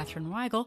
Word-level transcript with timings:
Katherine 0.00 0.30
Weigel, 0.30 0.66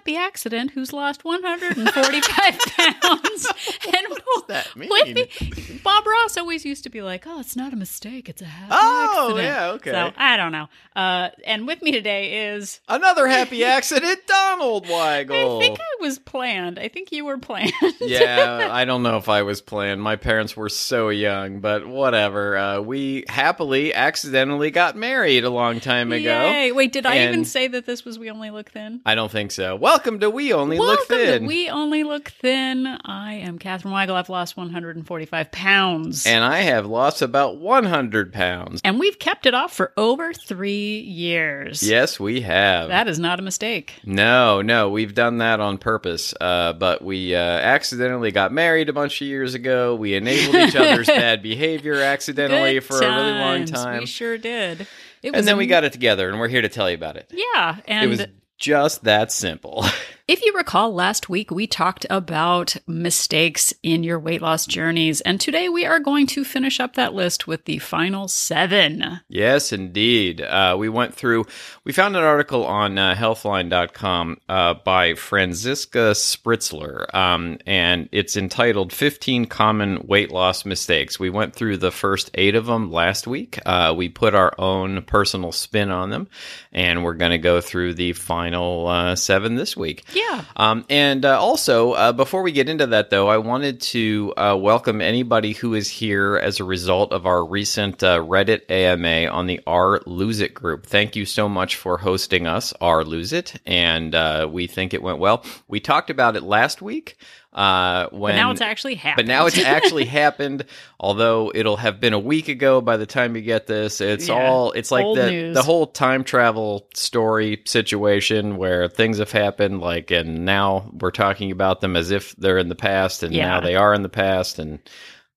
happy 0.00 0.16
accident 0.16 0.70
who's 0.70 0.94
lost 0.94 1.26
145 1.26 2.58
pounds. 3.02 3.46
And 3.86 4.06
what 4.08 4.48
that 4.48 4.74
mean? 4.74 4.88
With 4.90 5.14
me, 5.14 5.78
Bob 5.84 6.06
Ross 6.06 6.38
always 6.38 6.64
used 6.64 6.84
to 6.84 6.88
be 6.90 7.02
like, 7.02 7.24
oh, 7.26 7.38
it's 7.40 7.54
not 7.54 7.74
a 7.74 7.76
mistake, 7.76 8.26
it's 8.30 8.40
a 8.40 8.46
happy 8.46 8.70
Oh, 8.72 9.26
accident. 9.36 9.44
yeah, 9.44 9.70
okay. 9.72 9.90
So 9.92 10.12
I 10.16 10.38
don't 10.38 10.52
know. 10.52 10.68
Uh, 10.96 11.28
and 11.46 11.66
with 11.66 11.82
me 11.82 11.92
today 11.92 12.48
is, 12.48 12.80
Another 12.88 13.26
happy 13.38 13.62
accident, 13.62 14.20
Donald 14.26 14.86
Weigel. 14.86 15.58
I 15.58 15.60
think 15.60 15.78
I 15.78 16.02
was 16.02 16.18
planned. 16.18 16.78
I 16.78 16.88
think 16.88 17.12
you 17.12 17.26
were 17.26 17.36
planned. 17.36 17.72
yeah, 18.00 18.68
I 18.70 18.86
don't 18.86 19.02
know 19.02 19.18
if 19.18 19.28
I 19.28 19.42
was 19.42 19.60
planned. 19.60 20.00
My 20.00 20.16
parents 20.16 20.56
were 20.56 20.70
so 20.70 21.10
young, 21.10 21.60
but 21.60 21.86
whatever. 21.86 22.56
Uh, 22.56 22.80
we 22.80 23.24
happily 23.28 23.92
accidentally 23.92 24.70
got 24.70 24.96
married 24.96 25.44
a 25.44 25.50
long 25.50 25.78
time 25.78 26.10
ago. 26.10 26.46
Yay. 26.48 26.72
Wait, 26.72 26.90
did 26.90 27.04
I 27.04 27.28
even 27.28 27.44
say 27.44 27.68
that 27.68 27.84
this 27.84 28.02
was 28.02 28.18
We 28.18 28.30
Only 28.30 28.48
Look 28.50 28.70
Thin? 28.70 29.02
I 29.04 29.14
don't 29.14 29.30
think 29.30 29.50
so. 29.50 29.76
Welcome 29.90 30.20
to 30.20 30.30
We 30.30 30.52
Only 30.52 30.78
Welcome 30.78 30.98
Look 30.98 31.08
Thin. 31.08 31.18
Welcome 31.18 31.42
to 31.42 31.48
We 31.48 31.68
Only 31.68 32.04
Look 32.04 32.28
Thin. 32.28 32.86
I 32.86 33.34
am 33.34 33.58
Catherine 33.58 33.92
Weigel. 33.92 34.12
I've 34.12 34.28
lost 34.28 34.56
145 34.56 35.50
pounds. 35.50 36.26
and 36.26 36.44
I 36.44 36.58
have 36.58 36.86
lost 36.86 37.22
about 37.22 37.56
100 37.56 38.32
pounds. 38.32 38.80
And 38.84 39.00
we've 39.00 39.18
kept 39.18 39.46
it 39.46 39.54
off 39.54 39.72
for 39.72 39.92
over 39.96 40.32
three 40.32 41.00
years. 41.00 41.82
Yes, 41.82 42.20
we 42.20 42.42
have. 42.42 42.86
That 42.86 43.08
is 43.08 43.18
not 43.18 43.40
a 43.40 43.42
mistake. 43.42 43.94
No, 44.04 44.62
no, 44.62 44.90
we've 44.90 45.12
done 45.12 45.38
that 45.38 45.58
on 45.58 45.76
purpose. 45.76 46.34
Uh, 46.40 46.72
but 46.72 47.02
we 47.02 47.34
uh, 47.34 47.38
accidentally 47.40 48.30
got 48.30 48.52
married 48.52 48.88
a 48.88 48.92
bunch 48.92 49.20
of 49.20 49.26
years 49.26 49.54
ago. 49.54 49.96
We 49.96 50.14
enabled 50.14 50.54
each 50.54 50.76
other's 50.76 51.06
bad 51.08 51.42
behavior 51.42 51.96
accidentally 51.96 52.74
Good 52.74 52.84
for 52.84 52.98
a 52.98 53.00
really 53.00 53.32
long 53.32 53.64
time. 53.64 53.98
We 53.98 54.06
sure 54.06 54.38
did. 54.38 54.86
It 55.22 55.32
was 55.32 55.40
and 55.40 55.48
then 55.48 55.56
we 55.56 55.66
got 55.66 55.82
it 55.82 55.92
together, 55.92 56.30
and 56.30 56.38
we're 56.38 56.48
here 56.48 56.62
to 56.62 56.68
tell 56.68 56.88
you 56.88 56.94
about 56.94 57.16
it. 57.16 57.30
Yeah. 57.30 57.76
And 57.86 58.04
it 58.04 58.08
was 58.08 58.26
just 58.60 59.02
that 59.04 59.32
simple. 59.32 59.84
If 60.30 60.44
you 60.44 60.52
recall, 60.54 60.94
last 60.94 61.28
week 61.28 61.50
we 61.50 61.66
talked 61.66 62.06
about 62.08 62.76
mistakes 62.86 63.74
in 63.82 64.04
your 64.04 64.20
weight 64.20 64.40
loss 64.40 64.64
journeys, 64.64 65.20
and 65.22 65.40
today 65.40 65.68
we 65.68 65.84
are 65.84 65.98
going 65.98 66.28
to 66.28 66.44
finish 66.44 66.78
up 66.78 66.94
that 66.94 67.14
list 67.14 67.48
with 67.48 67.64
the 67.64 67.80
final 67.80 68.28
seven. 68.28 69.22
yes, 69.26 69.72
indeed. 69.72 70.40
Uh, 70.40 70.76
we 70.78 70.88
went 70.88 71.16
through, 71.16 71.46
we 71.82 71.92
found 71.92 72.14
an 72.14 72.22
article 72.22 72.64
on 72.64 72.96
uh, 72.96 73.16
healthline.com 73.16 74.36
uh, 74.48 74.74
by 74.74 75.14
Franziska 75.14 76.12
Spritzler, 76.12 77.12
um, 77.12 77.58
and 77.66 78.08
it's 78.12 78.36
entitled 78.36 78.92
15 78.92 79.46
Common 79.46 80.06
Weight 80.06 80.30
Loss 80.30 80.64
Mistakes. 80.64 81.18
We 81.18 81.30
went 81.30 81.56
through 81.56 81.78
the 81.78 81.90
first 81.90 82.30
eight 82.34 82.54
of 82.54 82.66
them 82.66 82.92
last 82.92 83.26
week. 83.26 83.58
Uh, 83.66 83.94
we 83.96 84.08
put 84.08 84.36
our 84.36 84.54
own 84.58 85.02
personal 85.02 85.50
spin 85.50 85.90
on 85.90 86.10
them, 86.10 86.28
and 86.70 87.02
we're 87.02 87.14
going 87.14 87.32
to 87.32 87.38
go 87.38 87.60
through 87.60 87.94
the 87.94 88.12
final 88.12 88.86
uh, 88.86 89.16
seven 89.16 89.56
this 89.56 89.76
week. 89.76 90.04
Yeah. 90.12 90.19
Um, 90.56 90.84
and 90.88 91.24
uh, 91.24 91.40
also, 91.40 91.92
uh, 91.92 92.12
before 92.12 92.42
we 92.42 92.52
get 92.52 92.68
into 92.68 92.86
that, 92.88 93.10
though, 93.10 93.28
I 93.28 93.38
wanted 93.38 93.80
to 93.82 94.34
uh, 94.36 94.56
welcome 94.60 95.00
anybody 95.00 95.52
who 95.52 95.74
is 95.74 95.88
here 95.88 96.36
as 96.36 96.60
a 96.60 96.64
result 96.64 97.12
of 97.12 97.26
our 97.26 97.44
recent 97.44 98.02
uh, 98.02 98.18
Reddit 98.18 98.70
AMA 98.70 99.30
on 99.30 99.46
the 99.46 99.60
R 99.66 100.00
Lose 100.06 100.40
It 100.40 100.54
group. 100.54 100.86
Thank 100.86 101.16
you 101.16 101.26
so 101.26 101.48
much 101.48 101.76
for 101.76 101.98
hosting 101.98 102.46
us, 102.46 102.72
R 102.80 103.04
Lose 103.04 103.32
It, 103.32 103.54
and 103.66 104.14
uh, 104.14 104.48
we 104.50 104.66
think 104.66 104.94
it 104.94 105.02
went 105.02 105.18
well. 105.18 105.44
We 105.68 105.80
talked 105.80 106.10
about 106.10 106.36
it 106.36 106.42
last 106.42 106.82
week. 106.82 107.16
Uh, 107.52 108.06
when 108.10 108.34
But 108.34 108.36
now 108.36 108.50
it's 108.52 108.60
actually 108.60 108.94
happened. 108.94 109.26
but 109.26 109.32
now 109.32 109.46
it's 109.46 109.58
actually 109.58 110.04
happened. 110.04 110.64
Although 111.00 111.50
it'll 111.52 111.78
have 111.78 111.98
been 111.98 112.12
a 112.12 112.18
week 112.18 112.46
ago 112.48 112.80
by 112.80 112.96
the 112.96 113.06
time 113.06 113.34
you 113.34 113.42
get 113.42 113.66
this, 113.66 114.00
it's 114.00 114.28
Yeah. 114.28 114.34
all 114.48 114.70
it's 114.72 114.92
like 114.92 115.04
Old 115.04 115.18
the 115.18 115.30
news. 115.30 115.54
the 115.56 115.62
whole 115.62 115.86
time 115.88 116.22
travel 116.22 116.86
story 116.94 117.60
situation 117.66 118.56
where 118.56 118.86
things 118.88 119.18
have 119.18 119.32
happened, 119.32 119.80
like 119.80 120.12
and 120.12 120.44
now 120.44 120.90
we're 121.00 121.10
talking 121.10 121.50
about 121.50 121.80
them 121.80 121.96
as 121.96 122.12
if 122.12 122.36
they're 122.36 122.58
in 122.58 122.68
the 122.68 122.76
past, 122.76 123.24
and 123.24 123.34
Yeah. 123.34 123.48
now 123.48 123.60
they 123.60 123.74
are 123.74 123.94
in 123.94 124.02
the 124.02 124.08
past, 124.08 124.60
and 124.60 124.78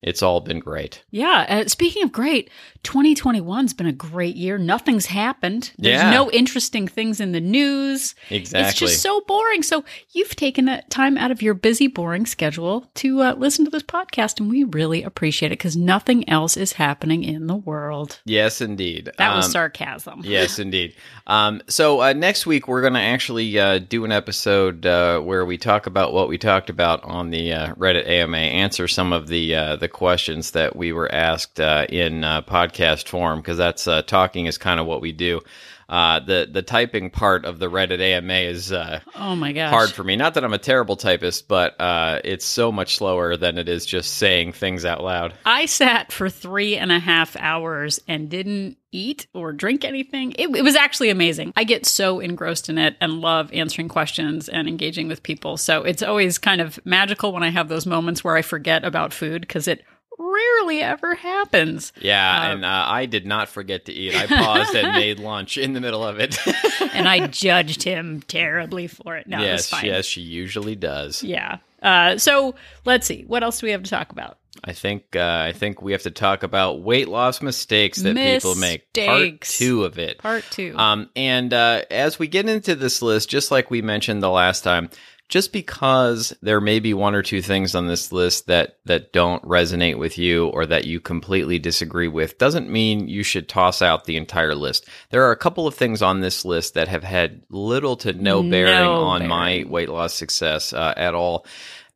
it's 0.04 0.22
all 0.22 0.40
been 0.40 0.60
great. 0.60 1.02
Yeah. 1.10 1.46
Uh, 1.50 1.68
speaking 1.68 2.04
of 2.04 2.12
great, 2.12 2.50
2021's 2.84 3.74
been 3.74 3.88
a 3.88 3.92
great 3.94 4.36
year. 4.36 4.58
Nothing's 4.58 5.08
happened. 5.08 5.72
There's 5.78 6.02
Yeah. 6.02 6.12
no 6.12 6.30
interesting 6.32 6.88
things 6.88 7.20
in 7.20 7.32
the 7.32 7.40
news. 7.42 8.14
Exactly. 8.30 8.70
It's 8.70 8.78
just 8.80 9.02
so 9.02 9.22
boring. 9.22 9.64
So 9.64 9.84
you've 10.12 10.36
taken 10.36 10.66
that 10.66 10.90
time 10.90 11.18
out 11.18 11.32
of 11.32 11.42
your 11.42 11.54
busy, 11.54 11.88
boring 11.88 12.26
schedule 12.26 12.90
to 12.96 13.22
uh, 13.22 13.34
listen 13.36 13.66
to 13.66 13.72
this 13.72 13.84
podcast, 13.84 14.40
and 14.40 14.50
we 14.50 14.64
really 14.66 15.02
appreciate 15.04 15.52
it 15.52 15.58
because 15.60 15.76
nothing 15.78 16.28
else 16.30 16.58
is 16.58 16.74
happening 16.74 17.24
in 17.24 17.48
the 17.48 17.56
world. 17.56 18.20
yes, 18.26 18.62
indeed. 18.62 19.10
That 19.18 19.36
was 19.36 19.46
Um, 19.46 19.52
sarcasm. 19.52 20.22
yes, 20.24 20.60
indeed. 20.60 20.94
Um, 21.28 21.62
so 21.68 22.02
uh, 22.02 22.14
next 22.14 22.46
week 22.46 22.68
we're 22.68 22.82
going 22.82 22.94
to 22.94 23.00
actually 23.00 23.58
uh, 23.58 23.80
do 23.80 24.04
an 24.06 24.12
episode 24.12 24.86
uh, 24.86 25.20
where 25.20 25.46
we 25.46 25.58
talk 25.58 25.88
about 25.88 26.14
what 26.14 26.28
we 26.28 26.38
talked 26.38 26.70
about 26.70 27.04
on 27.04 27.30
the 27.30 27.54
uh, 27.54 27.74
Reddit 27.76 28.08
AMA, 28.08 28.38
answer 28.38 28.88
some 28.88 29.14
of 29.14 29.28
the 29.28 29.56
uh, 29.56 29.76
the 29.78 29.88
questions 29.88 30.52
that 30.52 30.76
we 30.76 30.92
were 30.92 31.10
asked 31.14 31.60
uh, 31.60 31.86
in 31.90 32.24
uh, 32.24 32.42
podcast 32.74 33.08
form 33.08 33.40
because 33.40 33.58
that's 33.58 33.88
uh, 33.88 34.02
talking 34.04 34.46
is 34.46 34.58
kind 34.58 34.80
of 34.80 34.86
what 34.86 35.02
we 35.02 35.12
do. 35.12 35.42
Uh, 35.90 36.20
the 36.22 36.48
the 36.50 36.62
typing 36.62 37.10
part 37.10 37.46
of 37.46 37.60
the 37.60 37.70
Reddit 37.70 38.00
AMA 38.00 38.34
is 38.34 38.72
uh, 38.72 39.02
Oh 39.16 39.36
my 39.36 39.52
gosh. 39.52 39.70
hard 39.70 39.92
for 39.92 40.04
me. 40.04 40.16
Not 40.16 40.34
that 40.36 40.44
I'm 40.44 40.54
a 40.54 40.58
terrible 40.58 40.96
typist, 40.96 41.48
but 41.48 41.80
uh, 41.80 42.20
it's 42.24 42.46
so 42.46 42.72
much 42.72 42.96
slower 42.96 43.36
than 43.36 43.58
it 43.58 43.68
is 43.68 43.86
just 43.86 44.14
saying 44.16 44.54
things 44.54 44.86
out 44.86 45.04
loud. 45.04 45.34
I 45.46 45.66
sat 45.66 46.12
for 46.12 46.30
three 46.30 46.78
and 46.78 46.92
a 46.92 47.00
half 47.00 47.36
hours 47.36 48.00
and 48.08 48.30
didn't 48.30 48.78
eat 48.94 49.28
or 49.34 49.52
drink 49.52 49.84
anything. 49.84 50.32
It, 50.40 50.56
it 50.56 50.64
was 50.64 50.76
actually 50.76 51.10
amazing. 51.10 51.52
I 51.56 51.64
get 51.66 51.86
so 51.86 52.20
engrossed 52.22 52.70
in 52.70 52.78
it 52.78 52.96
and 53.02 53.20
love 53.20 53.52
answering 53.52 53.90
questions 53.90 54.48
and 54.48 54.68
engaging 54.70 55.10
with 55.10 55.22
people. 55.22 55.58
So 55.58 55.84
it's 55.84 56.02
always 56.02 56.38
kind 56.38 56.62
of 56.62 56.80
magical 56.86 57.34
when 57.34 57.44
I 57.44 57.50
have 57.50 57.68
those 57.68 57.86
moments 57.86 58.24
where 58.24 58.38
I 58.38 58.42
forget 58.42 58.86
about 58.86 59.12
food 59.14 59.42
because 59.42 59.68
it 59.68 59.84
rarely 60.20 60.82
ever 60.82 61.16
happens. 61.16 61.94
Yeah, 62.00 62.42
Uh, 62.42 62.52
and 62.54 62.66
uh, 62.66 62.86
I 62.88 63.06
did 63.06 63.26
not 63.26 63.50
forget 63.50 63.86
to 63.86 63.94
eat. 63.94 64.16
I 64.16 64.28
paused 64.28 64.76
and 64.76 64.94
made 65.00 65.20
lunch 65.20 65.58
in 65.58 65.74
the 65.74 65.82
middle 65.82 66.06
of 66.06 66.20
it. 66.20 66.38
And 66.94 67.08
I 67.10 67.26
judged 67.28 67.82
him 67.82 68.22
terribly 68.28 68.86
for 68.88 69.16
it. 69.18 69.26
No, 69.26 69.40
it 69.40 69.44
yes, 69.46 69.70
fine. 69.70 69.86
yes, 69.86 70.06
she 70.06 70.22
usually 70.22 70.76
does. 70.76 71.24
Yeah. 71.24 71.58
Uh, 71.82 72.18
so 72.20 72.54
let's 72.86 73.08
see. 73.08 73.24
What 73.26 73.42
else 73.42 73.60
do 73.60 73.66
we 73.68 73.72
have 73.72 73.82
to 73.84 73.90
talk 73.90 74.12
about? 74.12 74.38
I 74.64 74.74
think 74.74 75.16
uh, 75.16 75.44
I 75.48 75.54
think 75.54 75.82
we 75.82 75.92
have 75.94 76.04
to 76.04 76.12
talk 76.12 76.44
about 76.44 76.82
weight 76.82 77.08
loss 77.08 77.42
mistakes 77.42 78.00
that 78.04 78.16
people 78.16 78.54
make. 78.56 78.94
Part 78.94 79.42
two 79.42 79.84
of 79.86 79.98
it. 79.98 80.20
Part 80.20 80.46
two. 80.52 80.76
Um, 80.78 81.10
and 81.16 81.52
uh, 81.54 81.82
as 81.90 82.20
we 82.20 82.28
get 82.28 82.48
into 82.48 82.76
this 82.76 83.02
list, 83.02 83.28
just 83.30 83.50
like 83.50 83.72
we 83.72 83.82
mentioned 83.82 84.22
the 84.22 84.30
last 84.30 84.64
time, 84.64 84.90
just 85.30 85.54
because 85.54 86.34
there 86.42 86.62
may 86.62 86.80
be 86.80 86.94
one 86.94 87.16
or 87.16 87.24
two 87.24 87.42
things 87.42 87.76
on 87.76 87.88
this 87.88 88.12
list 88.12 88.48
that 88.48 88.78
that 88.86 89.14
don't 89.14 89.44
resonate 89.44 89.98
with 89.98 90.18
you 90.18 90.48
or 90.48 90.66
that 90.66 90.86
you 90.86 91.00
completely 91.00 91.60
disagree 91.60 92.08
with, 92.08 92.38
doesn't 92.38 92.70
mean 92.70 93.08
you 93.08 93.24
should 93.24 93.50
toss 93.50 93.82
out 93.82 94.06
the 94.06 94.18
entire 94.18 94.56
list. 94.56 94.88
There 95.10 95.24
are 95.24 95.32
a 95.32 95.38
couple 95.38 95.66
of 95.66 95.76
things 95.76 96.02
on 96.02 96.22
this 96.22 96.46
list 96.46 96.74
that 96.76 96.88
have 96.88 97.04
had 97.04 97.44
little 97.50 97.96
to 97.98 98.14
no 98.14 98.44
bearing 98.44 98.74
No 98.74 99.04
on 99.04 99.28
my 99.28 99.66
weight 99.68 99.90
loss 99.90 100.14
success 100.14 100.74
uh, 100.74 100.94
at 100.96 101.16
all. 101.16 101.46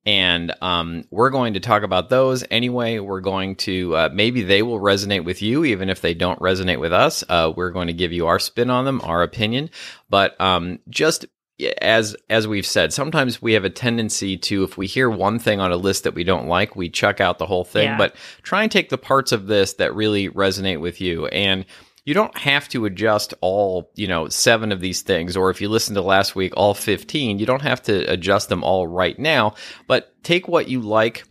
And 0.05 0.53
um, 0.61 1.03
we're 1.11 1.31
going 1.31 1.55
to 1.55 1.59
talk 1.59 1.83
about 1.83 2.09
those 2.09 2.45
anyway. 2.49 2.99
We're 2.99 3.19
going 3.19 3.57
to 3.57 3.93
uh, 3.93 4.09
maybe 4.13 4.41
they 4.41 4.63
will 4.63 4.79
resonate 4.79 5.25
with 5.25 5.41
you, 5.41 5.65
even 5.65 5.89
if 5.89 5.99
they 5.99 6.13
don't 6.13 6.39
resonate 6.39 6.79
with 6.79 6.93
us. 6.93 7.25
Uh, 7.27 7.51
we're 7.53 7.71
going 7.71 7.87
to 7.87 7.93
give 7.93 8.13
you 8.13 8.27
our 8.27 8.39
spin 8.39 8.69
on 8.69 8.85
them, 8.85 9.01
our 9.03 9.21
opinion. 9.21 9.69
But 10.09 10.39
um, 10.39 10.79
just 10.89 11.25
as 11.81 12.15
as 12.29 12.47
we've 12.47 12.65
said, 12.65 12.93
sometimes 12.93 13.41
we 13.41 13.53
have 13.53 13.65
a 13.65 13.69
tendency 13.69 14.37
to, 14.37 14.63
if 14.63 14.77
we 14.77 14.87
hear 14.87 15.09
one 15.09 15.39
thing 15.39 15.59
on 15.59 15.71
a 15.71 15.77
list 15.77 16.03
that 16.03 16.13
we 16.13 16.23
don't 16.23 16.47
like, 16.47 16.75
we 16.75 16.89
chuck 16.89 17.19
out 17.19 17.39
the 17.39 17.45
whole 17.45 17.63
thing. 17.63 17.85
Yeah. 17.85 17.97
But 17.97 18.15
try 18.43 18.63
and 18.63 18.71
take 18.71 18.89
the 18.89 18.97
parts 18.97 19.31
of 19.31 19.47
this 19.47 19.73
that 19.73 19.95
really 19.95 20.29
resonate 20.29 20.79
with 20.79 21.01
you 21.01 21.27
and 21.27 21.65
you 22.05 22.13
don't 22.13 22.37
have 22.37 22.69
to 22.69 22.85
adjust 22.85 23.33
all, 23.41 23.91
you 23.95 24.07
know, 24.07 24.29
seven 24.29 24.71
of 24.71 24.79
these 24.79 25.01
things, 25.01 25.35
or 25.35 25.49
if 25.49 25.59
you 25.59 25.67
listen 25.67 25.93
to 25.95 26.01
last 26.01 26.37
week, 26.37 26.53
all 26.55 26.73
15, 26.73 27.37
you 27.37 27.45
don't 27.45 27.61
have 27.61 27.81
to 27.83 28.09
adjust 28.09 28.47
them 28.47 28.63
all 28.63 28.87
right 28.87 29.19
now, 29.19 29.55
but 29.87 30.13
take 30.23 30.47
what 30.47 30.69
you 30.69 30.79
like, 30.79 31.25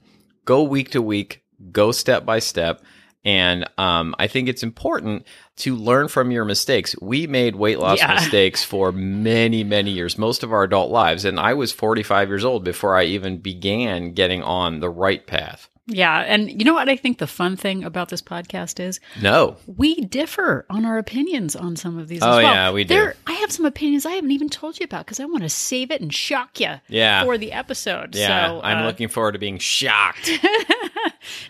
go 0.44 0.64
week 0.64 0.90
to 0.90 1.00
week, 1.00 1.43
go 1.72 1.93
step 1.93 2.26
by 2.26 2.40
step. 2.40 2.82
And 3.25 3.67
um, 3.79 4.14
I 4.19 4.26
think 4.26 4.50
it's 4.50 4.62
important 4.62 5.26
to 5.56 5.75
learn 5.75 6.08
from 6.08 6.31
your 6.31 6.44
mistakes. 6.44 6.94
We 7.00 7.26
made 7.26 7.56
weight 7.56 7.79
loss 7.79 7.99
Yeah. 7.99 8.14
mistakes 8.14 8.62
for 8.73 8.93
many, 8.93 9.64
many 9.64 9.91
years, 9.91 10.19
most 10.19 10.43
of 10.43 10.53
our 10.53 10.62
adult 10.64 10.91
lives. 10.91 11.25
And 11.25 11.41
I 11.41 11.55
was 11.55 11.73
45 11.73 12.29
years 12.29 12.44
old 12.44 12.62
before 12.64 12.97
I 12.97 13.05
even 13.05 13.38
began 13.38 14.12
getting 14.12 14.43
on 14.43 14.81
the 14.81 14.91
right 14.91 15.26
path. 15.26 15.69
Yeah. 15.88 16.19
And 16.26 16.50
you 16.50 16.64
know 16.64 16.75
what 16.75 16.88
I 16.88 16.97
think 16.97 17.19
the 17.19 17.29
fun 17.29 17.56
thing 17.56 17.85
about 17.85 18.08
this 18.08 18.20
podcast 18.20 18.81
is? 18.81 18.99
No. 19.23 19.56
We 19.69 19.94
differ 20.00 20.67
on 20.69 20.85
our 20.85 20.99
opinions 20.99 21.55
on 21.55 21.76
some 21.76 21.97
of 21.97 22.08
these 22.08 22.25
Oh, 22.25 22.38
as 22.38 22.43
well. 22.43 22.55
yeah, 22.55 22.70
we 22.73 22.82
do. 22.82 22.93
There, 22.94 23.14
I 23.25 23.35
have 23.35 23.53
some 23.53 23.67
opinions 23.67 24.05
I 24.05 24.11
haven't 24.11 24.32
even 24.32 24.49
told 24.49 24.81
you 24.81 24.85
about 24.85 25.06
because 25.06 25.20
I 25.20 25.26
want 25.26 25.44
to 25.44 25.49
save 25.49 25.93
it 25.93 26.00
and 26.00 26.12
shock 26.12 26.58
you 26.58 26.75
Yeah. 26.88 27.23
for 27.23 27.38
the 27.38 27.53
episode. 27.53 28.17
Yeah. 28.17 28.49
so, 28.49 28.61
I'm 28.64 28.79
uh, 28.82 28.87
looking 28.87 29.06
forward 29.06 29.32
to 29.32 29.38
being 29.38 29.58
shocked. 29.58 30.29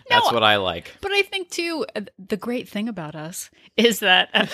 That's 0.09 0.31
what 0.31 0.43
I 0.43 0.57
like. 0.57 0.95
But 1.01 1.11
I 1.13 1.21
think 1.23 1.49
too, 1.49 1.85
uh, 1.95 2.01
the 2.19 2.37
great 2.37 2.67
thing 2.69 2.87
about 2.87 3.15
us 3.15 3.49
is 3.75 3.96
that 3.99 4.29
uh, 4.33 4.45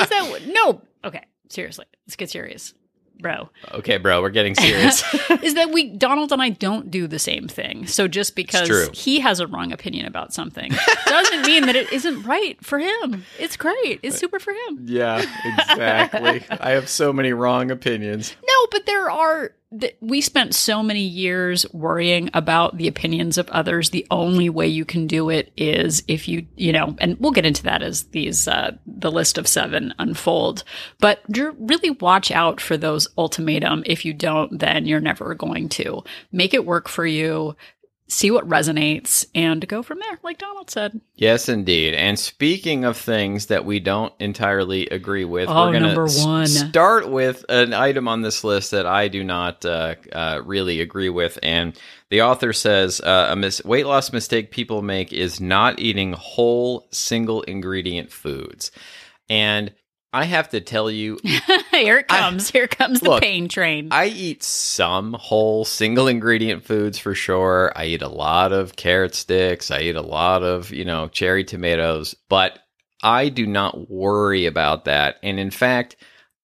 is 0.00 0.08
that 0.08 0.42
no. 0.46 0.82
Okay, 1.04 1.22
seriously, 1.48 1.86
let's 2.06 2.16
get 2.16 2.30
serious, 2.30 2.74
bro. 3.20 3.48
Okay, 3.72 3.98
bro, 3.98 4.20
we're 4.22 4.30
getting 4.30 4.54
serious. 4.54 5.02
is 5.42 5.54
that 5.54 5.70
we 5.72 5.90
Donald 5.90 6.32
and 6.32 6.42
I 6.42 6.50
don't 6.50 6.90
do 6.90 7.06
the 7.06 7.18
same 7.18 7.48
thing. 7.48 7.86
So 7.86 8.08
just 8.08 8.34
because 8.34 8.90
he 8.92 9.20
has 9.20 9.40
a 9.40 9.46
wrong 9.46 9.72
opinion 9.72 10.06
about 10.06 10.32
something 10.32 10.72
doesn't 11.06 11.42
mean 11.42 11.66
that 11.66 11.76
it 11.76 11.92
isn't 11.92 12.24
right 12.24 12.62
for 12.64 12.78
him. 12.78 13.24
It's 13.38 13.56
great. 13.56 14.00
It's 14.02 14.18
super 14.18 14.38
for 14.38 14.52
him. 14.52 14.80
yeah, 14.84 15.24
exactly. 15.44 16.44
I 16.50 16.70
have 16.70 16.88
so 16.88 17.12
many 17.12 17.32
wrong 17.32 17.70
opinions. 17.70 18.34
No, 18.46 18.66
but 18.70 18.86
there 18.86 19.10
are 19.10 19.52
we 20.00 20.20
spent 20.20 20.54
so 20.54 20.80
many 20.80 21.00
years 21.00 21.66
worrying 21.72 22.30
about 22.34 22.76
the 22.76 22.86
opinions 22.86 23.36
of 23.36 23.50
others. 23.50 23.90
The 23.90 24.06
only 24.12 24.48
way 24.48 24.68
you 24.68 24.84
can 24.84 25.08
do 25.08 25.28
it 25.28 25.52
is 25.56 26.04
if 26.06 26.28
you, 26.28 26.46
you 26.54 26.72
know, 26.72 26.94
and 26.98 27.18
we'll 27.18 27.32
get 27.32 27.46
into 27.46 27.64
that 27.64 27.82
as 27.82 28.04
these 28.04 28.46
uh, 28.46 28.76
the 28.86 29.10
list 29.10 29.38
of 29.38 29.48
seven 29.48 29.92
unfold. 29.98 30.62
But 31.00 31.20
really 31.58 31.90
watch 31.90 32.30
out 32.30 32.60
for 32.60 32.76
those 32.76 33.08
ultimatum. 33.18 33.82
If 33.86 34.04
you 34.04 34.14
don't, 34.14 34.56
then 34.56 34.86
you're 34.86 35.00
never 35.00 35.34
going 35.34 35.68
to 35.70 36.04
make 36.30 36.54
it 36.54 36.64
work 36.64 36.88
for 36.88 37.06
you. 37.06 37.56
See 38.08 38.30
what 38.30 38.48
resonates 38.48 39.26
and 39.34 39.66
go 39.66 39.82
from 39.82 39.98
there, 39.98 40.20
like 40.22 40.38
Donald 40.38 40.70
said. 40.70 41.00
Yes, 41.16 41.48
indeed. 41.48 41.92
And 41.94 42.16
speaking 42.16 42.84
of 42.84 42.96
things 42.96 43.46
that 43.46 43.64
we 43.64 43.80
don't 43.80 44.12
entirely 44.20 44.86
agree 44.90 45.24
with, 45.24 45.48
Oh, 45.48 45.66
we're 45.66 45.80
going 45.80 45.94
to 45.94 46.46
start 46.46 47.08
with 47.08 47.44
an 47.48 47.74
item 47.74 48.06
on 48.06 48.22
this 48.22 48.44
list 48.44 48.70
that 48.70 48.86
I 48.86 49.08
do 49.08 49.24
not 49.24 49.64
uh, 49.64 49.96
uh, 50.12 50.40
really 50.44 50.80
agree 50.80 51.08
with. 51.08 51.36
And 51.42 51.76
the 52.10 52.22
author 52.22 52.52
says 52.52 53.00
uh, 53.00 53.28
a 53.30 53.36
mis- 53.36 53.64
weight 53.64 53.86
loss 53.86 54.12
mistake 54.12 54.52
people 54.52 54.82
make 54.82 55.12
is 55.12 55.40
not 55.40 55.80
eating 55.80 56.12
whole 56.12 56.86
single 56.92 57.42
ingredient 57.42 58.12
foods. 58.12 58.70
And 59.28 59.72
I 60.16 60.24
have 60.24 60.48
to 60.50 60.62
tell 60.62 60.90
you, 60.90 61.18
Here 61.70 61.98
it 61.98 62.08
comes. 62.08 62.50
Here 62.50 62.66
comes 62.66 63.00
the 63.00 63.10
Look, 63.10 63.22
pain 63.22 63.48
train. 63.48 63.88
I 63.90 64.06
eat 64.06 64.42
some 64.42 65.12
whole 65.12 65.66
single 65.66 66.08
ingredient 66.08 66.64
foods 66.64 66.98
for 66.98 67.14
sure. 67.14 67.70
I 67.76 67.84
eat 67.84 68.00
a 68.00 68.08
lot 68.08 68.52
of 68.52 68.76
carrot 68.76 69.14
sticks. 69.14 69.70
I 69.70 69.80
eat 69.80 69.94
a 69.94 70.00
lot 70.00 70.42
of, 70.42 70.70
you 70.70 70.86
know, 70.86 71.08
cherry 71.08 71.44
tomatoes, 71.44 72.14
but 72.30 72.58
I 73.02 73.28
do 73.28 73.46
not 73.46 73.90
worry 73.90 74.46
about 74.46 74.86
that. 74.86 75.16
And 75.22 75.38
in 75.38 75.50
fact, 75.50 75.96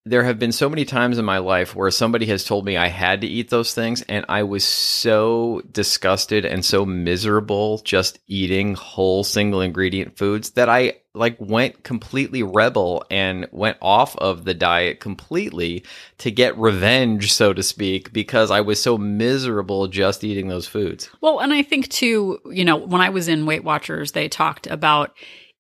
there 0.04 0.24
have 0.24 0.38
been 0.38 0.52
so 0.52 0.68
many 0.68 0.84
times 0.84 1.18
in 1.18 1.24
my 1.24 1.38
life 1.38 1.76
where 1.76 1.90
somebody 1.90 2.26
has 2.26 2.44
told 2.44 2.64
me 2.64 2.76
I 2.76 2.88
had 2.88 3.20
to 3.20 3.26
eat 3.26 3.50
those 3.50 3.72
things, 3.72 4.02
and 4.02 4.24
I 4.28 4.42
was 4.42 4.64
so 4.64 5.62
disgusted 5.70 6.44
and 6.44 6.64
so 6.64 6.84
miserable 6.84 7.78
just 7.84 8.18
eating 8.26 8.74
whole 8.74 9.22
single 9.22 9.60
ingredient 9.60 10.18
foods 10.18 10.50
that 10.50 10.68
I 10.68 10.94
like 11.14 11.36
went 11.38 11.84
completely 11.84 12.42
rebel 12.42 13.04
and 13.10 13.46
went 13.52 13.76
off 13.80 14.16
of 14.16 14.44
the 14.44 14.54
diet 14.54 14.98
completely 14.98 15.84
to 16.18 16.30
get 16.30 16.58
revenge, 16.58 17.32
so 17.32 17.52
to 17.52 17.62
speak, 17.62 18.12
because 18.12 18.50
I 18.50 18.62
was 18.62 18.82
so 18.82 18.98
miserable 18.98 19.86
just 19.86 20.24
eating 20.24 20.48
those 20.48 20.66
foods. 20.66 21.10
Well, 21.20 21.38
and 21.38 21.52
I 21.52 21.62
think 21.62 21.88
too, 21.88 22.40
you 22.50 22.64
know, 22.64 22.76
when 22.76 23.00
I 23.00 23.10
was 23.10 23.28
in 23.28 23.46
Weight 23.46 23.62
Watchers, 23.62 24.12
they 24.12 24.28
talked 24.28 24.66
about 24.66 25.14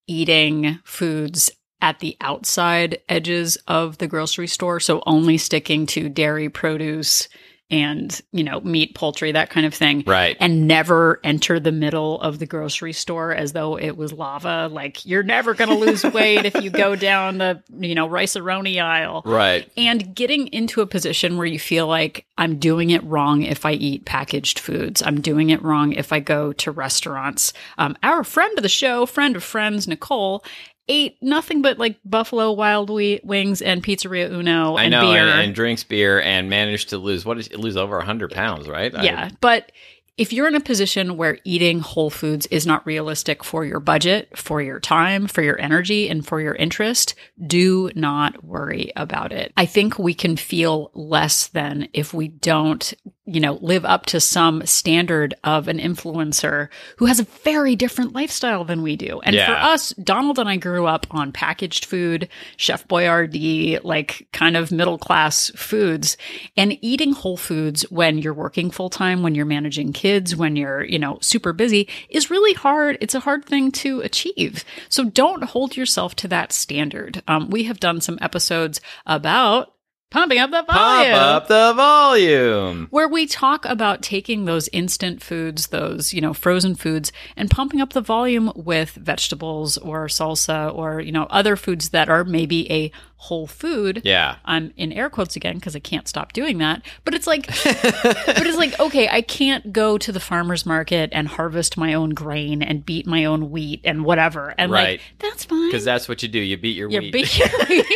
eating 0.08 0.80
foods 0.84 1.50
at 1.82 1.98
the 1.98 2.16
outside 2.22 3.00
edges 3.08 3.58
of 3.68 3.98
the 3.98 4.06
grocery 4.06 4.46
store. 4.46 4.80
So 4.80 5.02
only 5.04 5.36
sticking 5.36 5.84
to 5.88 6.08
dairy 6.08 6.48
produce 6.48 7.28
and, 7.70 8.20
you 8.32 8.44
know, 8.44 8.60
meat, 8.60 8.94
poultry, 8.94 9.32
that 9.32 9.48
kind 9.48 9.64
of 9.64 9.72
thing. 9.72 10.04
Right. 10.06 10.36
And 10.38 10.68
never 10.68 11.20
enter 11.24 11.58
the 11.58 11.72
middle 11.72 12.20
of 12.20 12.38
the 12.38 12.44
grocery 12.44 12.92
store 12.92 13.32
as 13.32 13.54
though 13.54 13.78
it 13.78 13.96
was 13.96 14.12
lava. 14.12 14.68
Like 14.70 15.06
you're 15.06 15.22
never 15.22 15.54
going 15.54 15.70
to 15.70 15.76
lose 15.76 16.04
weight 16.12 16.44
if 16.44 16.54
you 16.62 16.68
go 16.68 16.94
down 16.94 17.38
the, 17.38 17.62
you 17.78 17.94
know, 17.94 18.06
rice 18.06 18.36
aisle 18.36 19.22
Right. 19.24 19.70
and 19.74 20.14
getting 20.14 20.48
into 20.48 20.82
a 20.82 20.86
position 20.86 21.38
where 21.38 21.46
you 21.46 21.58
feel 21.58 21.86
like 21.86 22.26
I'm 22.36 22.58
doing 22.58 22.90
it 22.90 23.02
wrong 23.04 23.42
if 23.42 23.64
I 23.64 23.72
eat 23.72 24.04
packaged 24.04 24.58
foods. 24.58 25.00
I'm 25.02 25.22
doing 25.22 25.48
it 25.48 25.62
wrong 25.62 25.92
if 25.92 26.12
I 26.12 26.20
go 26.20 26.52
to 26.52 26.70
restaurants. 26.70 27.54
Um, 27.78 27.96
our 28.02 28.22
friend 28.22 28.52
of 28.58 28.62
the 28.62 28.68
show, 28.68 29.06
friend 29.06 29.34
of 29.34 29.42
friends, 29.42 29.88
Nicole, 29.88 30.44
ate 30.92 31.16
nothing 31.22 31.62
but 31.62 31.78
like 31.78 31.98
Buffalo 32.04 32.52
Wild 32.52 32.90
Wings 32.90 33.62
and 33.62 33.82
Pizzeria 33.82 34.30
Uno 34.30 34.76
I 34.76 34.84
and 34.84 34.90
know, 34.92 35.10
beer. 35.10 35.22
and, 35.28 35.40
and 35.40 35.54
drinks 35.54 35.82
beer 35.84 36.20
and 36.20 36.50
managed 36.50 36.90
to 36.90 36.98
lose 36.98 37.24
what 37.24 37.38
is 37.38 37.50
lose 37.54 37.76
over 37.76 38.00
hundred 38.02 38.32
pounds, 38.32 38.68
right? 38.68 38.94
I- 38.94 39.02
yeah, 39.02 39.30
but 39.40 39.72
if 40.18 40.30
you're 40.30 40.46
in 40.46 40.54
a 40.54 40.60
position 40.60 41.16
where 41.16 41.38
eating 41.42 41.80
whole 41.80 42.10
foods 42.10 42.44
is 42.46 42.66
not 42.66 42.84
realistic 42.84 43.42
for 43.42 43.64
your 43.64 43.80
budget, 43.80 44.36
for 44.36 44.60
your 44.60 44.78
time, 44.78 45.26
for 45.26 45.40
your 45.40 45.58
energy, 45.58 46.06
and 46.10 46.24
for 46.26 46.38
your 46.38 46.54
interest, 46.54 47.14
do 47.46 47.90
not 47.94 48.44
worry 48.44 48.92
about 48.94 49.32
it. 49.32 49.54
I 49.56 49.64
think 49.64 49.98
we 49.98 50.12
can 50.12 50.36
feel 50.36 50.90
less 50.92 51.46
than 51.46 51.88
if 51.94 52.12
we 52.12 52.28
don't, 52.28 52.92
you 53.24 53.38
know, 53.38 53.54
live 53.62 53.84
up 53.84 54.06
to 54.06 54.18
some 54.18 54.66
standard 54.66 55.32
of 55.44 55.68
an 55.68 55.78
influencer 55.78 56.68
who 56.96 57.06
has 57.06 57.20
a 57.20 57.24
very 57.44 57.76
different 57.76 58.12
lifestyle 58.12 58.64
than 58.64 58.82
we 58.82 58.96
do. 58.96 59.20
And 59.20 59.36
for 59.46 59.52
us, 59.52 59.90
Donald 59.90 60.40
and 60.40 60.48
I 60.48 60.56
grew 60.56 60.86
up 60.86 61.06
on 61.12 61.30
packaged 61.30 61.84
food, 61.84 62.28
Chef 62.56 62.86
Boyardee, 62.88 63.78
like 63.84 64.26
kind 64.32 64.56
of 64.56 64.72
middle 64.72 64.98
class 64.98 65.50
foods, 65.54 66.16
and 66.56 66.76
eating 66.80 67.12
whole 67.12 67.36
foods 67.36 67.82
when 67.92 68.18
you're 68.18 68.34
working 68.34 68.72
full 68.72 68.90
time, 68.90 69.22
when 69.22 69.36
you're 69.36 69.46
managing 69.46 69.92
kids, 69.92 70.34
when 70.34 70.56
you're, 70.56 70.82
you 70.82 70.98
know, 70.98 71.18
super 71.20 71.52
busy 71.52 71.88
is 72.08 72.28
really 72.28 72.54
hard. 72.54 72.98
It's 73.00 73.14
a 73.14 73.20
hard 73.20 73.44
thing 73.44 73.70
to 73.72 74.00
achieve. 74.00 74.64
So 74.88 75.04
don't 75.04 75.44
hold 75.44 75.76
yourself 75.76 76.16
to 76.16 76.28
that 76.28 76.52
standard. 76.52 77.22
Um, 77.28 77.50
we 77.50 77.64
have 77.64 77.78
done 77.78 78.00
some 78.00 78.18
episodes 78.20 78.80
about 79.06 79.71
pumping 80.12 80.38
up 80.38 80.50
the 80.50 80.62
volume 80.62 81.14
up 81.14 81.48
the 81.48 81.72
volume. 81.74 82.86
where 82.90 83.08
we 83.08 83.26
talk 83.26 83.64
about 83.64 84.02
taking 84.02 84.44
those 84.44 84.68
instant 84.72 85.22
foods, 85.22 85.68
those, 85.68 86.12
you 86.12 86.20
know, 86.20 86.34
frozen 86.34 86.74
foods 86.74 87.10
and 87.36 87.50
pumping 87.50 87.80
up 87.80 87.92
the 87.92 88.00
volume 88.00 88.52
with 88.54 88.90
vegetables 88.90 89.78
or 89.78 90.06
salsa 90.06 90.72
or, 90.74 91.00
you 91.00 91.10
know, 91.12 91.24
other 91.30 91.56
foods 91.56 91.88
that 91.90 92.08
are 92.08 92.24
maybe 92.24 92.70
a 92.70 92.92
whole 93.16 93.46
food. 93.46 94.02
Yeah. 94.04 94.36
I'm 94.44 94.72
in 94.76 94.92
air 94.92 95.08
quotes 95.08 95.36
again 95.36 95.54
because 95.54 95.76
I 95.76 95.78
can't 95.78 96.08
stop 96.08 96.32
doing 96.32 96.58
that. 96.58 96.82
But 97.04 97.14
it's 97.14 97.26
like, 97.28 97.46
but 97.64 98.46
it's 98.46 98.56
like, 98.58 98.78
okay, 98.80 99.08
I 99.08 99.22
can't 99.22 99.72
go 99.72 99.96
to 99.96 100.10
the 100.10 100.18
farmer's 100.20 100.66
market 100.66 101.10
and 101.12 101.28
harvest 101.28 101.76
my 101.76 101.94
own 101.94 102.10
grain 102.10 102.62
and 102.62 102.84
beat 102.84 103.06
my 103.06 103.24
own 103.24 103.50
wheat 103.52 103.80
and 103.84 104.04
whatever. 104.04 104.54
And 104.58 104.72
Right. 104.72 104.98
like, 104.98 105.00
that's 105.20 105.44
fine. 105.44 105.68
Because 105.68 105.84
that's 105.84 106.08
what 106.08 106.22
you 106.24 106.28
do. 106.28 106.40
You 106.40 106.56
beat 106.56 106.76
your 106.76 106.90
You're 106.90 107.00
wheat. 107.02 107.12
beat 107.12 107.38
your 107.38 107.48
wheat. 107.68 107.86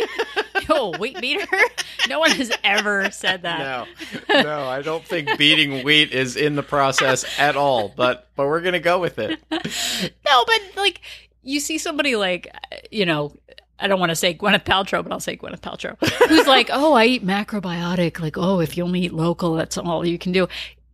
Oh, 0.79 0.97
wheat 0.97 1.19
beater? 1.21 1.45
No 2.09 2.19
one 2.19 2.31
has 2.31 2.51
ever 2.63 3.09
said 3.11 3.43
that. 3.43 3.87
no, 4.29 4.41
no, 4.41 4.65
I 4.67 4.81
don't 4.81 5.03
think 5.03 5.37
beating 5.37 5.83
wheat 5.83 6.11
is 6.11 6.35
in 6.35 6.55
the 6.55 6.63
process 6.63 7.25
at 7.39 7.55
all. 7.55 7.93
But 7.95 8.27
but 8.35 8.47
we're 8.47 8.61
gonna 8.61 8.79
go 8.79 8.99
with 8.99 9.17
it. 9.19 9.39
No, 9.51 10.43
but 10.45 10.61
like 10.75 11.01
you 11.43 11.59
see 11.59 11.77
somebody 11.77 12.15
like 12.15 12.53
you 12.91 13.05
know, 13.05 13.33
I 13.79 13.87
don't 13.87 13.99
want 13.99 14.09
to 14.09 14.15
say 14.15 14.33
Gwyneth 14.33 14.65
Paltrow, 14.65 15.03
but 15.03 15.11
I'll 15.11 15.19
say 15.19 15.37
Gwyneth 15.37 15.61
Paltrow, 15.61 15.97
who's 16.27 16.47
like, 16.47 16.69
oh, 16.71 16.93
I 16.93 17.05
eat 17.05 17.25
macrobiotic. 17.25 18.19
Like, 18.19 18.37
oh, 18.37 18.59
if 18.59 18.75
you 18.77 18.83
only 18.83 19.01
eat 19.01 19.13
local, 19.13 19.53
that's 19.53 19.77
all 19.77 20.05
you 20.05 20.17
can 20.17 20.31
do. 20.31 20.47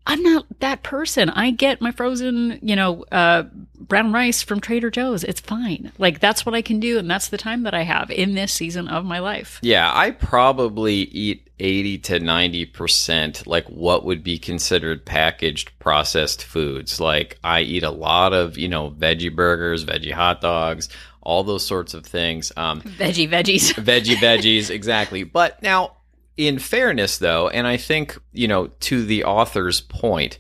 I'm 0.06 0.22
not 0.22 0.46
that 0.60 0.84
person. 0.84 1.30
I 1.30 1.52
get 1.52 1.82
my 1.82 1.92
frozen, 1.92 2.60
you 2.62 2.76
know, 2.76 3.06
uh, 3.12 3.44
brown 3.80 4.12
rice 4.12 4.42
from 4.42 4.60
Trader 4.60 4.92
Joe's. 4.92 5.24
It's 5.24 5.40
fine. 5.40 5.92
Like 5.98 6.20
that's 6.20 6.46
what 6.46 6.56
I 6.56 6.62
can 6.62 6.80
do, 6.80 6.98
and 7.00 7.10
that's 7.10 7.30
the 7.30 7.38
time 7.38 7.64
that 7.64 7.74
I 7.74 7.84
have 7.84 8.12
in 8.12 8.36
this 8.36 8.52
season 8.52 8.88
of 8.88 9.06
my 9.06 9.20
life. 9.20 9.60
Yeah, 9.62 9.90
I 9.94 10.12
probably 10.12 10.96
eat 10.96 11.50
80 11.60 11.98
to 12.00 12.20
90% 12.20 13.48
like 13.48 13.66
what 13.68 14.04
would 14.06 14.24
be 14.24 14.38
considered 14.38 15.06
packaged 15.06 15.78
processed 15.80 16.44
foods. 16.44 17.00
Like 17.00 17.38
I 17.44 17.62
eat 17.62 17.84
a 17.84 17.92
lot 17.92 18.34
of, 18.34 18.58
you 18.58 18.68
know, 18.68 18.92
veggie 18.92 19.34
burgers, 19.34 19.86
veggie 19.86 20.12
hot 20.12 20.42
dogs, 20.42 20.90
all 21.22 21.44
those 21.44 21.66
sorts 21.66 21.94
of 21.94 22.06
things. 22.06 22.52
Um, 22.58 22.82
Veggie 22.82 23.30
veggies. 23.30 23.74
veggie 23.84 24.16
veggies 24.16 24.70
exactly 24.70 25.24
but 25.24 25.62
now 25.64 25.94
in 26.38 26.58
fairness 26.58 27.18
though 27.18 27.48
and 27.50 27.68
i 27.68 27.78
think 27.78 28.18
you 28.32 28.48
know 28.48 28.68
to 28.80 29.06
the 29.06 29.24
author's 29.24 29.82
point 29.82 30.40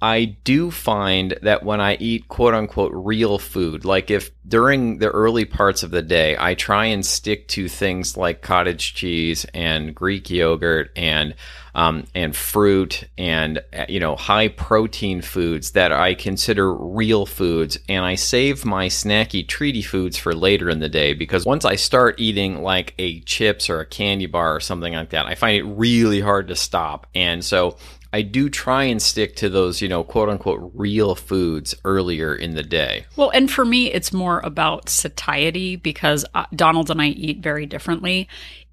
i 0.00 0.24
do 0.24 0.70
find 0.70 1.36
that 1.42 1.62
when 1.62 1.80
i 1.80 1.94
eat 1.96 2.28
quote 2.28 2.54
unquote 2.54 2.92
real 2.94 3.38
food 3.38 3.84
like 3.84 4.10
if 4.10 4.30
during 4.46 4.98
the 4.98 5.08
early 5.10 5.44
parts 5.44 5.82
of 5.82 5.90
the 5.90 6.02
day 6.02 6.36
i 6.38 6.54
try 6.54 6.86
and 6.86 7.04
stick 7.04 7.48
to 7.48 7.68
things 7.68 8.16
like 8.16 8.42
cottage 8.42 8.94
cheese 8.94 9.44
and 9.54 9.94
greek 9.94 10.30
yogurt 10.30 10.90
and 10.96 11.34
um, 11.78 12.06
and 12.12 12.34
fruit 12.34 13.04
and 13.16 13.62
uh, 13.72 13.84
you 13.88 14.00
know 14.00 14.16
high 14.16 14.48
protein 14.48 15.22
foods 15.22 15.70
that 15.72 15.92
I 15.92 16.14
consider 16.14 16.74
real 16.74 17.24
foods, 17.24 17.78
and 17.88 18.04
I 18.04 18.16
save 18.16 18.64
my 18.64 18.88
snacky 18.88 19.46
treaty 19.46 19.82
foods 19.82 20.18
for 20.18 20.34
later 20.34 20.68
in 20.68 20.80
the 20.80 20.88
day 20.88 21.14
because 21.14 21.46
once 21.46 21.64
I 21.64 21.76
start 21.76 22.18
eating 22.18 22.62
like 22.62 22.94
a 22.98 23.20
chips 23.20 23.70
or 23.70 23.78
a 23.78 23.86
candy 23.86 24.26
bar 24.26 24.56
or 24.56 24.60
something 24.60 24.92
like 24.92 25.10
that, 25.10 25.26
I 25.26 25.36
find 25.36 25.56
it 25.56 25.62
really 25.62 26.20
hard 26.20 26.48
to 26.48 26.56
stop, 26.56 27.06
and 27.14 27.44
so 27.44 27.76
I 28.12 28.22
do 28.22 28.48
try 28.48 28.84
and 28.84 29.00
stick 29.02 29.36
to 29.36 29.48
those, 29.48 29.82
you 29.82 29.88
know, 29.88 30.02
quote 30.02 30.28
unquote 30.28 30.70
real 30.74 31.14
foods 31.14 31.74
earlier 31.84 32.34
in 32.34 32.54
the 32.54 32.62
day. 32.62 33.04
Well, 33.16 33.30
and 33.30 33.50
for 33.50 33.64
me, 33.64 33.92
it's 33.92 34.12
more 34.12 34.40
about 34.40 34.88
satiety 34.88 35.76
because 35.76 36.24
uh, 36.34 36.46
Donald 36.54 36.90
and 36.90 37.02
I 37.02 37.08
eat 37.08 37.40
very 37.42 37.66
differently. 37.66 38.28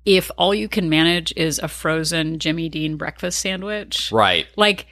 If 0.05 0.31
all 0.37 0.53
you 0.53 0.69
can 0.69 0.87
manage 0.89 1.33
is 1.35 1.59
a 1.59 1.67
frozen 1.67 2.39
Jimmy 2.39 2.69
Dean 2.69 2.95
breakfast 2.95 3.39
sandwich, 3.39 4.11
Right. 4.11 4.45
like, 4.55 4.85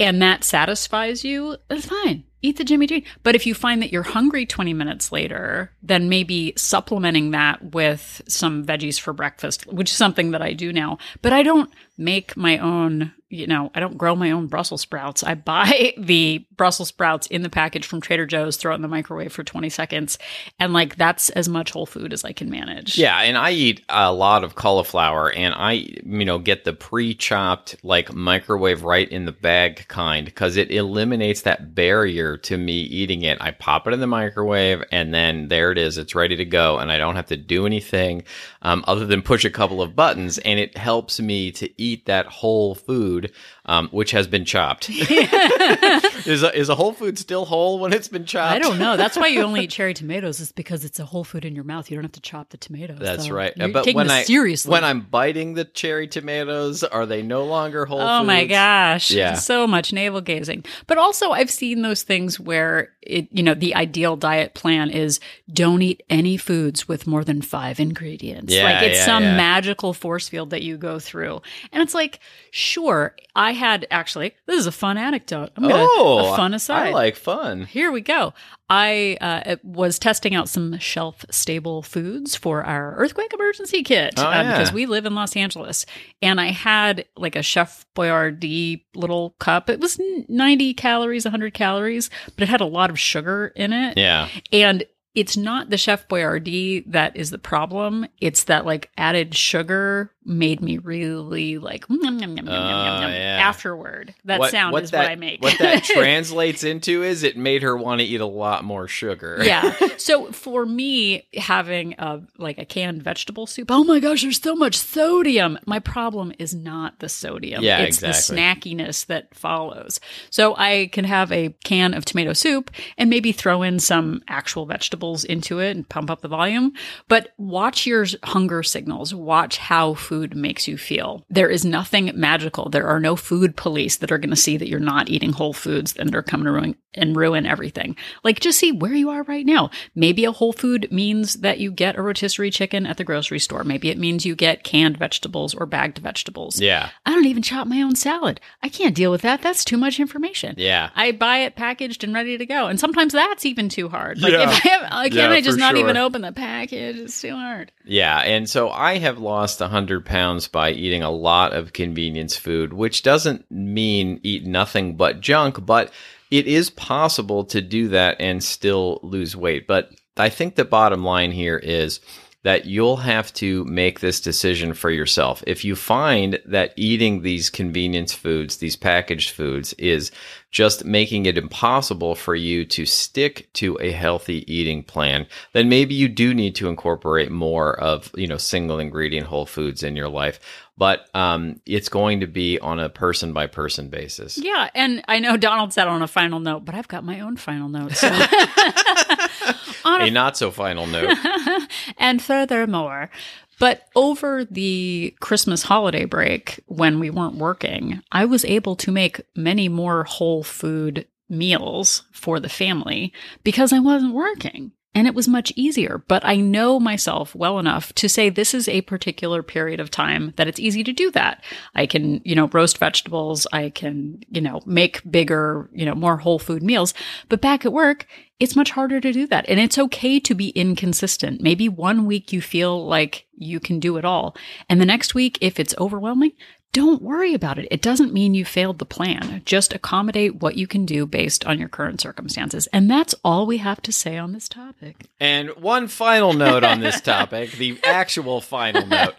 and 0.00 0.20
that 0.22 0.44
satisfies 0.44 1.24
you, 1.24 1.56
that's 1.68 1.86
fine. 1.86 2.24
Eat 2.42 2.56
the 2.58 2.64
Jimmy 2.64 2.86
Dean. 2.86 3.04
But 3.22 3.34
if 3.34 3.46
you 3.46 3.54
find 3.54 3.82
that 3.82 3.92
you're 3.92 4.02
hungry 4.02 4.46
20 4.46 4.72
minutes 4.74 5.10
later, 5.12 5.72
then 5.82 6.08
maybe 6.08 6.52
supplementing 6.56 7.30
that 7.32 7.72
with 7.72 8.22
some 8.28 8.64
veggies 8.64 8.98
for 9.00 9.12
breakfast, 9.12 9.66
which 9.66 9.90
is 9.90 9.96
something 9.96 10.30
that 10.32 10.42
I 10.42 10.52
do 10.54 10.72
now. 10.72 10.98
But 11.22 11.32
I 11.32 11.42
don't 11.42 11.70
make 11.98 12.36
my 12.36 12.58
own, 12.58 13.12
you 13.28 13.46
know, 13.48 13.72
I 13.74 13.80
don't 13.80 13.98
grow 13.98 14.14
my 14.14 14.30
own 14.30 14.46
Brussels 14.46 14.82
sprouts. 14.82 15.24
I 15.24 15.34
buy 15.34 15.94
the 15.98 16.46
Brussels 16.56 16.88
sprouts 16.88 17.26
in 17.26 17.42
the 17.42 17.48
package 17.48 17.84
from 17.84 18.00
Trader 18.00 18.24
Joe's, 18.24 18.56
throw 18.56 18.72
it 18.72 18.76
in 18.76 18.82
the 18.82 18.88
microwave 18.88 19.32
for 19.32 19.42
20 19.42 19.68
seconds. 19.68 20.18
And 20.60 20.72
like 20.72 20.96
that's 20.96 21.30
as 21.30 21.48
much 21.48 21.72
whole 21.72 21.86
food 21.86 22.12
as 22.12 22.24
I 22.24 22.32
can 22.32 22.50
manage. 22.50 22.96
Yeah, 22.96 23.18
and 23.20 23.36
I 23.36 23.50
eat 23.50 23.82
a 23.88 24.12
lot 24.12 24.44
of 24.44 24.54
cauliflower 24.54 25.30
and 25.32 25.54
I, 25.54 25.72
you 25.72 26.24
know, 26.24 26.38
get 26.38 26.64
the 26.64 26.72
pre-chopped 26.72 27.76
like 27.82 28.14
microwave 28.14 28.84
right 28.84 29.08
in 29.08 29.24
the 29.24 29.32
bag 29.32 29.86
kind 29.88 30.32
cuz 30.32 30.56
it 30.56 30.70
eliminates 30.70 31.42
that 31.42 31.74
barrier 31.74 32.36
to 32.36 32.56
me 32.56 32.74
eating 32.74 33.22
it. 33.22 33.38
I 33.40 33.50
pop 33.50 33.88
it 33.88 33.92
in 33.92 34.00
the 34.00 34.06
microwave 34.06 34.84
and 34.92 35.12
then 35.12 35.48
there 35.48 35.72
it 35.72 35.78
is. 35.78 35.98
It's 35.98 36.14
ready 36.14 36.36
to 36.36 36.44
go 36.44 36.78
and 36.78 36.92
I 36.92 36.98
don't 36.98 37.16
have 37.16 37.26
to 37.26 37.36
do 37.36 37.66
anything 37.66 38.22
um, 38.62 38.84
other 38.86 39.04
than 39.04 39.22
push 39.22 39.44
a 39.44 39.50
couple 39.50 39.82
of 39.82 39.96
buttons 39.96 40.38
and 40.38 40.60
it 40.60 40.76
helps 40.76 41.18
me 41.18 41.50
to 41.52 41.68
eat 41.80 42.06
that 42.06 42.26
whole 42.26 42.76
food 42.76 43.15
food 43.16 43.32
um, 43.66 43.88
which 43.88 44.12
has 44.12 44.26
been 44.26 44.44
chopped. 44.44 44.88
is 44.90 46.42
a, 46.42 46.56
is 46.56 46.68
a 46.68 46.74
whole 46.74 46.92
food 46.92 47.18
still 47.18 47.44
whole 47.44 47.78
when 47.78 47.92
it's 47.92 48.08
been 48.08 48.24
chopped? 48.24 48.54
I 48.54 48.58
don't 48.58 48.78
know. 48.78 48.96
That's 48.96 49.16
why 49.16 49.26
you 49.26 49.42
only 49.42 49.64
eat 49.64 49.70
cherry 49.70 49.92
tomatoes, 49.92 50.40
is 50.40 50.52
because 50.52 50.84
it's 50.84 50.98
a 50.98 51.04
whole 51.04 51.24
food 51.24 51.44
in 51.44 51.54
your 51.54 51.64
mouth. 51.64 51.90
You 51.90 51.96
don't 51.96 52.04
have 52.04 52.12
to 52.12 52.20
chop 52.20 52.50
the 52.50 52.56
tomatoes. 52.56 52.98
That's 53.00 53.26
So 53.26 53.34
right. 53.34 53.52
But 53.56 53.92
when 53.92 54.10
I 54.10 54.22
seriously. 54.22 54.70
when 54.70 54.84
I'm 54.84 55.00
biting 55.00 55.54
the 55.54 55.64
cherry 55.64 56.06
tomatoes, 56.08 56.84
are 56.84 57.06
they 57.06 57.22
no 57.22 57.44
longer 57.44 57.86
whole 57.86 58.00
Oh 58.00 58.24
my 58.24 58.46
gosh. 58.46 59.10
Yeah. 59.10 59.34
So 59.34 59.66
much 59.66 59.92
navel 59.92 60.20
gazing. 60.20 60.64
But 60.86 60.98
also 60.98 61.32
I've 61.32 61.50
seen 61.50 61.82
those 61.82 62.02
things 62.02 62.38
where 62.38 62.92
it, 63.02 63.28
you 63.32 63.42
know, 63.42 63.54
the 63.54 63.74
ideal 63.74 64.16
diet 64.16 64.54
plan 64.54 64.90
is 64.90 65.20
don't 65.52 65.82
eat 65.82 66.02
any 66.08 66.36
foods 66.36 66.88
with 66.88 67.06
more 67.06 67.24
than 67.24 67.42
five 67.42 67.80
ingredients. 67.80 68.52
Yeah, 68.52 68.64
like 68.64 68.82
it's 68.84 68.98
yeah, 68.98 69.04
some 69.04 69.22
yeah. 69.22 69.36
magical 69.36 69.92
force 69.92 70.28
field 70.28 70.50
that 70.50 70.62
you 70.62 70.76
go 70.76 70.98
through. 70.98 71.40
And 71.72 71.82
it's 71.82 71.94
like, 71.94 72.20
sure, 72.50 73.14
I 73.34 73.52
had 73.56 73.86
actually, 73.90 74.34
this 74.46 74.58
is 74.58 74.66
a 74.66 74.72
fun 74.72 74.96
anecdote. 74.96 75.50
I'm 75.56 75.64
gonna, 75.64 75.74
Oh, 75.88 76.32
a 76.32 76.36
fun 76.36 76.54
aside. 76.54 76.88
I 76.88 76.92
like 76.92 77.16
fun. 77.16 77.64
Here 77.66 77.90
we 77.92 78.00
go. 78.00 78.32
I 78.70 79.16
uh, 79.20 79.56
was 79.62 79.98
testing 79.98 80.34
out 80.34 80.48
some 80.48 80.78
shelf 80.78 81.24
stable 81.30 81.82
foods 81.82 82.34
for 82.34 82.64
our 82.64 82.94
earthquake 82.96 83.32
emergency 83.32 83.82
kit 83.82 84.14
Oh, 84.16 84.26
uh, 84.26 84.30
yeah. 84.30 84.52
because 84.52 84.72
we 84.72 84.86
live 84.86 85.06
in 85.06 85.14
Los 85.14 85.36
Angeles. 85.36 85.86
And 86.22 86.40
I 86.40 86.50
had 86.50 87.04
like 87.16 87.36
a 87.36 87.42
Chef 87.42 87.86
Boyardee 87.94 88.84
little 88.94 89.30
cup. 89.38 89.68
It 89.70 89.80
was 89.80 90.00
90 90.28 90.74
calories, 90.74 91.24
100 91.24 91.54
calories, 91.54 92.10
but 92.34 92.42
it 92.42 92.48
had 92.48 92.60
a 92.60 92.66
lot 92.66 92.90
of 92.90 92.98
sugar 92.98 93.52
in 93.56 93.72
it. 93.72 93.96
Yeah. 93.98 94.28
And 94.52 94.84
it's 95.14 95.36
not 95.36 95.70
the 95.70 95.78
Chef 95.78 96.06
Boyardee 96.08 96.84
that 96.92 97.16
is 97.16 97.30
the 97.30 97.38
problem. 97.38 98.06
It's 98.20 98.44
that 98.44 98.66
like 98.66 98.90
added 98.98 99.34
sugar 99.34 100.12
made 100.26 100.60
me 100.60 100.78
really 100.78 101.58
like 101.58 101.88
nom, 101.88 102.18
nom, 102.18 102.34
nom, 102.34 102.48
Oh, 102.48 102.52
yeah. 102.52 103.38
afterward. 103.40 104.14
That 104.24 104.50
sound 104.50 104.76
is 104.78 104.90
that, 104.90 104.98
what 105.02 105.10
I 105.10 105.14
make. 105.16 105.42
what 105.42 105.58
that 105.58 105.84
translates 105.84 106.64
into 106.64 107.02
is 107.02 107.22
it 107.22 107.36
made 107.36 107.62
her 107.62 107.76
want 107.76 108.00
to 108.00 108.04
eat 108.06 108.20
a 108.20 108.26
lot 108.26 108.64
more 108.64 108.88
sugar. 108.88 109.38
yeah. 109.42 109.74
So 109.98 110.30
for 110.30 110.66
me, 110.66 111.26
having 111.34 111.94
a 111.98 112.20
like 112.38 112.58
a 112.58 112.64
canned 112.64 113.02
vegetable 113.02 113.46
soup, 113.46 113.70
oh 113.70 113.82
my 113.82 113.98
gosh, 113.98 114.22
there's 114.22 114.40
so 114.40 114.54
much 114.54 114.76
sodium. 114.76 115.58
My 115.66 115.78
problem 115.78 116.32
is 116.38 116.54
not 116.54 116.98
the 117.00 117.08
sodium. 117.08 117.62
Yeah, 117.64 117.78
it's 117.80 118.02
exactly. 118.02 118.36
the 118.36 118.42
snackiness 118.42 119.06
that 119.06 119.34
follows. 119.34 119.98
So 120.30 120.54
I 120.56 120.90
can 120.92 121.04
have 121.06 121.32
a 121.32 121.48
can 121.64 121.94
of 121.94 122.04
tomato 122.04 122.34
soup 122.34 122.70
and 122.98 123.08
maybe 123.10 123.32
throw 123.32 123.62
in 123.62 123.78
some 123.80 124.22
actual 124.28 124.66
vegetables 124.66 125.24
into 125.24 125.60
it 125.60 125.74
and 125.76 125.88
pump 125.88 126.10
up 126.10 126.20
the 126.20 126.28
volume. 126.28 126.72
But 127.08 127.30
watch 127.38 127.86
your 127.86 128.04
hunger 128.22 128.62
signals. 128.62 129.14
Watch 129.14 129.56
how 129.58 129.94
food 129.94 130.15
makes 130.34 130.68
you 130.68 130.78
feel. 130.78 131.24
There 131.28 131.48
is 131.50 131.64
nothing 131.64 132.12
magical. 132.14 132.68
There 132.68 132.86
are 132.86 133.00
no 133.00 133.16
food 133.16 133.56
police 133.56 133.96
that 133.96 134.12
are 134.12 134.18
going 134.18 134.30
to 134.30 134.36
see 134.36 134.56
that 134.56 134.68
you're 134.68 134.80
not 134.80 135.08
eating 135.08 135.32
whole 135.32 135.52
foods 135.52 135.96
and 135.96 136.10
they're 136.10 136.22
coming 136.22 136.46
to 136.46 136.52
ruin 136.52 136.76
and 136.96 137.16
ruin 137.16 137.46
everything. 137.46 137.96
Like 138.24 138.40
just 138.40 138.58
see 138.58 138.72
where 138.72 138.94
you 138.94 139.10
are 139.10 139.22
right 139.24 139.44
now. 139.46 139.70
Maybe 139.94 140.24
a 140.24 140.32
whole 140.32 140.52
food 140.52 140.88
means 140.90 141.34
that 141.36 141.58
you 141.58 141.70
get 141.70 141.96
a 141.96 142.02
rotisserie 142.02 142.50
chicken 142.50 142.86
at 142.86 142.96
the 142.96 143.04
grocery 143.04 143.38
store. 143.38 143.64
Maybe 143.64 143.90
it 143.90 143.98
means 143.98 144.26
you 144.26 144.34
get 144.34 144.64
canned 144.64 144.96
vegetables 144.96 145.54
or 145.54 145.66
bagged 145.66 145.98
vegetables. 145.98 146.60
Yeah. 146.60 146.90
I 147.04 147.10
don't 147.12 147.26
even 147.26 147.42
chop 147.42 147.66
my 147.66 147.82
own 147.82 147.96
salad. 147.96 148.40
I 148.62 148.68
can't 148.68 148.94
deal 148.94 149.10
with 149.10 149.22
that. 149.22 149.42
That's 149.42 149.64
too 149.64 149.76
much 149.76 150.00
information. 150.00 150.54
Yeah. 150.58 150.90
I 150.94 151.12
buy 151.12 151.38
it 151.38 151.56
packaged 151.56 152.04
and 152.04 152.14
ready 152.14 152.38
to 152.38 152.46
go. 152.46 152.66
And 152.66 152.78
sometimes 152.80 153.12
that's 153.12 153.46
even 153.46 153.68
too 153.68 153.88
hard. 153.88 154.20
Like 154.20 154.32
Yeah. 154.32 154.42
if 154.42 154.48
I 154.64 154.68
have, 154.68 154.92
like, 154.92 155.12
Yeah, 155.14 155.22
can 155.22 155.32
I 155.32 155.40
just 155.40 155.58
not 155.58 155.76
even 155.76 155.96
open 155.96 156.22
the 156.22 156.32
package? 156.32 156.96
It's 156.96 157.20
too 157.20 157.34
hard. 157.34 157.72
Yeah, 157.84 158.18
and 158.20 158.48
so 158.50 158.68
I 158.70 158.98
have 158.98 159.18
lost 159.18 159.60
100 159.60 160.04
pounds 160.04 160.48
by 160.48 160.70
eating 160.72 161.02
a 161.02 161.10
lot 161.10 161.52
of 161.52 161.72
convenience 161.72 162.36
food, 162.36 162.72
which 162.72 163.02
doesn't 163.02 163.48
mean 163.50 164.20
eat 164.22 164.44
nothing 164.44 164.96
but 164.96 165.20
junk, 165.20 165.64
but 165.64 165.92
it 166.30 166.46
is 166.46 166.70
possible 166.70 167.44
to 167.44 167.60
do 167.60 167.88
that 167.88 168.16
and 168.20 168.42
still 168.42 169.00
lose 169.02 169.36
weight. 169.36 169.66
But 169.66 169.90
I 170.16 170.28
think 170.28 170.54
the 170.54 170.64
bottom 170.64 171.04
line 171.04 171.32
here 171.32 171.58
is 171.58 172.00
that 172.46 172.64
you'll 172.64 172.98
have 172.98 173.32
to 173.34 173.64
make 173.64 173.98
this 173.98 174.20
decision 174.20 174.72
for 174.72 174.88
yourself. 174.88 175.42
If 175.48 175.64
you 175.64 175.74
find 175.74 176.38
that 176.46 176.72
eating 176.76 177.22
these 177.22 177.50
convenience 177.50 178.12
foods, 178.12 178.58
these 178.58 178.76
packaged 178.76 179.30
foods, 179.30 179.72
is 179.72 180.12
just 180.52 180.84
making 180.84 181.26
it 181.26 181.36
impossible 181.36 182.14
for 182.14 182.36
you 182.36 182.64
to 182.64 182.86
stick 182.86 183.52
to 183.54 183.76
a 183.80 183.90
healthy 183.90 184.50
eating 184.52 184.84
plan, 184.84 185.26
then 185.54 185.68
maybe 185.68 185.96
you 185.96 186.06
do 186.06 186.32
need 186.32 186.54
to 186.54 186.68
incorporate 186.68 187.32
more 187.32 187.78
of, 187.80 188.12
you 188.14 188.28
know, 188.28 188.38
single 188.38 188.78
ingredient 188.78 189.26
whole 189.26 189.46
foods 189.46 189.82
in 189.82 189.96
your 189.96 190.08
life. 190.08 190.38
But 190.78 191.08
um, 191.14 191.60
it's 191.64 191.88
going 191.88 192.20
to 192.20 192.26
be 192.26 192.58
on 192.58 192.78
a 192.78 192.90
person 192.90 193.32
by 193.32 193.46
person 193.46 193.88
basis. 193.88 194.36
Yeah, 194.36 194.68
and 194.74 195.02
I 195.08 195.20
know 195.20 195.38
Donald 195.38 195.72
said 195.72 195.88
on 195.88 196.02
a 196.02 196.06
final 196.06 196.38
note, 196.38 196.66
but 196.66 196.74
I've 196.74 196.88
got 196.88 197.02
my 197.02 197.20
own 197.20 197.36
final 197.38 197.68
note. 197.68 197.92
So. 197.92 198.08
on 199.86 200.02
A 200.02 200.10
not 200.10 200.36
so 200.36 200.50
final 200.50 200.86
note. 200.86 201.16
and 201.98 202.20
furthermore, 202.20 203.10
but 203.58 203.88
over 203.94 204.44
the 204.44 205.14
Christmas 205.20 205.62
holiday 205.62 206.04
break, 206.04 206.60
when 206.66 207.00
we 207.00 207.10
weren't 207.10 207.36
working, 207.36 208.02
I 208.12 208.26
was 208.26 208.44
able 208.44 208.76
to 208.76 208.92
make 208.92 209.22
many 209.34 209.68
more 209.68 210.04
whole 210.04 210.42
food 210.42 211.06
meals 211.28 212.02
for 212.12 212.38
the 212.38 212.48
family 212.48 213.12
because 213.42 213.72
I 213.72 213.78
wasn't 213.78 214.14
working. 214.14 214.72
And 214.96 215.06
it 215.06 215.14
was 215.14 215.28
much 215.28 215.52
easier. 215.56 216.02
But 216.08 216.24
I 216.24 216.36
know 216.36 216.80
myself 216.80 217.34
well 217.34 217.58
enough 217.58 217.92
to 217.96 218.08
say 218.08 218.30
this 218.30 218.54
is 218.54 218.66
a 218.66 218.80
particular 218.80 219.42
period 219.42 219.78
of 219.78 219.90
time 219.90 220.32
that 220.36 220.48
it's 220.48 220.58
easy 220.58 220.82
to 220.82 220.92
do 220.92 221.10
that. 221.10 221.44
I 221.74 221.84
can, 221.84 222.22
you 222.24 222.34
know, 222.34 222.48
roast 222.48 222.78
vegetables. 222.78 223.46
I 223.52 223.68
can, 223.68 224.22
you 224.30 224.40
know, 224.40 224.62
make 224.64 225.02
bigger, 225.08 225.68
you 225.74 225.84
know, 225.84 225.94
more 225.94 226.16
whole 226.16 226.38
food 226.38 226.62
meals. 226.62 226.94
But 227.28 227.42
back 227.42 227.66
at 227.66 227.74
work, 227.74 228.06
it's 228.40 228.56
much 228.56 228.70
harder 228.70 228.98
to 228.98 229.12
do 229.12 229.26
that. 229.26 229.44
And 229.48 229.60
it's 229.60 229.78
okay 229.78 230.18
to 230.20 230.34
be 230.34 230.48
inconsistent. 230.50 231.42
Maybe 231.42 231.68
one 231.68 232.06
week 232.06 232.32
you 232.32 232.40
feel 232.40 232.86
like 232.86 233.26
you 233.36 233.60
can 233.60 233.78
do 233.78 233.98
it 233.98 234.04
all. 234.06 234.34
And 234.66 234.80
the 234.80 234.86
next 234.86 235.14
week, 235.14 235.36
if 235.42 235.60
it's 235.60 235.74
overwhelming, 235.76 236.32
don't 236.76 237.00
worry 237.00 237.32
about 237.32 237.58
it. 237.58 237.66
It 237.70 237.80
doesn't 237.80 238.12
mean 238.12 238.34
you 238.34 238.44
failed 238.44 238.78
the 238.78 238.84
plan. 238.84 239.40
Just 239.46 239.72
accommodate 239.72 240.42
what 240.42 240.58
you 240.58 240.66
can 240.66 240.84
do 240.84 241.06
based 241.06 241.42
on 241.46 241.58
your 241.58 241.70
current 241.70 242.02
circumstances. 242.02 242.66
And 242.70 242.90
that's 242.90 243.14
all 243.24 243.46
we 243.46 243.56
have 243.56 243.80
to 243.80 243.92
say 243.92 244.18
on 244.18 244.32
this 244.32 244.46
topic. 244.46 245.06
And 245.18 245.48
one 245.56 245.88
final 245.88 246.34
note 246.34 246.64
on 246.64 246.80
this 246.80 247.00
topic, 247.00 247.52
the 247.52 247.78
actual 247.82 248.42
final 248.42 248.86
note. 248.88 249.14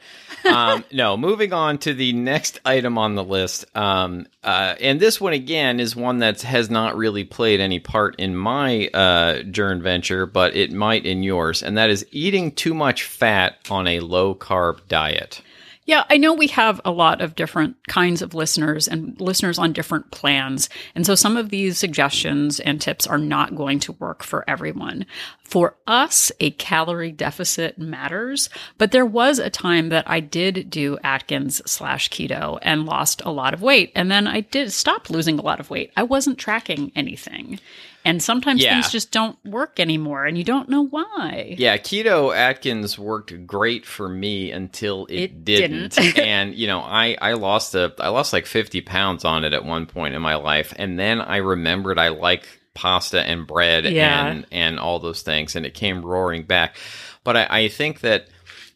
Um, 0.45 0.85
no, 0.91 1.17
moving 1.17 1.51
on 1.51 1.79
to 1.79 1.95
the 1.95 2.13
next 2.13 2.59
item 2.63 2.99
on 2.99 3.15
the 3.15 3.23
list. 3.23 3.65
Um, 3.75 4.27
uh, 4.43 4.75
and 4.79 4.99
this 4.99 5.19
one 5.19 5.33
again 5.33 5.79
is 5.79 5.95
one 5.95 6.19
that 6.19 6.43
has 6.43 6.69
not 6.69 6.95
really 6.95 7.23
played 7.23 7.59
any 7.59 7.79
part 7.79 8.17
in 8.19 8.35
my 8.35 8.87
uh, 8.89 9.41
journey 9.41 9.81
venture, 9.81 10.27
but 10.27 10.55
it 10.55 10.71
might 10.71 11.07
in 11.07 11.23
yours, 11.23 11.63
and 11.63 11.75
that 11.75 11.89
is 11.89 12.05
eating 12.11 12.51
too 12.51 12.75
much 12.75 13.05
fat 13.05 13.57
on 13.71 13.87
a 13.87 13.99
low 14.01 14.35
carb 14.35 14.87
diet. 14.87 15.41
Yeah, 15.87 16.03
I 16.09 16.17
know 16.17 16.33
we 16.33 16.47
have 16.47 16.81
a 16.83 16.91
lot 16.91 17.21
of 17.21 17.35
different 17.35 17.77
kinds 17.87 18.21
of 18.21 18.33
listeners 18.33 18.89
and 18.89 19.19
listeners 19.21 19.57
on 19.57 19.71
different 19.71 20.11
plans. 20.11 20.67
And 20.95 21.05
so 21.05 21.15
some 21.15 21.37
of 21.37 21.47
these 21.47 21.77
suggestions 21.77 22.59
and 22.59 22.81
tips 22.81 23.07
are 23.07 23.17
not 23.17 23.55
going 23.55 23.79
to 23.79 23.93
work 23.93 24.21
for 24.21 24.43
everyone. 24.49 25.05
For 25.45 25.77
us, 25.87 26.29
a 26.41 26.51
calorie 26.51 27.13
deficit 27.13 27.79
matters, 27.79 28.49
but 28.77 28.91
there 28.91 29.05
was 29.05 29.39
a 29.39 29.49
time 29.49 29.87
that 29.87 30.03
I 30.09 30.19
did 30.19 30.69
do 30.69 30.97
Atkins 31.05 31.61
slash 31.65 32.09
keto 32.09 32.59
and 32.63 32.85
lost 32.85 33.21
a 33.23 33.31
lot 33.31 33.53
of 33.53 33.61
weight. 33.61 33.93
And 33.95 34.11
then 34.11 34.27
I 34.27 34.41
did 34.41 34.73
stop 34.73 35.09
losing 35.09 35.39
a 35.39 35.43
lot 35.43 35.61
of 35.61 35.69
weight. 35.69 35.93
I 35.95 36.03
wasn't 36.03 36.37
tracking 36.37 36.91
anything. 36.97 37.61
And 38.07 38.23
sometimes 38.23 38.63
Yeah. 38.63 38.73
things 38.73 38.91
just 38.91 39.11
don't 39.11 39.37
work 39.45 39.79
anymore 39.79 40.25
and 40.25 40.37
you 40.37 40.43
don't 40.43 40.69
know 40.69 40.83
why. 40.85 41.55
Yeah, 41.57 41.77
keto 41.77 42.35
Atkins 42.35 42.97
worked 42.97 43.45
great 43.45 43.85
for 43.85 44.07
me 44.09 44.51
until 44.51 45.05
it, 45.07 45.15
It 45.15 45.43
didn't. 45.45 45.93
didn't. 45.95 46.17
and 46.25 46.55
you 46.55 46.67
know, 46.67 46.79
I 46.79 47.17
I 47.21 47.33
lost 47.33 47.75
a 47.75 47.93
I 47.99 48.07
lost 48.09 48.33
like 48.33 48.45
50 48.45 48.81
pounds 48.81 49.25
on 49.25 49.43
it 49.43 49.53
at 49.53 49.65
one 49.65 49.85
point 49.85 50.15
in 50.15 50.21
my 50.21 50.35
life 50.35 50.73
and 50.77 50.97
then 50.97 51.21
I 51.21 51.37
remembered 51.37 51.99
I 51.99 52.07
like 52.09 52.47
pasta 52.73 53.21
and 53.21 53.45
bread 53.45 53.85
Yeah. 53.85 54.27
and 54.27 54.45
and 54.51 54.79
all 54.79 54.99
those 54.99 55.21
things 55.21 55.55
and 55.55 55.65
it 55.65 55.73
came 55.73 56.01
roaring 56.05 56.43
back. 56.43 56.77
But 57.23 57.35
I, 57.35 57.47
I 57.49 57.67
think 57.67 57.99
that 58.01 58.27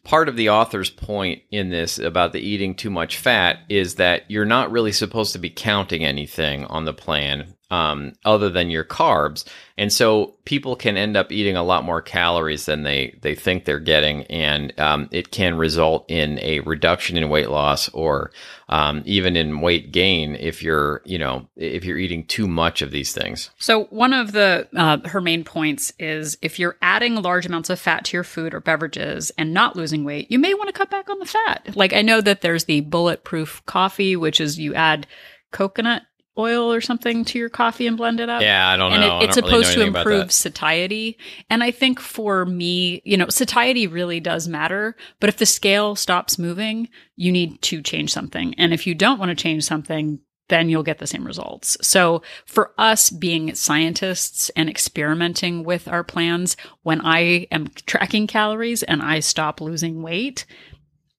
part 0.04 0.28
of 0.28 0.36
the 0.36 0.50
author's 0.50 0.90
point 0.90 1.42
in 1.52 1.70
this 1.70 1.98
about 2.00 2.32
the 2.32 2.40
eating 2.40 2.74
too 2.74 2.90
much 2.90 3.16
fat 3.16 3.60
is 3.68 3.94
that 3.94 4.28
you're 4.28 4.44
not 4.44 4.72
really 4.72 4.90
supposed 4.92 5.32
to 5.32 5.38
be 5.38 5.48
counting 5.48 6.04
anything 6.04 6.64
on 6.66 6.84
the 6.84 6.92
plan 6.92 7.54
um, 7.72 8.12
other 8.26 8.50
than 8.50 8.68
your 8.68 8.84
carbs. 8.84 9.44
And 9.78 9.90
so 9.90 10.34
people 10.44 10.76
can 10.76 10.98
end 10.98 11.16
up 11.16 11.32
eating 11.32 11.56
a 11.56 11.62
lot 11.62 11.84
more 11.84 12.02
calories 12.02 12.66
than 12.66 12.82
they, 12.82 13.18
they 13.22 13.34
think 13.34 13.64
they're 13.64 13.80
getting. 13.80 14.24
And 14.24 14.78
um, 14.78 15.08
it 15.10 15.30
can 15.30 15.56
result 15.56 16.04
in 16.10 16.38
a 16.40 16.60
reduction 16.60 17.16
in 17.16 17.30
weight 17.30 17.48
loss 17.48 17.88
or 17.88 18.30
um, 18.68 19.02
even 19.06 19.36
in 19.36 19.62
weight 19.62 19.90
gain 19.90 20.34
if 20.34 20.62
you're, 20.62 21.00
you 21.06 21.18
know, 21.18 21.48
if 21.56 21.82
you're 21.82 21.96
eating 21.96 22.26
too 22.26 22.46
much 22.46 22.82
of 22.82 22.90
these 22.90 23.14
things. 23.14 23.48
So 23.58 23.84
one 23.84 24.12
of 24.12 24.32
the 24.32 24.68
uh, 24.76 25.08
her 25.08 25.22
main 25.22 25.42
points 25.42 25.94
is 25.98 26.36
if 26.42 26.58
you're 26.58 26.76
adding 26.82 27.22
large 27.22 27.46
amounts 27.46 27.70
of 27.70 27.80
fat 27.80 28.04
to 28.04 28.16
your 28.18 28.24
food 28.24 28.52
or 28.52 28.60
beverages 28.60 29.30
and 29.38 29.54
not 29.54 29.76
losing 29.76 30.04
weight, 30.04 30.30
you 30.30 30.38
may 30.38 30.52
want 30.52 30.68
to 30.68 30.74
cut 30.74 30.90
back 30.90 31.08
on 31.08 31.18
the 31.18 31.24
fat. 31.24 31.70
Like 31.74 31.94
I 31.94 32.02
know 32.02 32.20
that 32.20 32.42
there's 32.42 32.64
the 32.64 32.82
bulletproof 32.82 33.64
coffee, 33.64 34.14
which 34.14 34.42
is 34.42 34.58
you 34.58 34.74
add 34.74 35.06
coconut 35.52 36.02
oil 36.38 36.72
or 36.72 36.80
something 36.80 37.24
to 37.26 37.38
your 37.38 37.48
coffee 37.48 37.86
and 37.86 37.96
blend 37.96 38.20
it 38.20 38.28
up. 38.28 38.42
Yeah, 38.42 38.68
I 38.68 38.76
don't 38.76 38.92
and 38.92 39.02
know. 39.02 39.18
it, 39.18 39.24
it's 39.24 39.36
don't 39.36 39.44
really 39.44 39.58
know 39.58 39.62
supposed 39.62 39.78
to 39.78 39.98
improve 39.98 40.32
satiety. 40.32 41.18
And 41.50 41.62
I 41.62 41.70
think 41.70 42.00
for 42.00 42.44
me, 42.46 43.02
you 43.04 43.16
know, 43.16 43.28
satiety 43.28 43.86
really 43.86 44.20
does 44.20 44.48
matter. 44.48 44.96
But 45.20 45.28
if 45.28 45.36
the 45.36 45.46
scale 45.46 45.94
stops 45.94 46.38
moving, 46.38 46.88
you 47.16 47.32
need 47.32 47.60
to 47.62 47.82
change 47.82 48.12
something. 48.12 48.54
And 48.56 48.72
if 48.72 48.86
you 48.86 48.94
don't 48.94 49.18
want 49.18 49.28
to 49.28 49.34
change 49.34 49.64
something, 49.64 50.20
then 50.48 50.68
you'll 50.68 50.82
get 50.82 50.98
the 50.98 51.06
same 51.06 51.26
results. 51.26 51.76
So 51.80 52.22
for 52.44 52.72
us 52.76 53.10
being 53.10 53.54
scientists 53.54 54.50
and 54.50 54.68
experimenting 54.68 55.64
with 55.64 55.88
our 55.88 56.04
plans, 56.04 56.56
when 56.82 57.00
I 57.00 57.46
am 57.50 57.68
tracking 57.86 58.26
calories 58.26 58.82
and 58.82 59.00
I 59.00 59.20
stop 59.20 59.60
losing 59.60 60.02
weight, 60.02 60.44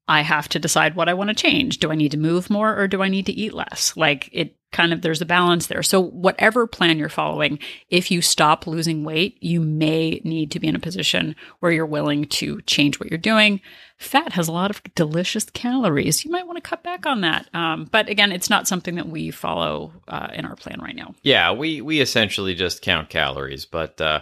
I 0.07 0.21
have 0.21 0.49
to 0.49 0.59
decide 0.59 0.95
what 0.95 1.07
I 1.07 1.13
want 1.13 1.29
to 1.29 1.35
change. 1.35 1.79
Do 1.79 1.91
I 1.91 1.95
need 1.95 2.11
to 2.11 2.17
move 2.17 2.49
more 2.49 2.77
or 2.77 2.87
do 2.87 3.01
I 3.01 3.07
need 3.07 3.25
to 3.27 3.31
eat 3.31 3.53
less? 3.53 3.95
Like 3.95 4.29
it 4.33 4.57
kind 4.73 4.91
of, 4.91 5.01
there's 5.01 5.21
a 5.21 5.25
balance 5.25 5.67
there. 5.67 5.83
So, 5.83 6.01
whatever 6.01 6.67
plan 6.67 6.97
you're 6.97 7.07
following, 7.07 7.59
if 7.89 8.11
you 8.11 8.21
stop 8.21 8.67
losing 8.67 9.05
weight, 9.05 9.37
you 9.41 9.61
may 9.61 10.19
need 10.25 10.51
to 10.51 10.59
be 10.59 10.67
in 10.67 10.75
a 10.75 10.79
position 10.79 11.35
where 11.59 11.71
you're 11.71 11.85
willing 11.85 12.25
to 12.25 12.59
change 12.63 12.99
what 12.99 13.09
you're 13.09 13.17
doing. 13.17 13.61
Fat 13.97 14.33
has 14.33 14.49
a 14.49 14.51
lot 14.51 14.71
of 14.71 14.83
delicious 14.95 15.45
calories. 15.45 16.25
You 16.25 16.31
might 16.31 16.47
want 16.47 16.57
to 16.57 16.69
cut 16.69 16.83
back 16.83 17.05
on 17.05 17.21
that. 17.21 17.47
Um, 17.53 17.87
but 17.89 18.09
again, 18.09 18.33
it's 18.33 18.49
not 18.49 18.67
something 18.67 18.95
that 18.95 19.07
we 19.07 19.31
follow 19.31 19.93
uh, 20.09 20.27
in 20.33 20.43
our 20.43 20.55
plan 20.55 20.81
right 20.81 20.95
now. 20.95 21.15
Yeah, 21.21 21.53
we 21.53 21.79
we 21.79 22.01
essentially 22.01 22.55
just 22.55 22.81
count 22.81 23.09
calories, 23.09 23.65
but 23.65 24.01
uh, 24.01 24.21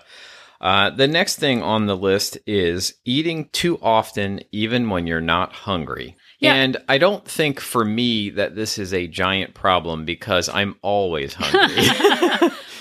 uh, 0.62 0.92
the 0.92 1.08
next 1.08 1.38
thing 1.38 1.64
on 1.64 1.88
the 1.88 1.98
list 1.98 2.38
is 2.46 2.94
eating 3.04 3.50
too 3.52 3.80
often, 3.82 4.42
even 4.52 4.90
when 4.90 5.08
you're 5.08 5.20
not 5.20 5.52
hungry. 5.52 6.16
Yeah. 6.40 6.54
And 6.54 6.78
I 6.88 7.00
don't 7.00 7.26
think 7.28 7.60
for 7.60 7.84
me 7.84 8.30
that 8.32 8.56
this 8.56 8.78
is 8.78 8.94
a 8.94 9.08
giant 9.08 9.54
problem 9.54 10.06
because 10.06 10.50
I'm 10.50 10.76
always 10.82 11.34
hungry. 11.34 12.50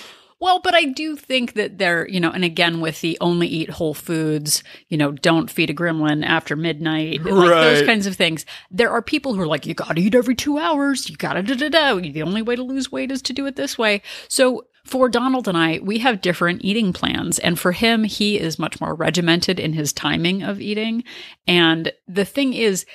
Well, 0.41 0.59
but 0.59 0.73
I 0.73 0.85
do 0.85 1.15
think 1.15 1.53
that 1.53 1.77
there, 1.77 2.07
you 2.09 2.19
know, 2.19 2.31
and 2.31 2.43
again 2.43 2.81
with 2.81 2.99
the 3.01 3.15
only 3.21 3.45
eat 3.45 3.69
whole 3.69 3.93
foods, 3.93 4.63
you 4.89 4.97
know, 4.97 5.11
don't 5.11 5.51
feed 5.51 5.69
a 5.69 5.73
gremlin 5.73 6.25
after 6.25 6.55
midnight, 6.55 7.23
like 7.23 7.49
those 7.49 7.85
kinds 7.85 8.07
of 8.07 8.15
things. 8.15 8.43
There 8.71 8.89
are 8.89 9.03
people 9.03 9.35
who 9.35 9.41
are 9.41 9.47
like, 9.47 9.67
you 9.67 9.75
got 9.75 9.95
to 9.95 10.01
eat 10.01 10.15
every 10.15 10.33
two 10.33 10.57
hours. 10.57 11.07
You 11.07 11.15
got 11.15 11.33
to 11.33 11.43
da 11.43 11.53
da 11.53 11.69
da. 11.69 12.01
The 12.01 12.23
only 12.23 12.41
way 12.41 12.55
to 12.55 12.63
lose 12.63 12.91
weight 12.91 13.11
is 13.11 13.21
to 13.21 13.33
do 13.33 13.45
it 13.45 13.55
this 13.55 13.77
way. 13.77 14.01
So 14.29 14.65
for 14.83 15.09
Donald 15.09 15.47
and 15.47 15.57
I, 15.57 15.79
we 15.83 15.99
have 15.99 16.21
different 16.21 16.63
eating 16.63 16.93
plans. 16.93 17.39
And 17.39 17.59
for 17.59 17.71
him, 17.71 18.03
he 18.03 18.39
is 18.39 18.59
much 18.59 18.81
more 18.81 18.95
regimented 18.95 19.59
in 19.59 19.73
his 19.73 19.93
timing 19.93 20.43
of 20.43 20.59
eating. 20.59 21.03
And 21.47 21.91
the 22.07 22.25
thing 22.25 22.53
is, 22.53 22.85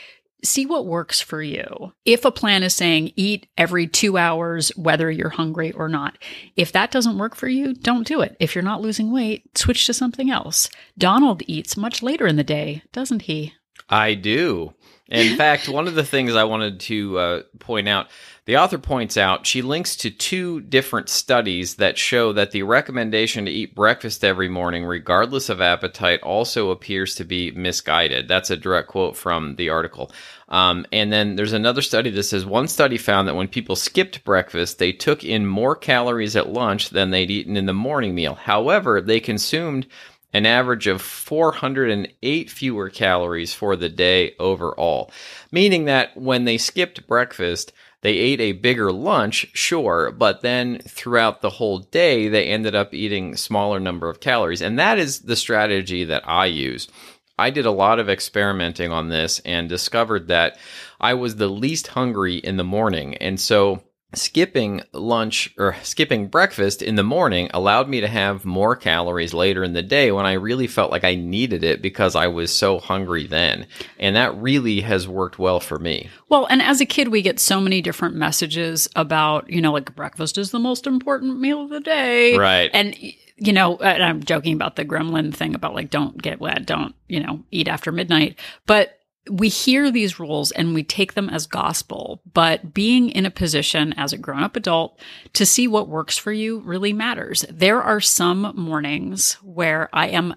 see 0.44 0.66
what 0.66 0.87
works 0.87 1.20
for 1.20 1.42
you. 1.42 1.92
If 2.05 2.25
a 2.25 2.31
plan 2.31 2.62
is 2.62 2.75
saying 2.75 3.12
eat 3.16 3.49
every 3.57 3.87
two 3.87 4.16
hours, 4.16 4.68
whether 4.77 5.11
you're 5.11 5.31
hungry 5.31 5.72
or 5.72 5.88
not, 5.88 6.18
if 6.57 6.72
that 6.72 6.90
doesn't 6.90 7.18
work 7.18 7.35
for 7.35 7.49
you, 7.49 7.75
don't 7.75 8.07
do 8.07 8.20
it. 8.20 8.37
If 8.38 8.55
you're 8.55 8.62
not 8.64 8.83
losing 8.83 9.12
weight, 9.12 9.57
switch 9.57 9.87
to 9.87 9.94
something 9.94 10.31
else. 10.31 10.68
Donald 10.99 11.42
eats 11.46 11.77
much 11.77 12.03
later 12.03 12.27
in 12.27 12.37
the 12.37 12.44
day, 12.44 12.83
doesn't 12.92 13.22
he? 13.22 13.55
I 13.88 14.14
do. 14.14 14.75
In 15.09 15.37
fact, 15.38 15.69
one 15.69 15.88
of 15.88 15.95
the 15.95 16.05
things 16.05 16.35
I 16.35 16.45
wanted 16.45 16.81
to 16.81 17.19
uh, 17.19 17.42
point 17.59 17.88
out, 17.88 18.09
the 18.47 18.59
author 18.59 18.79
points 18.79 19.16
out 19.16 19.47
she 19.47 19.61
links 19.61 19.97
to 19.97 20.11
two 20.11 20.61
different 20.61 21.09
studies 21.09 21.77
that 21.77 21.99
show 21.99 22.33
that 22.33 22.53
the 22.53 22.62
recommendation 22.62 23.45
to 23.45 23.51
eat 23.51 23.75
breakfast 23.75 24.25
every 24.25 24.49
morning, 24.49 24.85
regardless 24.85 25.49
of 25.49 25.61
appetite, 25.61 26.23
also 26.23 26.71
appears 26.71 27.16
to 27.16 27.25
be 27.25 27.51
misguided. 27.51 28.29
That's 28.29 28.51
a 28.51 28.57
direct 28.57 28.88
quote 28.88 29.16
from 29.16 29.57
the 29.57 29.71
article. 29.71 30.12
Um, 30.49 30.87
and 30.92 31.12
then 31.12 31.35
there's 31.35 31.53
another 31.53 31.83
study 31.83 32.11
that 32.11 32.23
says 32.23 32.47
one 32.47 32.69
study 32.69 32.99
found 32.99 33.27
that 33.27 33.35
when 33.35 33.49
people 33.49 33.75
skipped 33.75 34.23
breakfast, 34.23 34.79
they 34.79 34.92
took 34.92 35.25
in 35.25 35.45
more 35.45 35.75
calories 35.75 36.37
at 36.37 36.49
lunch 36.49 36.90
than 36.90 37.11
they'd 37.11 37.33
eaten 37.33 37.57
in 37.57 37.66
the 37.66 37.73
morning 37.73 38.14
meal. 38.14 38.35
However, 38.35 39.01
they 39.01 39.19
consumed 39.19 39.88
an 40.33 40.47
average 40.47 40.87
of 40.87 41.01
408 41.01 42.51
fewer 42.51 42.91
calories 42.91 43.55
for 43.55 43.77
the 43.77 43.89
day 43.89 44.35
overall, 44.39 45.11
meaning 45.51 45.87
that 45.87 46.17
when 46.17 46.45
they 46.45 46.59
skipped 46.59 47.07
breakfast, 47.07 47.73
they 48.03 48.19
ate 48.19 48.41
a 48.41 48.53
bigger 48.53 48.93
lunch, 48.93 49.49
sure, 49.55 50.12
but 50.12 50.43
then 50.43 50.79
throughout 50.79 51.41
the 51.41 51.51
whole 51.51 51.79
day, 51.79 52.29
they 52.29 52.45
ended 52.45 52.75
up 52.75 52.95
eating 52.95 53.37
smaller 53.37 53.81
number 53.81 54.09
of 54.09 54.21
calories. 54.21 54.62
And 54.62 54.79
that 54.79 54.99
is 54.99 55.21
the 55.21 55.37
strategy 55.37 56.05
that 56.05 56.29
I 56.29 56.47
use. 56.47 56.89
I 57.39 57.51
did 57.51 57.67
a 57.67 57.71
lot 57.71 57.99
of 57.99 58.09
experimenting 58.09 58.93
on 58.93 59.09
this 59.09 59.41
and 59.41 59.69
discovered 59.69 60.29
that 60.29 60.59
I 61.01 61.15
was 61.15 61.37
the 61.37 61.49
least 61.49 61.89
hungry 61.89 62.37
in 62.37 62.57
the 62.57 62.65
morning. 62.65 63.17
And 63.17 63.39
so 63.41 63.83
skipping 64.14 64.83
lunch 64.92 65.53
or 65.59 65.77
skipping 65.83 66.29
breakfast 66.29 66.81
in 66.81 66.95
the 66.95 67.03
morning 67.03 67.51
allowed 67.53 67.88
me 67.88 68.01
to 68.01 68.09
have 68.09 68.45
more 68.45 68.77
calories 68.77 69.35
later 69.35 69.64
in 69.64 69.73
the 69.73 69.83
day 69.83 70.12
when 70.12 70.25
I 70.25 70.35
really 70.35 70.66
felt 70.66 70.90
like 70.90 71.05
I 71.05 71.16
needed 71.16 71.64
it 71.64 71.83
because 71.83 72.14
I 72.14 72.29
was 72.29 72.55
so 72.55 72.79
hungry 72.79 73.27
then. 73.27 73.66
And 73.99 74.16
that 74.16 74.35
really 74.37 74.81
has 74.81 75.09
worked 75.09 75.38
well 75.38 75.61
for 75.61 75.79
me. 75.79 76.09
Well, 76.29 76.47
and 76.47 76.62
as 76.62 76.81
a 76.81 76.87
kid, 76.87 77.09
we 77.09 77.21
get 77.21 77.40
so 77.40 77.61
many 77.61 77.83
different 77.83 78.14
messages 78.14 78.88
about, 78.97 79.51
you 79.51 79.61
know, 79.61 79.73
like 79.73 79.95
breakfast 79.95 80.38
is 80.38 80.51
the 80.51 80.59
most 80.59 80.87
important 80.87 81.40
meal 81.40 81.62
of 81.62 81.71
the 81.71 81.81
day. 81.81 82.37
Right. 82.37 82.71
And, 82.73 82.97
you 83.37 83.53
know, 83.53 83.77
and 83.77 84.03
I'm 84.03 84.23
joking 84.23 84.55
about 84.55 84.77
the 84.77 84.85
gremlin 84.85 85.35
thing 85.35 85.55
about 85.55 85.75
like, 85.75 85.90
don't 85.90 86.21
get 86.21 86.40
wet, 86.40 86.64
don't, 86.64 86.95
you 87.09 87.21
know, 87.21 87.42
eat 87.51 87.69
after 87.69 87.92
midnight. 87.92 88.38
But 88.66 88.95
we 89.31 89.49
hear 89.49 89.91
these 89.91 90.21
rules 90.21 90.51
and 90.53 90.75
we 90.75 90.83
take 90.83 91.15
them 91.15 91.29
as 91.29 91.47
gospel, 91.47 92.23
but 92.33 92.73
being 92.73 93.11
in 93.11 93.27
a 93.27 93.31
position 93.31 93.93
as 93.95 94.12
a 94.12 94.19
grown 94.19 94.43
up 94.43 94.57
adult 94.57 94.99
to 95.35 95.47
see 95.47 95.67
what 95.67 95.89
works 95.89 96.17
for 96.17 96.33
you 96.33 96.61
really 96.61 96.93
matters. 96.93 97.45
There 97.51 97.83
are 97.83 98.01
some 98.01 98.53
mornings 98.57 99.35
where 99.43 99.89
I 99.93 100.09
am 100.09 100.35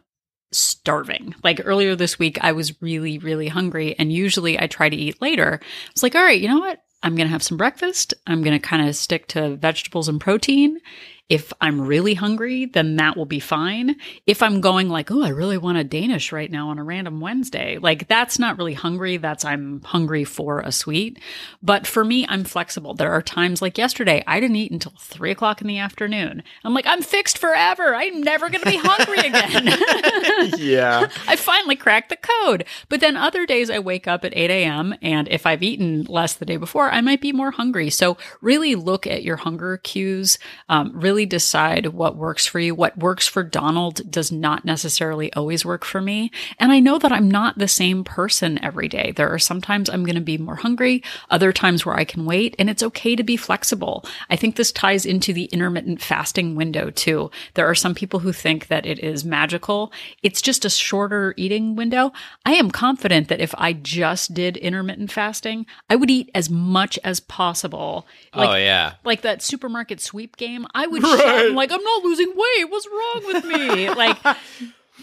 starving. 0.51 1.35
Like 1.43 1.61
earlier 1.63 1.95
this 1.95 2.17
week, 2.17 2.39
I 2.41 2.51
was 2.53 2.81
really, 2.81 3.19
really 3.19 3.47
hungry. 3.47 3.95
And 3.99 4.11
usually 4.11 4.59
I 4.59 4.67
try 4.67 4.89
to 4.89 4.95
eat 4.95 5.21
later. 5.21 5.59
I 5.61 5.91
was 5.93 6.03
like, 6.03 6.15
all 6.15 6.23
right, 6.23 6.39
you 6.39 6.47
know 6.47 6.59
what? 6.59 6.81
I'm 7.03 7.15
going 7.15 7.27
to 7.27 7.31
have 7.31 7.43
some 7.43 7.57
breakfast. 7.57 8.13
I'm 8.27 8.43
going 8.43 8.59
to 8.59 8.67
kind 8.67 8.87
of 8.87 8.95
stick 8.95 9.27
to 9.27 9.55
vegetables 9.55 10.09
and 10.09 10.19
protein. 10.19 10.79
If 11.29 11.53
I'm 11.61 11.81
really 11.81 12.15
hungry, 12.15 12.65
then 12.65 12.95
that 12.95 13.15
will 13.15 13.25
be 13.25 13.39
fine. 13.39 13.95
If 14.25 14.41
I'm 14.41 14.61
going 14.61 14.89
like, 14.89 15.11
oh, 15.11 15.21
I 15.21 15.29
really 15.29 15.59
want 15.59 15.77
a 15.77 15.83
Danish 15.83 16.31
right 16.31 16.49
now 16.49 16.69
on 16.69 16.79
a 16.79 16.83
random 16.83 17.21
Wednesday, 17.21 17.77
like 17.77 18.07
that's 18.07 18.39
not 18.39 18.57
really 18.57 18.73
hungry. 18.73 19.17
That's 19.17 19.45
I'm 19.45 19.81
hungry 19.81 20.23
for 20.23 20.61
a 20.61 20.71
sweet. 20.71 21.19
But 21.61 21.85
for 21.85 22.03
me, 22.03 22.25
I'm 22.27 22.43
flexible. 22.43 22.95
There 22.95 23.11
are 23.11 23.21
times 23.21 23.61
like 23.61 23.77
yesterday, 23.77 24.23
I 24.25 24.39
didn't 24.39 24.55
eat 24.55 24.71
until 24.71 24.93
three 24.99 25.29
o'clock 25.29 25.61
in 25.61 25.67
the 25.67 25.77
afternoon. 25.77 26.41
I'm 26.63 26.73
like, 26.73 26.87
I'm 26.87 27.03
fixed 27.03 27.37
forever. 27.37 27.93
I'm 27.93 28.21
never 28.21 28.49
going 28.49 28.63
to 28.63 28.69
be 28.69 28.79
hungry 28.81 29.19
again. 29.27 30.53
yeah. 30.57 31.09
I 31.27 31.35
finally 31.35 31.75
cracked 31.75 32.09
the 32.09 32.17
code. 32.17 32.65
But 32.89 33.01
then 33.01 33.15
other 33.15 33.45
days 33.45 33.69
I 33.69 33.79
wake 33.79 34.07
up 34.07 34.25
at 34.25 34.35
8 34.35 34.49
a.m. 34.49 34.95
and 35.01 35.27
if 35.27 35.45
I've 35.45 35.61
eaten 35.63 36.03
less 36.03 36.33
the 36.33 36.45
day 36.45 36.57
before, 36.57 36.89
I 36.89 37.01
might 37.01 37.21
be 37.21 37.31
more 37.31 37.51
hungry. 37.51 37.89
So 37.91 38.17
really 38.41 38.73
look 38.73 39.05
at 39.05 39.23
your 39.23 39.37
hunger 39.37 39.77
cues. 39.77 40.39
Um, 40.69 40.91
really 40.93 41.18
decide 41.25 41.87
what 41.87 42.15
works 42.15 42.45
for 42.45 42.59
you. 42.59 42.75
What 42.75 42.97
works 42.97 43.27
for 43.27 43.43
Donald 43.43 44.09
does 44.09 44.31
not 44.31 44.65
necessarily 44.65 45.31
always 45.33 45.65
work 45.65 45.85
for 45.85 46.01
me. 46.01 46.31
And 46.59 46.71
I 46.71 46.79
know 46.79 46.97
that 46.99 47.11
I'm 47.11 47.29
not 47.29 47.57
the 47.57 47.67
same 47.67 48.03
person 48.03 48.63
every 48.63 48.87
day. 48.87 49.13
There 49.15 49.29
are 49.29 49.39
sometimes 49.39 49.89
I'm 49.89 50.03
going 50.03 50.15
to 50.15 50.21
be 50.21 50.37
more 50.37 50.55
hungry, 50.55 51.03
other 51.29 51.51
times 51.51 51.85
where 51.85 51.95
I 51.95 52.03
can 52.03 52.25
wait, 52.25 52.55
and 52.59 52.69
it's 52.69 52.83
okay 52.83 53.15
to 53.15 53.23
be 53.23 53.37
flexible. 53.37 54.05
I 54.29 54.35
think 54.35 54.55
this 54.55 54.71
ties 54.71 55.05
into 55.05 55.33
the 55.33 55.45
intermittent 55.45 56.01
fasting 56.01 56.55
window 56.55 56.89
too. 56.89 57.31
There 57.53 57.67
are 57.67 57.75
some 57.75 57.95
people 57.95 58.19
who 58.19 58.33
think 58.33 58.67
that 58.67 58.85
it 58.85 58.99
is 58.99 59.25
magical. 59.25 59.91
It's 60.23 60.41
just 60.41 60.65
a 60.65 60.69
shorter 60.69 61.33
eating 61.37 61.75
window. 61.75 62.11
I 62.45 62.53
am 62.53 62.71
confident 62.71 63.27
that 63.27 63.41
if 63.41 63.53
I 63.57 63.73
just 63.73 64.33
did 64.33 64.57
intermittent 64.57 65.11
fasting, 65.11 65.65
I 65.89 65.95
would 65.95 66.09
eat 66.09 66.29
as 66.33 66.49
much 66.49 66.99
as 67.03 67.19
possible. 67.19 68.07
Like, 68.33 68.49
oh 68.49 68.55
yeah. 68.55 68.93
like 69.03 69.21
that 69.21 69.41
supermarket 69.41 69.99
sweep 70.01 70.37
game. 70.37 70.65
I 70.73 70.87
would 70.87 71.01
shout, 71.17 71.45
I'm 71.45 71.55
like, 71.55 71.71
I'm 71.71 71.83
not 71.83 72.03
losing 72.03 72.29
weight. 72.35 72.69
What's 72.69 72.87
wrong 72.87 73.21
with 73.33 73.45
me? 73.45 73.89
Like, 73.95 74.17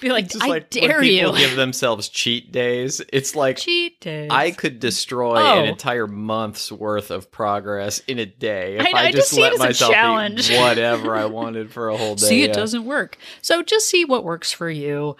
be 0.01 0.11
like, 0.11 0.31
I 0.43 0.47
like 0.49 0.69
dare 0.69 1.03
you. 1.03 1.35
give 1.37 1.57
themselves 1.57 2.11
cheat 2.11 2.53
days. 2.53 3.01
It's 3.13 3.35
like 3.35 3.57
Cheat 3.57 3.99
days. 4.01 4.29
I 4.31 4.51
could 4.51 4.79
destroy 4.79 5.37
Oh. 5.37 5.61
an 5.61 5.65
entire 5.67 6.07
month's 6.07 6.71
worth 6.71 7.11
of 7.11 7.31
progress 7.33 8.01
in 8.01 8.19
a 8.19 8.27
day 8.27 8.77
if 8.77 8.83
I 8.87 8.91
I, 8.91 9.03
I 9.07 9.11
just 9.13 9.31
just 9.31 9.41
let 9.41 9.59
myself 9.59 9.91
challenge. 9.93 10.51
eat 10.51 10.59
whatever 10.61 11.17
I 11.17 11.25
wanted 11.25 11.71
for 11.73 11.89
a 11.89 11.97
whole 11.97 12.15
day. 12.15 12.27
see 12.27 12.43
it 12.43 12.49
yeah. 12.49 12.53
doesn't 12.55 12.85
work. 12.85 13.17
So 13.41 13.63
just 13.63 13.89
see 13.89 14.05
what 14.05 14.23
works 14.23 14.53
for 14.53 14.69
you. 14.69 15.17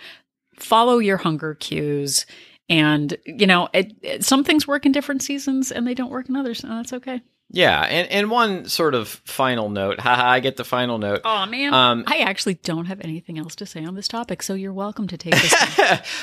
Follow 0.57 0.99
your 0.99 1.17
hunger 1.17 1.55
cues. 1.55 2.27
And, 2.69 3.17
you 3.25 3.47
know, 3.47 3.69
it, 3.73 3.95
it- 4.03 4.25
some 4.25 4.45
things 4.45 4.67
work 4.67 4.85
in 4.85 4.93
different 4.93 5.23
seasons 5.23 5.73
and 5.73 5.87
they 5.87 5.95
don't 5.95 6.11
work 6.11 6.29
in 6.29 6.37
others. 6.37 6.63
And 6.63 6.73
that's 6.73 6.93
okay. 6.93 7.23
Yeah, 7.49 7.81
and 7.81 8.09
and 8.11 8.31
one 8.31 8.69
sort 8.69 8.95
of 8.97 9.09
final 9.09 9.71
note. 9.71 10.01
Haha, 10.07 10.29
I 10.29 10.41
get 10.41 10.57
the 10.57 10.65
final 10.65 10.99
note. 10.99 11.21
Oh, 11.25 11.47
man. 11.47 11.73
Um, 11.73 12.05
I 12.07 12.19
actually 12.19 12.55
don't 12.55 12.87
have 12.87 13.01
anything 13.01 13.39
else 13.39 13.55
to 13.57 13.67
say 13.67 13.85
on 13.85 13.95
this 13.95 14.09
topic. 14.09 14.43
So 14.43 14.55
you're 14.55 14.73
welcome 14.73 15.07
to 15.09 15.17
take 15.17 15.35
this. 15.35 15.55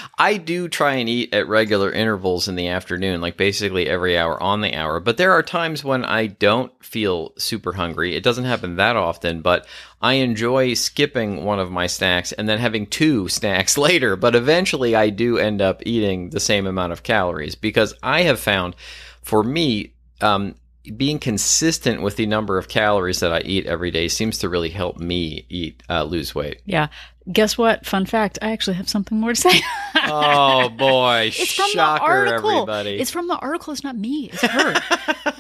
I 0.18 0.36
do 0.36 0.68
try 0.68 0.96
and 0.96 1.08
eat 1.08 1.34
at 1.34 1.48
regular 1.48 1.92
intervals 1.92 2.50
in 2.50 2.56
the 2.56 2.68
afternoon, 2.68 3.22
like 3.22 3.38
basically 3.38 3.88
every 3.88 4.18
hour 4.18 4.42
on 4.44 4.60
the 4.60 4.76
hour. 4.76 5.00
But 5.00 5.16
there 5.16 5.32
are 5.32 5.42
times 5.42 5.82
when 5.82 6.04
I 6.04 6.28
don't 6.28 6.72
feel 6.84 7.32
super 7.38 7.72
hungry. 7.72 8.16
It 8.16 8.24
doesn't 8.24 8.44
happen 8.44 8.76
that 8.76 8.98
often, 8.98 9.42
but 9.42 9.66
I 10.02 10.16
enjoy 10.16 10.74
skipping 10.74 11.46
one 11.46 11.60
of 11.60 11.72
my 11.72 11.88
snacks 11.88 12.34
and 12.34 12.50
then 12.50 12.60
having 12.60 12.86
two 12.86 13.28
snacks 13.30 13.78
later. 13.78 14.18
But 14.18 14.36
eventually 14.36 14.94
I 14.94 15.10
do 15.10 15.38
end 15.38 15.62
up 15.62 15.84
eating 15.86 16.32
the 16.32 16.42
same 16.42 16.68
amount 16.68 16.92
of 16.92 17.02
calories 17.02 17.56
because 17.56 17.94
I 18.04 18.24
have 18.24 18.42
found 18.42 18.76
for 19.22 19.42
me, 19.42 19.94
um, 20.20 20.56
being 20.98 21.19
consistent 21.19 22.02
with 22.02 22.17
the 22.17 22.26
number 22.26 22.58
of 22.58 22.67
calories 22.67 23.22
that 23.22 23.32
I 23.32 23.39
eat 23.41 23.65
every 23.65 23.91
day 23.91 24.08
seems 24.08 24.39
to 24.39 24.50
really 24.50 24.69
help 24.69 24.98
me 24.98 25.46
eat 25.50 25.82
uh, 25.89 26.04
lose 26.04 26.36
weight. 26.36 26.62
yeah. 26.65 26.88
Guess 27.32 27.58
what? 27.58 27.86
Fun 27.86 28.06
fact. 28.06 28.38
I 28.42 28.52
actually 28.52 28.76
have 28.76 28.90
something 28.90 29.18
more 29.20 29.34
to 29.34 29.40
say. 29.40 29.62
Oh 29.96 30.70
boy! 30.78 31.28
It's 31.34 31.54
from 31.54 31.70
Shocker, 31.70 32.00
the 32.00 32.32
article. 32.32 32.50
everybody. 32.52 33.00
It's 33.00 33.12
from 33.12 33.28
the 33.28 33.38
article. 33.38 33.72
It's 33.72 33.84
not 33.84 33.96
me. 33.98 34.30
It's 34.34 34.42
her. 34.42 34.74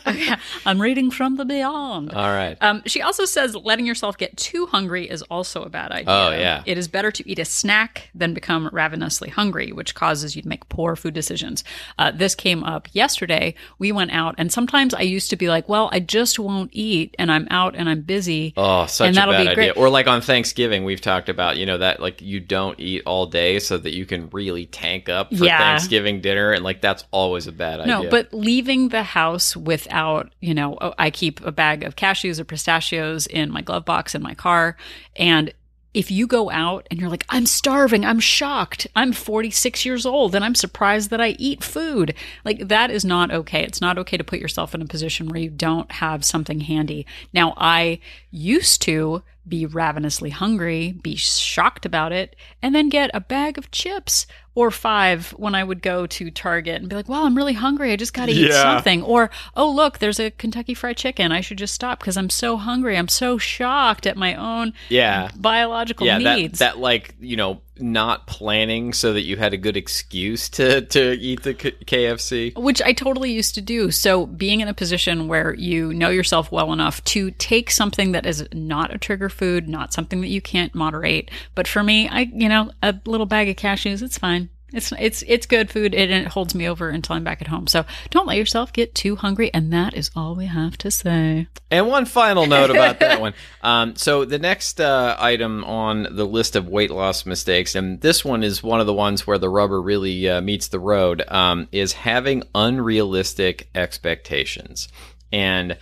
Okay, 0.07 0.33
I'm 0.65 0.81
reading 0.81 1.11
from 1.11 1.35
the 1.35 1.43
beyond. 1.45 2.13
All 2.13 2.29
right. 2.29 2.57
Um, 2.61 2.83
she 2.85 3.01
also 3.01 3.25
says 3.25 3.55
letting 3.55 3.85
yourself 3.85 4.17
get 4.17 4.35
too 4.37 4.65
hungry 4.67 5.09
is 5.09 5.21
also 5.23 5.63
a 5.63 5.69
bad 5.69 5.91
idea. 5.91 6.05
Oh, 6.07 6.29
yeah. 6.31 6.63
It 6.65 6.77
is 6.77 6.87
better 6.87 7.11
to 7.11 7.29
eat 7.29 7.39
a 7.39 7.45
snack 7.45 8.09
than 8.15 8.33
become 8.33 8.69
ravenously 8.71 9.29
hungry, 9.29 9.71
which 9.73 9.93
causes 9.95 10.35
you 10.35 10.41
to 10.41 10.47
make 10.47 10.69
poor 10.69 10.95
food 10.95 11.13
decisions. 11.13 11.63
Uh, 11.99 12.11
this 12.11 12.33
came 12.35 12.63
up 12.63 12.87
yesterday. 12.93 13.55
We 13.79 13.91
went 13.91 14.11
out, 14.11 14.35
and 14.37 14.51
sometimes 14.53 14.93
I 14.93 15.01
used 15.01 15.29
to 15.31 15.35
be 15.35 15.49
like, 15.49 15.67
well, 15.67 15.89
I 15.91 15.99
just 15.99 16.39
won't 16.39 16.69
eat, 16.73 17.15
and 17.19 17.29
I'm 17.31 17.47
out 17.51 17.75
and 17.75 17.89
I'm 17.89 18.01
busy. 18.01 18.53
Oh, 18.55 18.85
such 18.85 19.07
and 19.07 19.17
a 19.17 19.19
that'll 19.19 19.33
bad 19.33 19.43
be 19.43 19.49
idea. 19.49 19.55
great. 19.73 19.77
Or 19.77 19.89
like 19.89 20.07
on 20.07 20.21
Thanksgiving, 20.21 20.85
we've 20.85 21.01
talked 21.01 21.27
about, 21.27 21.57
you 21.57 21.65
know, 21.65 21.72
that 21.77 21.99
like 21.99 22.21
you 22.21 22.39
don't 22.39 22.79
eat 22.79 23.03
all 23.05 23.25
day 23.25 23.59
so 23.59 23.77
that 23.77 23.93
you 23.93 24.05
can 24.05 24.29
really 24.31 24.65
tank 24.65 25.09
up 25.09 25.29
for 25.35 25.45
Yeah. 25.45 25.57
Thanksgiving 25.57 26.21
dinner. 26.21 26.51
And 26.51 26.63
like 26.63 26.81
that's 26.81 27.05
always 27.11 27.47
a 27.47 27.51
bad 27.51 27.79
idea. 27.81 28.03
No, 28.03 28.09
but 28.09 28.33
leaving 28.33 28.89
the 28.89 29.03
house 29.03 29.55
without, 29.55 30.33
you 30.39 30.53
know, 30.53 30.77
oh, 30.81 30.93
I 30.97 31.09
keep 31.09 31.43
a 31.45 31.51
bag 31.51 31.83
of 31.83 31.95
cashews 31.95 32.39
or 32.39 32.43
pistachios 32.43 33.27
in 33.27 33.51
my 33.51 33.61
glove 33.61 33.85
box 33.85 34.15
in 34.15 34.21
my 34.21 34.33
car. 34.33 34.77
And 35.15 35.53
if 35.93 36.09
you 36.09 36.25
go 36.25 36.49
out 36.49 36.87
and 36.89 36.99
you're 36.99 37.09
like, 37.09 37.25
I'm 37.29 37.45
starving, 37.45 38.03
I'm 38.03 38.19
shocked, 38.19 38.87
I'm 38.95 39.13
46 39.13 39.85
years 39.85 40.05
old, 40.05 40.33
and 40.33 40.43
I'm 40.43 40.55
surprised 40.55 41.09
that 41.11 41.21
I 41.21 41.29
eat 41.39 41.63
food, 41.63 42.15
like 42.43 42.67
that 42.67 42.89
is 42.89 43.05
not 43.05 43.31
okay. 43.31 43.63
It's 43.63 43.81
not 43.81 43.97
okay 43.99 44.17
to 44.17 44.23
put 44.23 44.39
yourself 44.39 44.73
in 44.73 44.81
a 44.81 44.87
position 44.87 45.29
where 45.29 45.39
you 45.39 45.49
don't 45.49 45.91
have 45.91 46.25
something 46.25 46.61
handy. 46.61 47.05
Now, 47.33 47.53
I 47.57 47.99
used 48.31 48.81
to 48.83 49.23
be 49.47 49.65
ravenously 49.65 50.29
hungry, 50.29 50.93
be 51.03 51.15
shocked 51.15 51.85
about 51.85 52.11
it, 52.11 52.35
and 52.61 52.73
then 52.73 52.89
get 52.89 53.11
a 53.13 53.19
bag 53.19 53.57
of 53.57 53.71
chips 53.71 54.25
or 54.55 54.69
five 54.69 55.31
when 55.31 55.55
I 55.55 55.63
would 55.63 55.81
go 55.81 56.05
to 56.05 56.29
Target 56.29 56.79
and 56.79 56.87
be 56.89 56.95
like, 56.95 57.09
wow, 57.09 57.25
I'm 57.25 57.35
really 57.35 57.53
hungry. 57.53 57.91
I 57.91 57.95
just 57.95 58.13
got 58.13 58.27
to 58.27 58.31
eat 58.31 58.49
Yeah. 58.49 58.61
something. 58.61 59.01
Or, 59.01 59.31
oh, 59.55 59.69
look, 59.71 59.97
there's 59.97 60.19
a 60.19 60.29
Kentucky 60.29 60.73
Fried 60.75 60.97
Chicken. 60.97 61.31
I 61.31 61.41
should 61.41 61.57
just 61.57 61.73
stop 61.73 61.99
because 61.99 62.17
I'm 62.17 62.29
so 62.29 62.57
hungry. 62.57 62.95
I'm 62.97 63.07
so 63.07 63.37
shocked 63.39 64.05
at 64.05 64.15
my 64.15 64.35
own 64.35 64.73
yeah. 64.89 65.29
biological 65.35 66.05
Yeah, 66.05 66.19
that, 66.19 66.35
needs. 66.37 66.59
that 66.59 66.77
like, 66.77 67.15
you 67.19 67.35
know, 67.35 67.61
not 67.79 68.27
planning 68.27 68.93
so 68.93 69.13
that 69.13 69.23
you 69.23 69.37
had 69.37 69.53
a 69.53 69.57
good 69.57 69.75
excuse 69.75 70.49
to, 70.49 70.81
to 70.81 71.13
eat 71.13 71.43
the 71.43 71.53
KFC. 71.53 72.57
which 72.57 72.81
I 72.81 72.93
totally 72.93 73.31
used 73.31 73.55
to 73.55 73.61
do. 73.61 73.91
So 73.91 74.25
being 74.25 74.61
in 74.61 74.67
a 74.67 74.73
position 74.73 75.27
where 75.27 75.53
you 75.55 75.93
know 75.93 76.09
yourself 76.09 76.51
well 76.51 76.71
enough 76.73 77.03
to 77.05 77.31
take 77.31 77.71
something 77.71 78.11
that 78.11 78.25
is 78.25 78.47
not 78.53 78.93
a 78.93 78.97
trigger 78.97 79.29
food, 79.29 79.67
not 79.67 79.93
something 79.93 80.21
that 80.21 80.27
you 80.27 80.41
can't 80.41 80.73
moderate. 80.75 81.31
But 81.55 81.67
for 81.67 81.83
me, 81.83 82.07
I 82.07 82.21
you 82.33 82.49
know 82.49 82.71
a 82.81 82.95
little 83.05 83.25
bag 83.25 83.49
of 83.49 83.55
cashews, 83.55 84.01
it's 84.01 84.17
fine. 84.17 84.49
It's 84.73 84.91
it's 84.99 85.23
it's 85.27 85.45
good 85.45 85.69
food 85.69 85.93
and 85.93 86.11
it 86.11 86.27
holds 86.27 86.55
me 86.55 86.67
over 86.67 86.89
until 86.89 87.15
I'm 87.15 87.23
back 87.23 87.41
at 87.41 87.47
home. 87.47 87.67
So 87.67 87.85
don't 88.09 88.25
let 88.25 88.37
yourself 88.37 88.73
get 88.73 88.95
too 88.95 89.15
hungry, 89.15 89.53
and 89.53 89.71
that 89.71 89.93
is 89.93 90.09
all 90.15 90.35
we 90.35 90.47
have 90.47 90.77
to 90.79 90.89
say. 90.89 91.47
And 91.69 91.87
one 91.87 92.05
final 92.05 92.47
note 92.47 92.71
about 92.71 92.99
that 92.99 93.21
one. 93.21 93.33
Um, 93.61 93.95
so 93.95 94.25
the 94.25 94.39
next 94.39 94.81
uh, 94.81 95.15
item 95.19 95.63
on 95.63 96.07
the 96.11 96.25
list 96.25 96.55
of 96.55 96.67
weight 96.67 96.89
loss 96.89 97.25
mistakes, 97.25 97.75
and 97.75 98.01
this 98.01 98.25
one 98.25 98.43
is 98.43 98.63
one 98.63 98.79
of 98.79 98.87
the 98.87 98.93
ones 98.93 99.27
where 99.27 99.37
the 99.37 99.49
rubber 99.49 99.79
really 99.81 100.27
uh, 100.27 100.41
meets 100.41 100.69
the 100.69 100.79
road, 100.79 101.23
um, 101.27 101.67
is 101.71 101.93
having 101.93 102.43
unrealistic 102.55 103.69
expectations. 103.75 104.87
And 105.31 105.77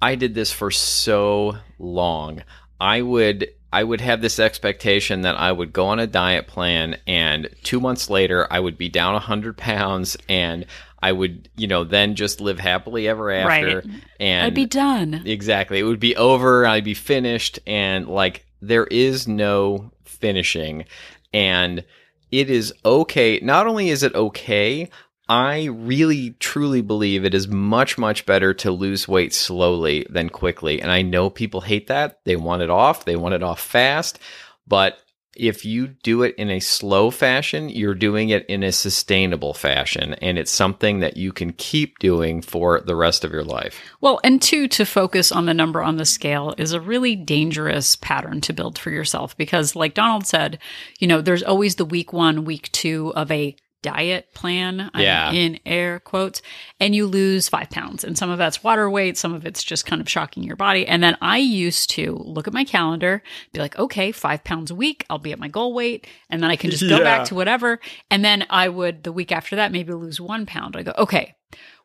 I 0.00 0.14
did 0.14 0.34
this 0.34 0.52
for 0.52 0.70
so 0.70 1.56
long. 1.78 2.42
I 2.80 3.02
would 3.02 3.50
I 3.72 3.84
would 3.84 4.00
have 4.00 4.20
this 4.20 4.38
expectation 4.38 5.20
that 5.22 5.36
I 5.38 5.52
would 5.52 5.72
go 5.72 5.86
on 5.86 6.00
a 6.00 6.06
diet 6.06 6.46
plan 6.46 6.96
and 7.06 7.48
2 7.62 7.80
months 7.80 8.10
later 8.10 8.46
I 8.50 8.58
would 8.60 8.76
be 8.76 8.88
down 8.88 9.12
100 9.14 9.56
pounds 9.56 10.16
and 10.28 10.66
I 11.02 11.12
would, 11.12 11.48
you 11.56 11.66
know, 11.66 11.84
then 11.84 12.14
just 12.14 12.40
live 12.40 12.58
happily 12.58 13.08
ever 13.08 13.30
after 13.30 13.76
Right. 13.76 14.02
and 14.18 14.46
I'd 14.46 14.54
be 14.54 14.66
done. 14.66 15.22
Exactly. 15.24 15.78
It 15.78 15.84
would 15.84 16.00
be 16.00 16.16
over, 16.16 16.66
I'd 16.66 16.84
be 16.84 16.94
finished 16.94 17.58
and 17.66 18.06
like 18.08 18.44
there 18.60 18.86
is 18.86 19.26
no 19.28 19.92
finishing 20.04 20.84
and 21.32 21.84
it 22.30 22.50
is 22.50 22.72
okay. 22.84 23.40
Not 23.42 23.66
only 23.66 23.88
is 23.88 24.02
it 24.02 24.14
okay, 24.14 24.90
I 25.30 25.66
really 25.66 26.30
truly 26.40 26.82
believe 26.82 27.24
it 27.24 27.34
is 27.34 27.46
much, 27.46 27.96
much 27.96 28.26
better 28.26 28.52
to 28.54 28.72
lose 28.72 29.06
weight 29.06 29.32
slowly 29.32 30.04
than 30.10 30.28
quickly. 30.28 30.82
And 30.82 30.90
I 30.90 31.02
know 31.02 31.30
people 31.30 31.60
hate 31.60 31.86
that. 31.86 32.18
They 32.24 32.34
want 32.34 32.62
it 32.62 32.70
off, 32.70 33.04
they 33.04 33.14
want 33.14 33.34
it 33.34 33.42
off 33.44 33.60
fast. 33.60 34.18
But 34.66 34.98
if 35.36 35.64
you 35.64 35.86
do 35.86 36.24
it 36.24 36.34
in 36.36 36.50
a 36.50 36.58
slow 36.58 37.12
fashion, 37.12 37.68
you're 37.68 37.94
doing 37.94 38.30
it 38.30 38.44
in 38.46 38.64
a 38.64 38.72
sustainable 38.72 39.54
fashion. 39.54 40.14
And 40.14 40.36
it's 40.36 40.50
something 40.50 40.98
that 40.98 41.16
you 41.16 41.32
can 41.32 41.52
keep 41.52 42.00
doing 42.00 42.42
for 42.42 42.80
the 42.80 42.96
rest 42.96 43.24
of 43.24 43.30
your 43.30 43.44
life. 43.44 43.80
Well, 44.00 44.18
and 44.24 44.42
two, 44.42 44.66
to 44.66 44.84
focus 44.84 45.30
on 45.30 45.46
the 45.46 45.54
number 45.54 45.80
on 45.80 45.96
the 45.96 46.04
scale 46.04 46.56
is 46.58 46.72
a 46.72 46.80
really 46.80 47.14
dangerous 47.14 47.94
pattern 47.94 48.40
to 48.40 48.52
build 48.52 48.80
for 48.80 48.90
yourself 48.90 49.36
because, 49.36 49.76
like 49.76 49.94
Donald 49.94 50.26
said, 50.26 50.58
you 50.98 51.06
know, 51.06 51.20
there's 51.20 51.44
always 51.44 51.76
the 51.76 51.84
week 51.84 52.12
one, 52.12 52.44
week 52.44 52.72
two 52.72 53.14
of 53.14 53.30
a 53.30 53.54
diet 53.82 54.32
plan. 54.34 54.90
I'm 54.94 55.00
Yeah. 55.02 55.32
in 55.32 55.58
air 55.64 56.00
quotes, 56.00 56.42
and 56.78 56.94
you 56.94 57.06
lose 57.06 57.48
five 57.48 57.70
pounds. 57.70 58.04
And 58.04 58.16
some 58.18 58.30
of 58.30 58.38
that's 58.38 58.62
water 58.62 58.88
weight, 58.90 59.16
some 59.16 59.32
of 59.34 59.46
it's 59.46 59.62
just 59.64 59.86
kind 59.86 60.00
of 60.00 60.08
shocking 60.08 60.42
your 60.42 60.56
body. 60.56 60.86
And 60.86 61.02
then 61.02 61.16
I 61.20 61.38
used 61.38 61.90
to 61.90 62.16
look 62.24 62.46
at 62.46 62.52
my 62.54 62.64
calendar, 62.64 63.22
be 63.52 63.60
like, 63.60 63.78
okay, 63.78 64.12
five 64.12 64.44
pounds 64.44 64.70
a 64.70 64.74
week, 64.74 65.04
I'll 65.08 65.18
be 65.18 65.32
at 65.32 65.38
my 65.38 65.48
goal 65.48 65.72
weight, 65.74 66.06
and 66.28 66.42
then 66.42 66.50
I 66.50 66.56
can 66.56 66.70
just 66.70 66.88
go 66.88 66.98
Yeah. 66.98 67.04
back 67.04 67.24
to 67.26 67.34
whatever. 67.34 67.80
And 68.10 68.24
then 68.24 68.46
I 68.50 68.68
would 68.68 69.02
the 69.04 69.12
week 69.12 69.32
after 69.32 69.56
that 69.56 69.72
maybe 69.72 69.92
lose 69.92 70.20
one 70.20 70.46
pound. 70.46 70.76
I 70.76 70.82
go, 70.82 70.92
okay. 70.98 71.34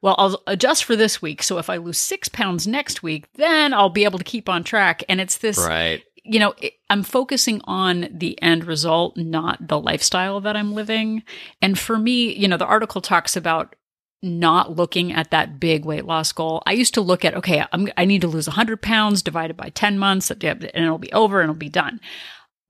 Well, 0.02 0.16
I'll 0.20 0.44
adjust 0.46 0.84
for 0.84 0.96
this 0.96 1.22
week. 1.22 1.42
So 1.42 1.58
if 1.58 1.70
I 1.70 1.78
lose 1.78 1.98
six 1.98 2.30
pounds 2.30 2.68
next 2.68 3.02
week, 3.02 3.26
then 3.34 3.74
I'll 3.74 3.90
be 3.90 4.04
able 4.04 4.20
to 4.20 4.24
keep 4.26 4.48
on 4.48 4.64
track. 4.64 5.04
And 5.10 5.20
it's 5.20 5.38
this 5.38 5.58
Right. 5.58 6.04
You 6.26 6.40
know, 6.40 6.54
I'm 6.90 7.04
focusing 7.04 7.62
on 7.66 8.10
the 8.12 8.42
end 8.42 8.66
result, 8.66 9.16
not 9.16 9.68
the 9.68 9.80
lifestyle 9.80 10.42
that 10.42 10.56
I'm 10.56 10.74
living. 10.74 11.24
And 11.62 11.78
for 11.78 11.98
me, 11.98 12.36
you 12.36 12.48
know, 12.48 12.58
the 12.58 12.66
article 12.66 13.02
talks 13.02 13.36
about 13.36 13.76
not 14.22 14.76
looking 14.76 15.14
at 15.14 15.32
that 15.32 15.60
big 15.60 15.86
weight 15.86 16.06
loss 16.06 16.32
goal. 16.32 16.64
I 16.66 16.72
used 16.74 16.96
to 16.96 17.02
look 17.02 17.24
at, 17.24 17.36
okay, 17.36 17.64
I'm, 17.72 17.90
I 17.96 18.06
need 18.06 18.22
to 18.22 18.28
lose 18.28 18.48
100 18.48 18.82
pounds 18.82 19.22
divided 19.22 19.56
by 19.56 19.70
10 19.70 20.00
months, 20.00 20.32
and 20.32 20.64
it'll 20.74 20.98
be 20.98 21.14
over 21.14 21.42
and 21.42 21.50
it'll 21.50 21.60
be 21.60 21.70
done. 21.70 22.02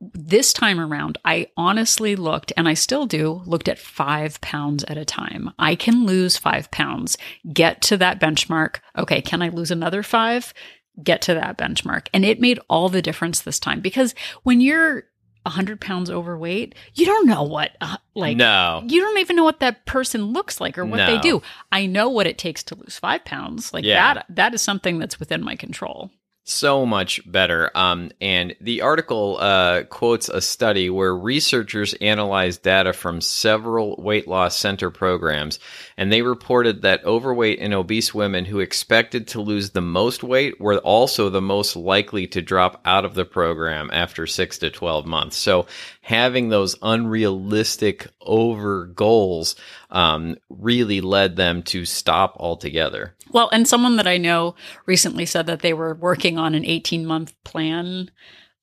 This 0.02 0.52
time 0.52 0.80
around, 0.80 1.18
I 1.24 1.48
honestly 1.56 2.18
looked, 2.18 2.52
and 2.58 2.68
I 2.68 2.74
still 2.74 3.06
do, 3.06 3.42
looked 3.46 3.70
at 3.70 3.80
five 3.80 4.42
pounds 4.42 4.84
at 4.86 4.98
a 4.98 5.06
time. 5.06 5.52
I 5.58 5.76
can 5.76 6.06
lose 6.06 6.38
five 6.38 6.70
pounds, 6.70 7.18
get 7.54 7.82
to 7.84 7.98
that 7.98 8.20
benchmark. 8.20 8.80
Okay, 8.98 9.22
can 9.22 9.42
I 9.42 9.48
lose 9.48 9.72
another 9.72 10.04
five? 10.04 10.54
Get 11.04 11.22
to 11.24 11.34
that 11.34 11.58
benchmark. 11.58 12.08
And 12.14 12.24
it 12.26 12.40
made 12.40 12.60
all 12.70 12.90
the 12.90 13.02
difference 13.02 13.42
this 13.42 13.60
time 13.60 13.82
because 13.82 14.16
when 14.44 14.62
you're 14.62 15.04
100 15.44 15.80
pounds 15.80 16.10
overweight, 16.10 16.74
you 16.96 17.06
don't 17.06 17.28
know 17.28 17.44
what, 17.44 17.72
uh, 17.80 17.98
like, 18.16 18.36
no. 18.36 18.84
you 18.88 19.00
don't 19.00 19.20
even 19.20 19.36
know 19.36 19.44
what 19.44 19.60
that 19.60 19.86
person 19.86 20.26
looks 20.34 20.60
like 20.60 20.78
or 20.78 20.86
what 20.86 20.98
they 21.06 21.20
do. 21.20 21.42
I 21.72 21.86
know 21.86 22.10
what 22.10 22.26
it 22.26 22.38
takes 22.40 22.64
to 22.64 22.76
lose 22.76 22.98
five 22.98 23.24
pounds. 23.26 23.72
Like 23.74 23.86
Yeah. 23.86 24.16
that, 24.16 24.26
that 24.30 24.54
is 24.56 24.62
something 24.64 24.98
that's 24.98 25.20
within 25.20 25.44
my 25.44 25.56
control. 25.56 26.10
so 26.48 26.86
much 26.86 27.20
better. 27.32 27.72
Um, 27.76 28.12
and 28.22 28.56
the 28.62 28.82
article 28.82 29.38
uh, 29.40 29.82
quotes 29.90 30.30
a 30.30 30.42
study 30.42 30.92
where 30.92 31.16
researchers 31.16 31.96
analyzed 31.96 32.62
data 32.62 32.94
from 32.94 33.20
several 33.20 33.96
weight 33.98 34.28
loss 34.28 34.56
center 34.56 34.92
programs, 34.92 35.58
and 35.98 36.12
they 36.12 36.22
reported 36.22 36.82
that 36.82 37.04
overweight 37.06 37.60
and 37.60 37.74
obese 37.74 38.14
women 38.14 38.46
who 38.46 38.60
expected 38.60 39.28
to 39.28 39.42
lose 39.42 39.70
the 39.70 39.82
most 39.82 40.24
weight 40.24 40.60
were 40.60 40.78
also 40.80 41.30
the 41.30 41.42
most 41.42 41.76
likely 41.76 42.28
to 42.28 42.42
drop 42.42 42.82
out 42.86 43.06
of 43.06 43.14
the 43.14 43.26
program 43.26 43.90
after 43.94 44.28
six 44.28 44.58
to 44.58 44.70
12 44.70 45.06
months. 45.06 45.38
So 45.38 45.68
having 46.02 46.50
those 46.50 46.76
unrealistic 46.82 48.08
over 48.22 48.86
goals 48.88 49.56
um, 49.90 50.36
really 50.50 51.00
led 51.00 51.38
them 51.38 51.64
to 51.64 51.86
stop 51.86 52.36
altogether. 52.40 53.16
Well, 53.32 53.50
and 53.52 53.68
someone 53.68 53.96
that 53.96 54.08
I 54.08 54.18
know 54.18 54.56
recently 54.86 55.26
said 55.26 55.46
that 55.48 55.62
they 55.62 55.74
were 55.74 55.96
working 55.96 56.38
on 56.38 56.56
an 56.56 56.66
18 56.66 57.06
month 57.06 57.34
plan 57.44 58.12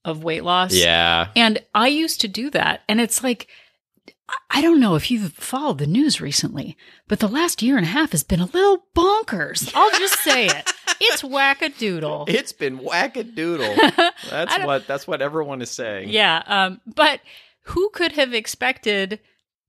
of 0.05 0.25
weight 0.25 0.45
loss. 0.45 0.75
Yeah. 0.75 1.29
And 1.37 1.63
I 1.75 1.89
used 1.89 2.21
to 2.23 2.29
do 2.29 2.51
that. 2.51 2.83
And 2.89 3.01
it's 3.01 3.23
like, 3.23 3.49
I- 4.51 4.61
don't 4.63 4.81
know 4.81 4.95
if 4.95 5.11
you've 5.11 5.33
followed 5.35 5.79
the 5.79 5.87
news 5.87 6.21
recently, 6.21 6.77
but 7.09 7.19
the 7.21 7.29
last 7.29 7.63
year 7.63 7.77
and 7.77 7.85
a 7.85 7.89
half 7.89 8.13
has 8.13 8.23
been 8.23 8.41
a 8.41 8.47
little 8.47 8.85
bonkers. 8.97 9.71
I'll 9.75 9.91
just 9.99 10.21
say 10.21 10.47
it. 10.47 10.71
It's 11.01 11.23
wackadoodle. 11.23 12.29
It's 12.29 12.53
been 12.53 12.79
wackadoodle. 12.79 14.11
That's 14.31 14.65
what 14.65 14.87
that's 14.87 15.07
what 15.07 15.21
everyone 15.23 15.61
is 15.63 15.71
saying. 15.71 16.09
yeah. 16.11 16.43
Um, 16.47 16.81
but 16.87 17.21
who 17.65 17.91
could 17.91 18.13
have 18.13 18.33
expected 18.35 19.21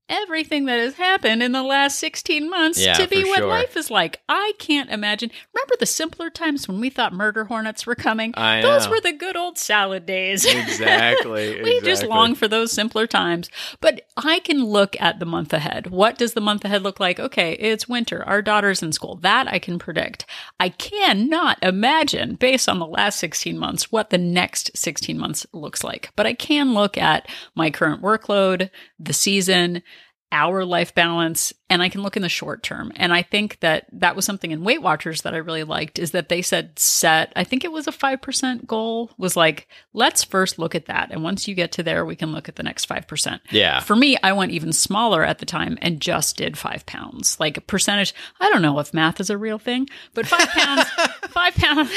everything 0.08 0.66
that 0.66 0.78
has 0.78 0.94
happened 0.94 1.42
in 1.42 1.52
the 1.52 1.62
last 1.62 1.98
16 1.98 2.48
months 2.50 2.78
Yeah, 2.80 2.94
to 2.94 3.08
be 3.08 3.24
what 3.24 3.38
sure. 3.38 3.48
life 3.48 3.76
is 3.76 3.90
like? 3.90 4.20
I 4.28 4.52
can't 4.58 4.90
imagine. 4.90 5.30
Remember 5.54 5.74
the 5.78 5.86
simpler 5.86 6.30
times 6.30 6.68
when 6.68 6.80
we 6.80 6.90
thought 6.90 7.12
murder 7.12 7.44
hornets 7.44 7.86
were 7.86 7.94
coming? 7.94 8.34
I 8.36 8.60
Those 8.60 8.84
know. 8.84 8.92
were 8.92 9.00
the 9.00 9.12
good 9.12 9.36
old 9.36 9.58
salad 9.58 10.06
days. 10.06 10.44
Exactly. 10.64 11.62
we 11.62 11.80
just 11.82 12.04
long 12.04 12.34
for 12.34 12.48
those 12.48 12.72
simpler 12.72 13.06
times. 13.06 13.48
But 13.80 14.02
I 14.16 14.40
can 14.40 14.64
look 14.64 15.00
at 15.00 15.18
the 15.20 15.26
month 15.26 15.52
ahead. 15.52 15.88
What 15.88 16.18
does 16.18 16.34
the 16.34 16.40
month 16.40 16.64
ahead 16.64 16.82
look 16.82 17.00
like? 17.00 17.18
Okay, 17.20 17.52
it's 17.54 17.88
winter. 17.88 18.24
Our 18.24 18.42
daughter's 18.42 18.82
in 18.82 18.92
school. 18.92 19.16
That 19.16 19.48
I 19.48 19.58
can 19.58 19.78
predict. 19.78 20.26
I 20.60 20.68
cannot 20.70 21.58
imagine, 21.62 22.34
based 22.34 22.68
on 22.68 22.78
the 22.78 22.86
last 22.86 23.18
16 23.18 23.58
months, 23.58 23.90
what 23.92 24.10
the 24.10 24.18
next 24.18 24.76
16 24.76 25.18
months 25.18 25.46
looks 25.52 25.84
like. 25.84 26.10
But 26.16 26.26
I 26.26 26.34
can 26.34 26.74
look 26.74 26.98
at 26.98 27.28
my 27.54 27.70
current 27.70 28.02
workload, 28.02 28.70
the 28.98 29.12
season, 29.12 29.82
our 30.34 30.64
life 30.64 30.94
balance 30.94 31.52
and 31.70 31.80
I 31.80 31.88
can 31.88 32.02
look 32.02 32.16
in 32.16 32.22
the 32.22 32.28
short 32.28 32.62
term. 32.62 32.92
And 32.96 33.12
I 33.14 33.22
think 33.22 33.60
that 33.60 33.86
that 33.92 34.16
was 34.16 34.24
something 34.24 34.50
in 34.50 34.64
Weight 34.64 34.82
Watchers 34.82 35.22
that 35.22 35.32
I 35.32 35.38
really 35.38 35.62
liked 35.64 35.98
is 35.98 36.10
that 36.10 36.28
they 36.28 36.42
said 36.42 36.76
set, 36.78 37.32
I 37.36 37.44
think 37.44 37.64
it 37.64 37.70
was 37.72 37.86
a 37.86 37.92
5% 37.92 38.66
goal 38.66 39.10
was 39.16 39.36
like, 39.36 39.68
let's 39.92 40.24
first 40.24 40.58
look 40.58 40.74
at 40.74 40.86
that. 40.86 41.10
And 41.12 41.22
once 41.22 41.46
you 41.46 41.54
get 41.54 41.70
to 41.72 41.82
there, 41.84 42.04
we 42.04 42.16
can 42.16 42.32
look 42.32 42.48
at 42.48 42.56
the 42.56 42.62
next 42.64 42.88
5%. 42.88 43.40
Yeah. 43.50 43.78
For 43.80 43.94
me, 43.94 44.16
I 44.22 44.32
went 44.32 44.50
even 44.50 44.72
smaller 44.72 45.22
at 45.22 45.38
the 45.38 45.46
time 45.46 45.78
and 45.80 46.00
just 46.00 46.36
did 46.36 46.58
five 46.58 46.84
pounds. 46.84 47.38
Like 47.38 47.56
a 47.56 47.60
percentage. 47.60 48.12
I 48.40 48.50
don't 48.50 48.62
know 48.62 48.78
if 48.80 48.92
math 48.92 49.20
is 49.20 49.30
a 49.30 49.38
real 49.38 49.58
thing, 49.58 49.88
but 50.14 50.26
five 50.26 50.48
pounds, 50.48 50.88
five 51.30 51.54
pounds 51.54 51.90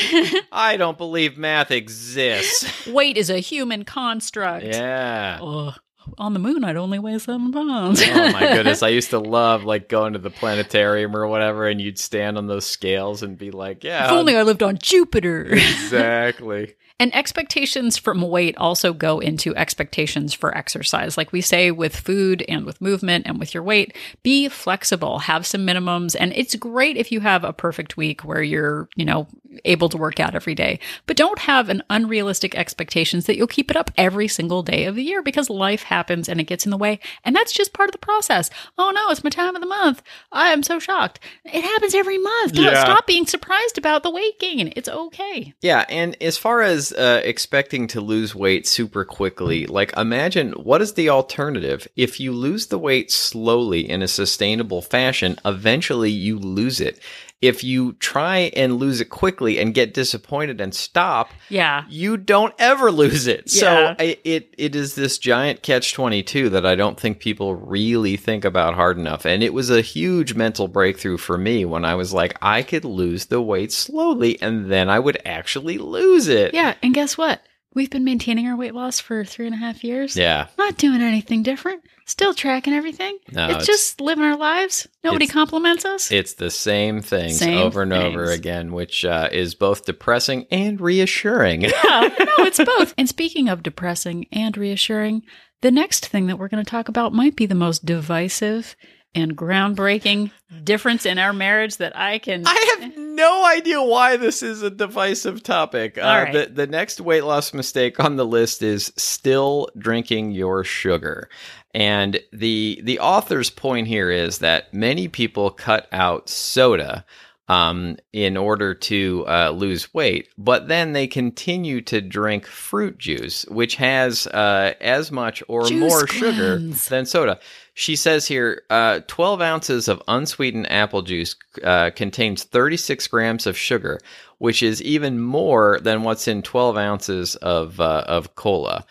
I 0.52 0.78
don't 0.78 0.98
believe 0.98 1.38
math 1.38 1.72
exists. 1.72 2.86
weight 2.88 3.18
is 3.18 3.30
a 3.32 3.40
human 3.40 3.84
construct. 3.84 4.66
yeah. 4.66 5.40
Ugh. 5.42 5.74
On 6.18 6.34
the 6.34 6.40
moon, 6.40 6.64
I'd 6.64 6.78
only 6.78 7.00
weigh 7.00 7.18
seven 7.20 7.52
pounds. 7.52 8.02
Oh 8.02 8.32
my 8.32 8.40
goodness. 8.54 8.84
I 8.84 8.90
used 8.90 9.10
to 9.12 9.20
love 9.20 9.64
like 9.64 9.90
going 9.90 10.14
to 10.14 10.20
the 10.20 10.30
planetarium 10.30 11.16
or 11.16 11.28
whatever 11.28 11.68
and 11.68 11.80
you'd 11.80 12.00
stand 12.00 12.38
on 12.38 12.48
those 12.48 12.66
scales 12.66 13.24
and 13.24 13.38
be 13.38 13.52
like, 13.52 13.84
yeah. 13.84 14.06
if 14.06 14.12
only 14.12 14.36
I 14.36 14.44
lived 14.44 14.64
on 14.64 14.78
Jupiter. 14.78 15.46
exactly. 15.52 16.76
And 17.00 17.16
expectations 17.16 17.96
from 17.98 18.22
weight 18.22 18.58
also 18.58 18.92
go 18.92 19.20
into 19.20 19.56
expectations 19.56 20.34
for 20.34 20.58
exercise. 20.58 21.16
Like 21.16 21.32
we 21.32 21.42
say 21.42 21.70
with 21.70 21.96
food 21.96 22.44
and 22.50 22.66
with 22.66 22.82
movement 22.82 23.28
and 23.28 23.40
with 23.40 23.54
your 23.54 23.62
weight, 23.62 23.96
be 24.24 24.50
flexible, 24.50 25.20
have 25.20 25.46
some 25.46 25.66
minimums. 25.66 26.16
And 26.20 26.34
it's 26.36 26.56
great 26.56 26.98
if 26.98 27.12
you 27.12 27.20
have 27.20 27.44
a 27.44 27.54
perfect 27.54 27.98
week 27.98 28.22
where 28.22 28.42
you're, 28.42 28.90
you 28.96 29.06
know, 29.06 29.28
able 29.66 29.90
to 29.90 29.98
work 29.98 30.20
out 30.20 30.36
every 30.36 30.56
day. 30.56 30.80
But 31.06 31.18
don't 31.18 31.40
have 31.40 31.70
an 31.70 31.84
unrealistic 31.90 32.56
expectations 32.56 33.26
that 33.26 33.38
you'll 33.38 33.48
keep 33.48 33.72
it 33.72 33.78
up 33.78 33.92
every 33.98 34.28
single 34.28 34.64
day 34.64 34.86
of 34.86 34.96
the 34.96 35.04
year 35.04 35.22
because 35.22 35.50
life 35.50 35.84
happens 35.84 36.28
and 36.28 36.40
it 36.40 36.46
gets 36.46 36.66
in 36.66 36.72
the 36.72 36.78
way. 36.78 37.00
And 37.24 37.36
that's 37.36 37.52
just 37.52 37.74
part 37.74 37.90
of 37.90 37.94
the 37.94 38.00
process. 38.00 38.50
Oh 38.78 38.92
no, 38.92 39.10
it's 39.10 39.24
my 39.24 39.30
time 39.30 39.56
of 39.56 39.62
the 39.62 39.68
month. 39.68 40.02
I 40.32 40.50
am 40.50 40.64
so 40.64 40.80
shocked. 40.80 41.20
It 41.46 41.64
happens 41.64 41.94
every 41.96 42.18
month. 42.18 42.54
Don't 42.54 42.66
Yeah. 42.66 42.84
Stop 42.84 43.08
being 43.08 43.26
surprised 43.26 43.78
about 43.78 44.04
the 44.04 44.12
weight 44.12 44.40
gain. 44.40 44.74
It's 44.76 44.90
okay. 44.90 45.54
Yeah, 45.62 45.86
and 45.90 46.16
as 46.22 46.38
far 46.38 46.62
as 46.62 46.87
uh, 46.94 47.22
expecting 47.24 47.88
to 47.88 48.02
lose 48.02 48.36
weight 48.36 48.68
super 48.68 49.06
quickly, 49.06 49.66
like 49.66 49.96
imagine 49.98 50.52
what 50.54 50.82
is 50.82 50.94
the 50.94 51.10
alternative? 51.10 51.88
If 51.96 52.20
you 52.20 52.32
lose 52.32 52.68
the 52.68 52.80
weight 52.80 53.12
slowly 53.12 53.90
in 53.90 54.02
a 54.02 54.08
sustainable 54.08 54.82
fashion, 54.82 55.38
eventually 55.46 56.12
you 56.12 56.38
lose 56.38 56.80
it. 56.80 57.00
If 57.40 57.64
you 57.64 57.94
try 57.94 58.52
and 58.56 58.78
lose 58.78 59.00
it 59.00 59.10
quickly 59.10 59.60
and 59.60 59.72
get 59.74 59.94
disappointed 59.94 60.60
and 60.60 60.74
stop, 60.74 61.30
Yeah. 61.50 61.84
you 61.88 62.18
don't 62.18 62.54
ever 62.58 62.92
lose 62.92 63.28
it. 63.28 63.44
Yeah. 63.46 63.60
So 63.60 63.96
I, 64.00 64.18
it 64.24 64.56
it 64.58 64.76
is 64.76 64.96
this 64.96 65.20
giant 65.20 65.62
catch 65.62 65.94
twenty 65.94 66.24
two 66.24 66.50
that 66.50 66.66
I 66.66 66.74
don't 66.74 67.00
think 67.00 67.20
people 67.20 67.56
really 67.56 68.18
think 68.18 68.44
about 68.44 68.74
hard 68.74 68.98
enough. 68.98 69.26
And 69.26 69.44
it 69.44 69.54
was 69.54 69.70
a 69.70 69.82
huge 69.82 70.34
mental 70.34 70.68
breakthrough 70.68 71.18
for 71.18 71.38
me 71.38 71.64
when 71.64 71.86
I 71.86 71.94
was 71.94 72.12
like, 72.12 72.36
I 72.42 72.64
could 72.64 72.86
lose 72.86 73.26
the 73.28 73.42
weight 73.42 73.72
slowly, 73.72 74.42
and 74.42 74.72
then 74.72 74.90
I 74.90 74.98
would 74.98 75.22
actually 75.24 75.78
lose 75.78 76.28
it. 76.28 76.56
Yeah, 76.56 76.74
and 76.82 76.94
guess 76.94 77.20
what? 77.20 77.42
We've 77.76 77.92
been 77.92 78.04
maintaining 78.06 78.48
our 78.48 78.56
weight 78.58 78.74
loss 78.74 79.00
for 79.00 79.24
three 79.24 79.46
and 79.46 79.54
a 79.54 79.60
half 79.60 79.84
years. 79.84 80.18
Yeah. 80.18 80.48
Not 80.58 80.78
doing 80.78 81.02
anything 81.04 81.44
different. 81.44 81.84
Still 82.08 82.34
tracking 82.34 82.74
everything. 82.74 83.20
No, 83.34 83.44
it's, 83.46 83.52
it's- 83.52 83.68
just 83.68 84.00
living 84.00 84.24
our 84.24 84.38
lives. 84.38 84.88
Nobody 85.04 85.28
compliments 85.28 85.84
us. 85.84 86.10
It's 86.10 86.36
the 86.36 86.50
same 86.50 87.02
things 87.02 87.40
Same 87.40 87.58
over 87.58 87.82
and 87.82 87.92
over 87.92 88.32
again, 88.32 88.72
which 88.72 89.04
uh, 89.04 89.28
is 89.30 89.56
both 89.56 89.84
depressing 89.84 90.46
and 90.50 90.80
reassuring. 90.80 91.62
yeah, 91.64 91.72
no, 91.84 92.46
it's 92.46 92.64
both. 92.64 92.94
And 92.98 93.10
speaking 93.10 93.50
of 93.50 93.62
depressing 93.62 94.26
and 94.32 94.58
reassuring, 94.58 95.24
the 95.62 95.70
next 95.70 96.08
thing 96.08 96.28
that 96.28 96.40
we're 96.40 96.48
going 96.48 96.64
to 96.64 96.70
talk 96.70 96.88
about 96.88 97.12
might 97.12 97.36
be 97.36 97.46
the 97.46 97.56
most 97.56 97.84
divisive 97.86 98.78
and 99.14 99.36
groundbreaking 99.36 100.32
difference 100.64 101.06
in 101.06 101.18
our 101.18 101.34
marriage 101.34 101.78
that 101.78 101.98
I 101.98 102.20
can. 102.20 102.44
I 102.46 102.78
have 102.80 102.96
no 102.98 103.46
idea 103.46 103.82
why 103.82 104.16
this 104.18 104.44
is 104.44 104.62
a 104.62 104.70
divisive 104.70 105.44
topic. 105.44 105.98
Uh, 105.98 106.02
right. 106.02 106.34
the, 106.34 106.46
the 106.54 106.68
next 106.68 107.02
weight 107.02 107.24
loss 107.24 107.54
mistake 107.54 108.00
on 108.00 108.16
the 108.16 108.26
list 108.26 108.62
is 108.62 108.94
still 108.96 109.70
drinking 109.78 110.32
your 110.32 110.64
sugar. 110.64 111.30
And 111.78 112.20
the 112.34 112.82
the 112.84 113.00
author's 113.00 113.52
point 113.52 113.88
here 113.88 114.10
is 114.10 114.40
that 114.40 114.74
many 114.74 115.08
people 115.08 115.52
cut 115.52 115.88
out 115.92 116.28
soda 116.28 117.06
um, 117.48 117.98
in 118.12 118.36
order 118.36 118.74
to 118.74 119.24
uh, 119.28 119.52
lose 119.52 119.94
weight. 119.94 120.28
But 120.40 120.70
then 120.70 120.94
they 120.94 121.06
continue 121.06 121.82
to 121.82 122.02
drink 122.02 122.48
fruit 122.48 122.98
juice, 122.98 123.46
which 123.46 123.76
has 123.76 124.26
uh, 124.26 124.74
as 124.82 125.12
much 125.12 125.44
or 125.48 125.68
Juice 125.68 125.80
more 125.80 126.08
sugar 126.08 126.58
than 126.58 127.06
soda. 127.06 127.40
She 127.76 127.96
says 127.96 128.26
here 128.26 128.64
uh, 128.72 129.02
12 129.06 129.40
ounces 129.44 129.88
of 129.88 130.02
unsweetened 130.08 130.72
apple 130.72 131.04
juice 131.04 131.36
uh, 131.64 131.92
contains 131.96 132.44
36 132.44 133.06
grams 133.06 133.46
of 133.46 133.56
sugar, 133.56 134.00
which 134.40 134.64
is 134.64 134.82
even 134.82 135.22
more 135.22 135.80
than 135.80 136.02
what's 136.02 136.28
in 136.28 136.42
12 136.42 136.76
ounces 136.76 137.36
of, 137.36 137.80
uh, 137.80 138.04
of 138.08 138.34
cola. 138.34 138.84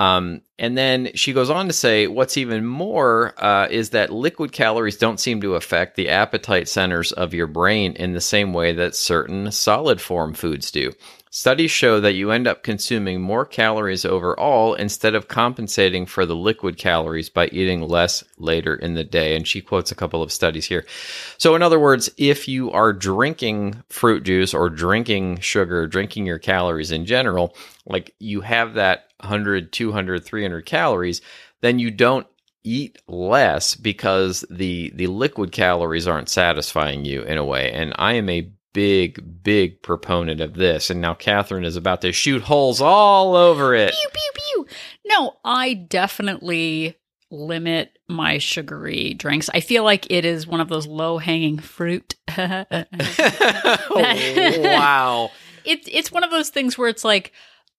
Um, 0.00 0.40
and 0.58 0.78
then 0.78 1.10
she 1.14 1.34
goes 1.34 1.50
on 1.50 1.66
to 1.66 1.74
say, 1.74 2.06
what's 2.06 2.38
even 2.38 2.64
more 2.64 3.34
uh, 3.36 3.68
is 3.70 3.90
that 3.90 4.10
liquid 4.10 4.50
calories 4.50 4.96
don't 4.96 5.20
seem 5.20 5.42
to 5.42 5.56
affect 5.56 5.94
the 5.94 6.08
appetite 6.08 6.70
centers 6.70 7.12
of 7.12 7.34
your 7.34 7.46
brain 7.46 7.92
in 7.92 8.14
the 8.14 8.20
same 8.20 8.54
way 8.54 8.72
that 8.72 8.94
certain 8.94 9.52
solid 9.52 10.00
form 10.00 10.32
foods 10.32 10.70
do. 10.70 10.92
Studies 11.28 11.70
show 11.70 12.00
that 12.00 12.14
you 12.14 12.30
end 12.30 12.46
up 12.48 12.62
consuming 12.62 13.20
more 13.20 13.44
calories 13.44 14.06
overall 14.06 14.72
instead 14.72 15.14
of 15.14 15.28
compensating 15.28 16.06
for 16.06 16.24
the 16.24 16.34
liquid 16.34 16.78
calories 16.78 17.28
by 17.28 17.48
eating 17.48 17.82
less 17.82 18.24
later 18.38 18.74
in 18.74 18.94
the 18.94 19.04
day. 19.04 19.36
And 19.36 19.46
she 19.46 19.60
quotes 19.60 19.92
a 19.92 19.94
couple 19.94 20.22
of 20.22 20.32
studies 20.32 20.64
here. 20.64 20.86
So, 21.36 21.54
in 21.54 21.62
other 21.62 21.78
words, 21.78 22.10
if 22.16 22.48
you 22.48 22.72
are 22.72 22.92
drinking 22.92 23.82
fruit 23.90 24.24
juice 24.24 24.54
or 24.54 24.70
drinking 24.70 25.40
sugar, 25.40 25.86
drinking 25.86 26.26
your 26.26 26.38
calories 26.38 26.90
in 26.90 27.04
general, 27.04 27.54
like 27.86 28.14
you 28.18 28.40
have 28.40 28.74
that 28.74 29.09
100, 29.20 29.72
200, 29.72 30.24
300 30.24 30.66
calories, 30.66 31.20
then 31.60 31.78
you 31.78 31.90
don't 31.90 32.26
eat 32.62 32.98
less 33.06 33.74
because 33.74 34.44
the 34.50 34.92
the 34.94 35.06
liquid 35.06 35.50
calories 35.50 36.06
aren't 36.06 36.28
satisfying 36.28 37.06
you 37.06 37.22
in 37.22 37.38
a 37.38 37.44
way 37.44 37.72
and 37.72 37.94
i 37.96 38.12
am 38.12 38.28
a 38.28 38.50
big 38.74 39.42
big 39.42 39.80
proponent 39.80 40.42
of 40.42 40.52
this 40.54 40.90
and 40.90 41.00
now 41.00 41.14
catherine 41.14 41.64
is 41.64 41.76
about 41.76 42.02
to 42.02 42.12
shoot 42.12 42.42
holes 42.42 42.82
all 42.82 43.34
over 43.34 43.74
it 43.74 43.94
Pew, 43.94 44.08
pew, 44.12 44.30
pew. 44.34 44.66
No, 45.06 45.38
I 45.42 45.72
definitely 45.72 46.96
limit 47.32 47.98
my 48.08 48.38
sugary 48.38 49.14
drinks. 49.14 49.48
I 49.52 49.60
feel 49.60 49.82
like 49.82 50.10
it 50.10 50.24
is 50.24 50.46
one 50.46 50.60
of 50.60 50.68
those 50.68 50.86
low 50.86 51.18
hanging 51.18 51.58
fruit. 51.58 52.14
wow 53.90 55.30
it's 55.64 55.88
it's 55.90 56.12
one 56.12 56.24
of 56.24 56.30
those 56.30 56.50
things 56.50 56.76
where 56.76 56.88
it's 56.88 57.04
like, 57.04 57.32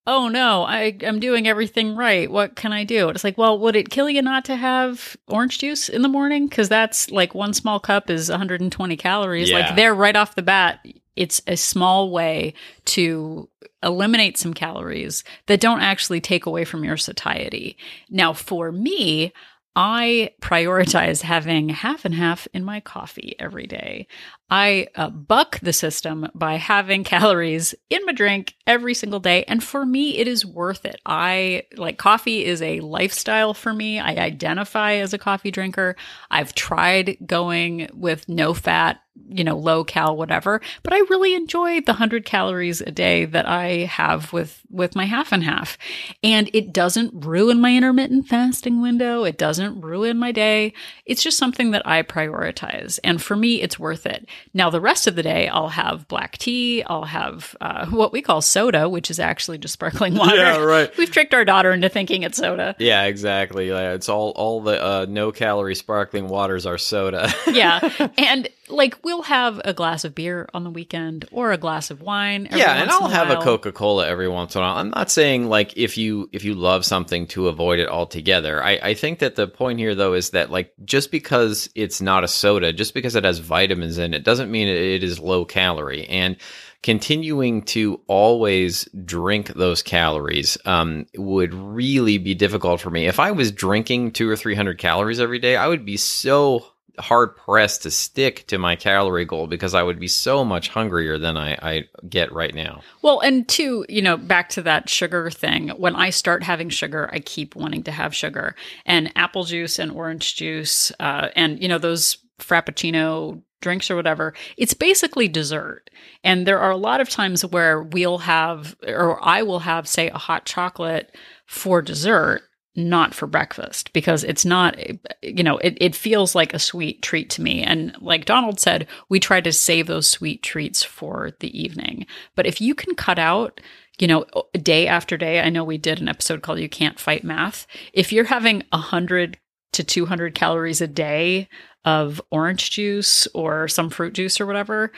oh 0.07 0.27
no, 0.27 0.63
I 0.63 0.97
I'm 1.05 1.19
doing 1.19 1.47
everything 1.47 1.95
right. 1.95 2.29
What 2.29 2.55
can 2.55 2.73
I 2.73 2.83
do? 2.83 3.09
It's 3.09 3.23
like, 3.23 3.37
well, 3.37 3.59
would 3.59 3.75
it 3.75 3.89
kill 3.89 4.09
you 4.09 4.21
not 4.21 4.45
to 4.45 4.55
have 4.55 5.15
orange 5.27 5.59
juice 5.59 5.89
in 5.89 6.01
the 6.01 6.09
morning? 6.09 6.47
Because 6.47 6.69
that's 6.69 7.11
like 7.11 7.35
one 7.35 7.53
small 7.53 7.79
cup 7.79 8.09
is 8.09 8.29
120 8.29 8.97
calories. 8.97 9.49
Yeah. 9.49 9.59
Like 9.59 9.75
there, 9.75 9.93
right 9.93 10.15
off 10.15 10.35
the 10.35 10.41
bat, 10.41 10.85
it's 11.15 11.41
a 11.47 11.55
small 11.57 12.11
way 12.11 12.53
to 12.85 13.49
eliminate 13.83 14.37
some 14.37 14.53
calories 14.53 15.23
that 15.47 15.59
don't 15.59 15.81
actually 15.81 16.21
take 16.21 16.45
away 16.45 16.65
from 16.65 16.83
your 16.83 16.97
satiety. 16.97 17.77
Now, 18.09 18.33
for 18.33 18.71
me. 18.71 19.33
I 19.75 20.31
prioritize 20.41 21.21
having 21.21 21.69
half 21.69 22.03
and 22.03 22.13
half 22.13 22.45
in 22.53 22.65
my 22.65 22.81
coffee 22.81 23.35
every 23.39 23.67
day. 23.67 24.07
I 24.49 24.87
uh, 24.95 25.09
buck 25.09 25.59
the 25.61 25.71
system 25.71 26.27
by 26.35 26.55
having 26.55 27.03
calories 27.05 27.73
in 27.89 28.05
my 28.05 28.11
drink 28.11 28.55
every 28.67 28.93
single 28.93 29.21
day. 29.21 29.45
And 29.45 29.63
for 29.63 29.85
me, 29.85 30.17
it 30.17 30.27
is 30.27 30.45
worth 30.45 30.85
it. 30.85 30.99
I 31.05 31.63
like 31.77 31.97
coffee 31.97 32.43
is 32.43 32.61
a 32.61 32.81
lifestyle 32.81 33.53
for 33.53 33.73
me. 33.73 33.99
I 33.99 34.15
identify 34.15 34.95
as 34.95 35.13
a 35.13 35.17
coffee 35.17 35.51
drinker. 35.51 35.95
I've 36.29 36.53
tried 36.53 37.17
going 37.25 37.89
with 37.93 38.27
no 38.27 38.53
fat, 38.53 38.99
you 39.29 39.43
know, 39.43 39.57
low 39.57 39.83
cal, 39.83 40.15
whatever, 40.15 40.61
but 40.83 40.93
I 40.93 40.97
really 41.09 41.35
enjoy 41.35 41.81
the 41.81 41.93
100 41.93 42.25
calories 42.25 42.81
a 42.81 42.91
day 42.91 43.25
that 43.25 43.45
I 43.47 43.85
have 43.85 44.33
with, 44.33 44.61
with 44.69 44.95
my 44.95 45.05
half 45.05 45.31
and 45.31 45.43
half. 45.43 45.77
And 46.23 46.49
it 46.53 46.73
doesn't 46.73 47.25
ruin 47.25 47.61
my 47.61 47.75
intermittent 47.75 48.27
fasting 48.27 48.81
window. 48.81 49.23
It 49.23 49.37
doesn't 49.37 49.81
ruin 49.81 50.17
my 50.17 50.31
day. 50.31 50.73
It's 51.05 51.23
just 51.23 51.37
something 51.37 51.71
that 51.71 51.85
I 51.85 52.03
prioritize. 52.03 52.99
And 53.03 53.21
for 53.21 53.35
me, 53.35 53.61
it's 53.61 53.79
worth 53.79 54.05
it. 54.05 54.27
Now, 54.53 54.69
the 54.69 54.81
rest 54.81 55.07
of 55.07 55.15
the 55.15 55.23
day, 55.23 55.47
I'll 55.47 55.69
have 55.69 56.07
black 56.07 56.37
tea. 56.37 56.83
I'll 56.83 57.05
have 57.05 57.55
uh, 57.61 57.87
what 57.87 58.11
we 58.11 58.21
call 58.21 58.41
soda, 58.41 58.87
which 58.89 59.09
is 59.09 59.19
actually 59.19 59.57
just 59.57 59.73
sparkling 59.73 60.15
water. 60.15 60.35
Yeah, 60.37 60.57
right. 60.57 60.89
We've 60.97 61.11
tricked 61.11 61.33
our 61.33 61.45
daughter 61.45 61.71
into 61.71 61.89
thinking 61.89 62.23
it's 62.23 62.37
soda. 62.37 62.75
yeah 62.79 63.03
exactly 63.03 63.69
yeah, 63.69 63.93
it's 63.93 64.09
all 64.09 64.31
all 64.31 64.61
the 64.61 64.81
uh, 64.83 65.05
no 65.07 65.31
calorie 65.31 65.75
sparkling 65.75 66.27
waters 66.27 66.65
are 66.65 66.77
soda 66.77 67.31
yeah. 67.47 68.09
And 68.17 68.47
like 68.71 68.97
we'll 69.03 69.23
have 69.23 69.61
a 69.65 69.73
glass 69.73 70.03
of 70.03 70.15
beer 70.15 70.47
on 70.53 70.63
the 70.63 70.69
weekend 70.69 71.27
or 71.31 71.51
a 71.51 71.57
glass 71.57 71.91
of 71.91 72.01
wine. 72.01 72.47
every 72.47 72.59
yeah 72.59 72.81
and 72.81 72.89
i'll 72.89 73.07
have 73.07 73.29
a 73.29 73.35
while. 73.35 73.43
coca-cola 73.43 74.07
every 74.07 74.27
once 74.27 74.55
in 74.55 74.61
a 74.61 74.63
while 74.63 74.77
i'm 74.77 74.89
not 74.89 75.11
saying 75.11 75.47
like 75.47 75.75
if 75.77 75.97
you 75.97 76.29
if 76.31 76.43
you 76.43 76.53
love 76.53 76.85
something 76.85 77.27
to 77.27 77.47
avoid 77.47 77.79
it 77.79 77.89
altogether 77.89 78.63
i 78.63 78.79
i 78.81 78.93
think 78.93 79.19
that 79.19 79.35
the 79.35 79.47
point 79.47 79.79
here 79.79 79.95
though 79.95 80.13
is 80.13 80.31
that 80.31 80.49
like 80.49 80.73
just 80.83 81.11
because 81.11 81.69
it's 81.75 82.01
not 82.01 82.23
a 82.23 82.27
soda 82.27 82.73
just 82.73 82.93
because 82.93 83.15
it 83.15 83.23
has 83.23 83.39
vitamins 83.39 83.97
in 83.97 84.13
it 84.13 84.23
doesn't 84.23 84.51
mean 84.51 84.67
it 84.67 85.03
is 85.03 85.19
low 85.19 85.45
calorie 85.45 86.07
and 86.07 86.37
continuing 86.83 87.61
to 87.61 88.01
always 88.07 88.89
drink 89.05 89.49
those 89.49 89.83
calories 89.83 90.57
um, 90.65 91.05
would 91.15 91.53
really 91.53 92.17
be 92.17 92.33
difficult 92.33 92.81
for 92.81 92.89
me 92.89 93.07
if 93.07 93.19
i 93.19 93.31
was 93.31 93.51
drinking 93.51 94.11
two 94.11 94.29
or 94.29 94.35
three 94.35 94.55
hundred 94.55 94.77
calories 94.77 95.19
every 95.19 95.39
day 95.39 95.55
i 95.55 95.67
would 95.67 95.85
be 95.85 95.97
so 95.97 96.65
hard 96.99 97.35
pressed 97.35 97.83
to 97.83 97.91
stick 97.91 98.45
to 98.47 98.57
my 98.57 98.75
calorie 98.75 99.25
goal 99.25 99.47
because 99.47 99.73
I 99.73 99.83
would 99.83 99.99
be 99.99 100.07
so 100.07 100.43
much 100.43 100.69
hungrier 100.69 101.17
than 101.17 101.37
I, 101.37 101.53
I 101.61 101.83
get 102.07 102.31
right 102.31 102.53
now. 102.53 102.81
Well, 103.01 103.19
and 103.19 103.47
two, 103.47 103.85
you 103.89 104.01
know, 104.01 104.17
back 104.17 104.49
to 104.49 104.61
that 104.63 104.89
sugar 104.89 105.29
thing. 105.29 105.69
When 105.69 105.95
I 105.95 106.09
start 106.09 106.43
having 106.43 106.69
sugar, 106.69 107.09
I 107.11 107.19
keep 107.19 107.55
wanting 107.55 107.83
to 107.83 107.91
have 107.91 108.15
sugar. 108.15 108.55
And 108.85 109.11
apple 109.15 109.43
juice 109.43 109.79
and 109.79 109.91
orange 109.91 110.35
juice, 110.35 110.91
uh, 110.99 111.29
and, 111.35 111.61
you 111.61 111.67
know, 111.67 111.77
those 111.77 112.17
Frappuccino 112.39 113.41
drinks 113.61 113.91
or 113.91 113.95
whatever, 113.95 114.33
it's 114.57 114.73
basically 114.73 115.27
dessert. 115.27 115.89
And 116.23 116.47
there 116.47 116.59
are 116.59 116.71
a 116.71 116.77
lot 116.77 116.99
of 117.01 117.09
times 117.09 117.45
where 117.45 117.81
we'll 117.81 118.19
have, 118.19 118.75
or 118.85 119.23
I 119.23 119.43
will 119.43 119.59
have, 119.59 119.87
say, 119.87 120.09
a 120.09 120.17
hot 120.17 120.45
chocolate 120.45 121.15
for 121.45 121.81
dessert. 121.81 122.41
Not 122.73 123.13
for 123.13 123.27
breakfast 123.27 123.91
because 123.91 124.23
it's 124.23 124.45
not, 124.45 124.77
you 125.21 125.43
know, 125.43 125.57
it, 125.57 125.77
it 125.81 125.95
feels 125.95 126.35
like 126.35 126.53
a 126.53 126.59
sweet 126.59 127.01
treat 127.01 127.29
to 127.31 127.41
me. 127.41 127.61
And 127.63 127.95
like 127.99 128.23
Donald 128.23 128.61
said, 128.61 128.87
we 129.09 129.19
try 129.19 129.41
to 129.41 129.51
save 129.51 129.87
those 129.87 130.09
sweet 130.09 130.41
treats 130.41 130.81
for 130.81 131.31
the 131.41 131.59
evening. 131.59 132.05
But 132.35 132.47
if 132.47 132.61
you 132.61 132.73
can 132.73 132.95
cut 132.95 133.19
out, 133.19 133.59
you 133.99 134.07
know, 134.07 134.25
day 134.53 134.87
after 134.87 135.17
day, 135.17 135.41
I 135.41 135.49
know 135.49 135.65
we 135.65 135.77
did 135.77 135.99
an 135.99 136.07
episode 136.07 136.41
called 136.41 136.59
You 136.59 136.69
Can't 136.69 136.99
Fight 136.99 137.25
Math. 137.25 137.67
If 137.93 138.13
you're 138.13 138.23
having 138.23 138.63
100 138.69 139.37
to 139.73 139.83
200 139.83 140.33
calories 140.33 140.81
a 140.81 140.87
day 140.87 141.49
of 141.83 142.21
orange 142.31 142.71
juice 142.71 143.27
or 143.33 143.67
some 143.67 143.89
fruit 143.89 144.13
juice 144.13 144.39
or 144.39 144.45
whatever, 144.45 144.91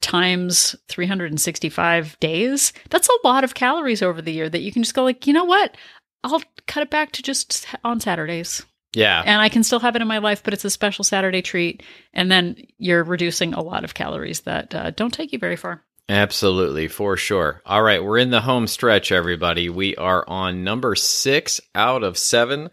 times 0.00 0.74
365 0.88 2.18
days, 2.20 2.72
that's 2.88 3.08
a 3.08 3.26
lot 3.26 3.44
of 3.44 3.54
calories 3.54 4.02
over 4.02 4.22
the 4.22 4.32
year 4.32 4.48
that 4.48 4.62
you 4.62 4.72
can 4.72 4.82
just 4.82 4.94
go 4.94 5.04
like, 5.04 5.26
you 5.26 5.32
know 5.32 5.44
what? 5.44 5.76
I'll 6.22 6.42
cut 6.66 6.82
it 6.82 6.90
back 6.90 7.12
to 7.12 7.22
just 7.22 7.66
on 7.84 8.00
Saturdays. 8.00 8.64
Yeah. 8.92 9.22
And 9.24 9.40
I 9.40 9.48
can 9.48 9.62
still 9.62 9.78
have 9.80 9.94
it 9.96 10.02
in 10.02 10.08
my 10.08 10.18
life, 10.18 10.42
but 10.42 10.52
it's 10.52 10.64
a 10.64 10.70
special 10.70 11.04
Saturday 11.04 11.42
treat. 11.42 11.82
And 12.12 12.30
then 12.30 12.56
you're 12.78 13.04
reducing 13.04 13.54
a 13.54 13.62
lot 13.62 13.84
of 13.84 13.94
calories 13.94 14.40
that 14.40 14.74
uh, 14.74 14.90
don't 14.90 15.14
take 15.14 15.32
you 15.32 15.38
very 15.38 15.56
far. 15.56 15.84
Absolutely, 16.08 16.88
for 16.88 17.16
sure. 17.16 17.62
All 17.64 17.82
right, 17.82 18.02
we're 18.02 18.18
in 18.18 18.30
the 18.30 18.40
home 18.40 18.66
stretch, 18.66 19.12
everybody. 19.12 19.68
We 19.68 19.94
are 19.94 20.24
on 20.26 20.64
number 20.64 20.96
six 20.96 21.60
out 21.72 22.02
of 22.02 22.18
seven. 22.18 22.70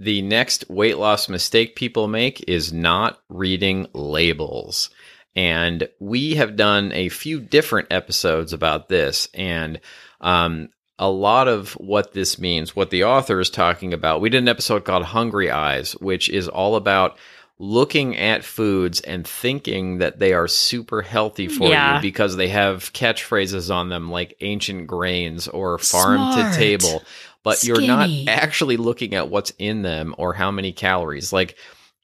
The 0.00 0.20
next 0.22 0.68
weight 0.68 0.98
loss 0.98 1.28
mistake 1.28 1.76
people 1.76 2.08
make 2.08 2.44
is 2.48 2.72
not 2.72 3.20
reading 3.28 3.86
labels. 3.94 4.90
And 5.36 5.88
we 6.00 6.34
have 6.34 6.56
done 6.56 6.90
a 6.92 7.08
few 7.08 7.40
different 7.40 7.92
episodes 7.92 8.52
about 8.52 8.88
this. 8.88 9.28
And 9.32 9.80
um, 10.20 10.70
a 11.02 11.10
lot 11.10 11.48
of 11.48 11.72
what 11.72 12.12
this 12.12 12.38
means, 12.38 12.76
what 12.76 12.90
the 12.90 13.02
author 13.02 13.40
is 13.40 13.50
talking 13.50 13.92
about, 13.92 14.20
we 14.20 14.30
did 14.30 14.40
an 14.40 14.46
episode 14.48 14.84
called 14.84 15.02
Hungry 15.02 15.50
Eyes, 15.50 15.92
which 15.94 16.28
is 16.28 16.46
all 16.46 16.76
about 16.76 17.18
looking 17.58 18.16
at 18.16 18.44
foods 18.44 19.00
and 19.00 19.26
thinking 19.26 19.98
that 19.98 20.20
they 20.20 20.32
are 20.32 20.46
super 20.46 21.02
healthy 21.02 21.48
for 21.48 21.68
Yeah. 21.68 21.96
you 21.96 22.02
because 22.02 22.36
they 22.36 22.48
have 22.48 22.92
catchphrases 22.92 23.72
on 23.74 23.88
them 23.88 24.10
like 24.12 24.36
ancient 24.40 24.86
grains 24.86 25.48
or 25.48 25.78
farm 25.78 26.32
Smart. 26.32 26.52
to 26.52 26.58
table 26.58 27.02
but 27.44 27.64
you're 27.64 27.80
not 27.80 28.08
actually 28.28 28.76
looking 28.76 29.14
at 29.14 29.28
what's 29.28 29.52
in 29.58 29.82
them 29.82 30.14
or 30.18 30.32
how 30.32 30.50
many 30.52 30.72
calories 30.72 31.32
like 31.32 31.56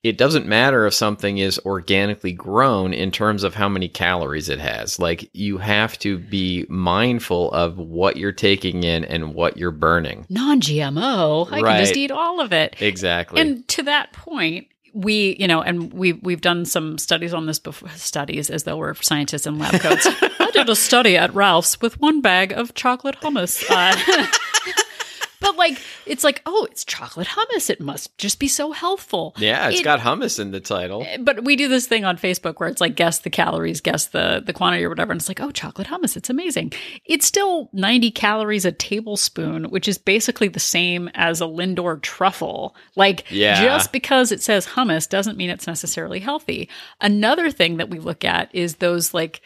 it 0.03 0.17
doesn't 0.17 0.47
matter 0.47 0.87
if 0.87 0.95
something 0.95 1.39
is 1.39 1.59
organically 1.67 2.33
grown 2.33 2.93
in 2.93 3.11
terms 3.11 3.43
of 3.43 3.55
how 3.55 3.69
many 3.69 3.89
calories 3.89 4.49
it 4.49 4.61
has 4.61 4.99
like 4.99 5.29
you 5.33 5.59
have 5.59 5.99
to 5.99 6.19
be 6.19 6.65
mindful 6.69 7.51
of 7.53 7.79
what 7.79 8.17
you're 8.17 8.33
taking 8.33 8.85
in 8.85 9.05
and 9.05 9.35
what 9.35 9.57
you're 9.57 9.71
burning 9.71 10.27
Non 10.29 10.61
GMO, 10.61 11.51
I 11.51 11.63
can 11.63 11.81
just 11.81 11.97
eat 11.97 12.11
all 12.11 12.41
of 12.41 12.53
it. 12.53 12.77
exactly 12.81 13.41
And 13.41 13.67
to 13.69 13.83
that 13.85 14.13
point, 14.13 14.69
we, 14.95 15.37
you 15.39 15.47
know, 15.47 15.63
and 15.63 15.93
we 15.93 16.15
we've 16.15 16.41
done 16.41 16.65
some 16.65 16.99
studies 16.99 17.35
on 17.35 17.47
this 17.47 17.59
before. 17.59 17.89
Studies 17.91 18.51
as 18.51 18.65
though 18.65 18.77
we're 18.77 18.95
scientists 18.95 19.47
in 19.47 19.59
lab 19.59 19.81
coats. 19.81 20.07
I 20.41 20.51
did 20.53 20.69
a 20.69 20.77
study 20.77 21.17
at 21.17 21.35
Ralph's 21.35 21.81
with 21.81 22.01
one 22.01 22.21
bag 22.21 22.53
of 22.53 22.75
chocolate 22.75 23.17
hummus. 23.21 23.65
Uh, 23.69 24.27
but 25.49 25.57
like, 25.57 25.79
it's 26.07 26.25
like, 26.25 26.43
oh, 26.47 26.67
it's 26.71 26.85
chocolate 26.85 27.27
hummus. 27.29 27.71
It 27.71 27.81
must 27.81 28.17
just 28.19 28.39
be 28.39 28.49
so 28.49 28.73
healthful. 28.73 29.35
Yeah, 29.39 29.69
it's 29.69 29.81
It- 29.81 29.85
got 29.85 30.01
hummus 30.01 30.39
in 30.39 30.51
the 30.51 30.61
title. 30.61 31.05
Eh, 31.09 31.19
but 31.21 31.45
we 31.45 31.57
do 31.57 31.69
this 31.69 31.87
thing 31.87 32.05
on 32.05 32.17
Facebook 32.19 32.59
where 32.61 32.69
it's 32.69 32.81
like 32.81 32.95
guess 32.97 33.21
the 33.21 33.31
calories, 33.31 33.81
guess 33.81 34.07
the 34.09 34.43
the 34.45 34.53
quantity 34.53 34.85
or 34.85 34.89
whatever, 34.89 35.13
and 35.13 35.21
it's 35.21 35.29
like, 35.29 35.41
oh, 35.41 35.51
chocolate 35.51 35.87
hummus, 35.89 36.17
it's 36.17 36.31
amazing. 36.31 36.73
It's 37.05 37.27
still 37.27 37.69
90 37.73 38.11
calories 38.11 38.65
a 38.65 38.73
tablespoon, 38.73 39.65
which 39.71 39.89
is 39.89 39.99
basically 39.99 40.49
the 40.49 40.61
same 40.61 41.09
as 41.15 41.41
a 41.41 41.45
Lindor 41.45 42.01
truffle. 42.03 42.75
Like 42.97 43.25
Yeah. 43.31 43.63
just 43.65 43.93
because 43.93 44.33
it 44.33 44.43
says 44.43 44.67
hummus 44.67 45.09
doesn't 45.09 45.37
mean 45.39 45.51
it's 45.51 45.67
necessarily 45.67 46.21
healthy. 46.21 46.69
Another 47.01 47.51
thing 47.51 47.77
that 47.79 47.91
we 47.91 47.99
look 47.99 48.25
at 48.25 48.55
is 48.55 48.77
those 48.77 49.15
like 49.15 49.41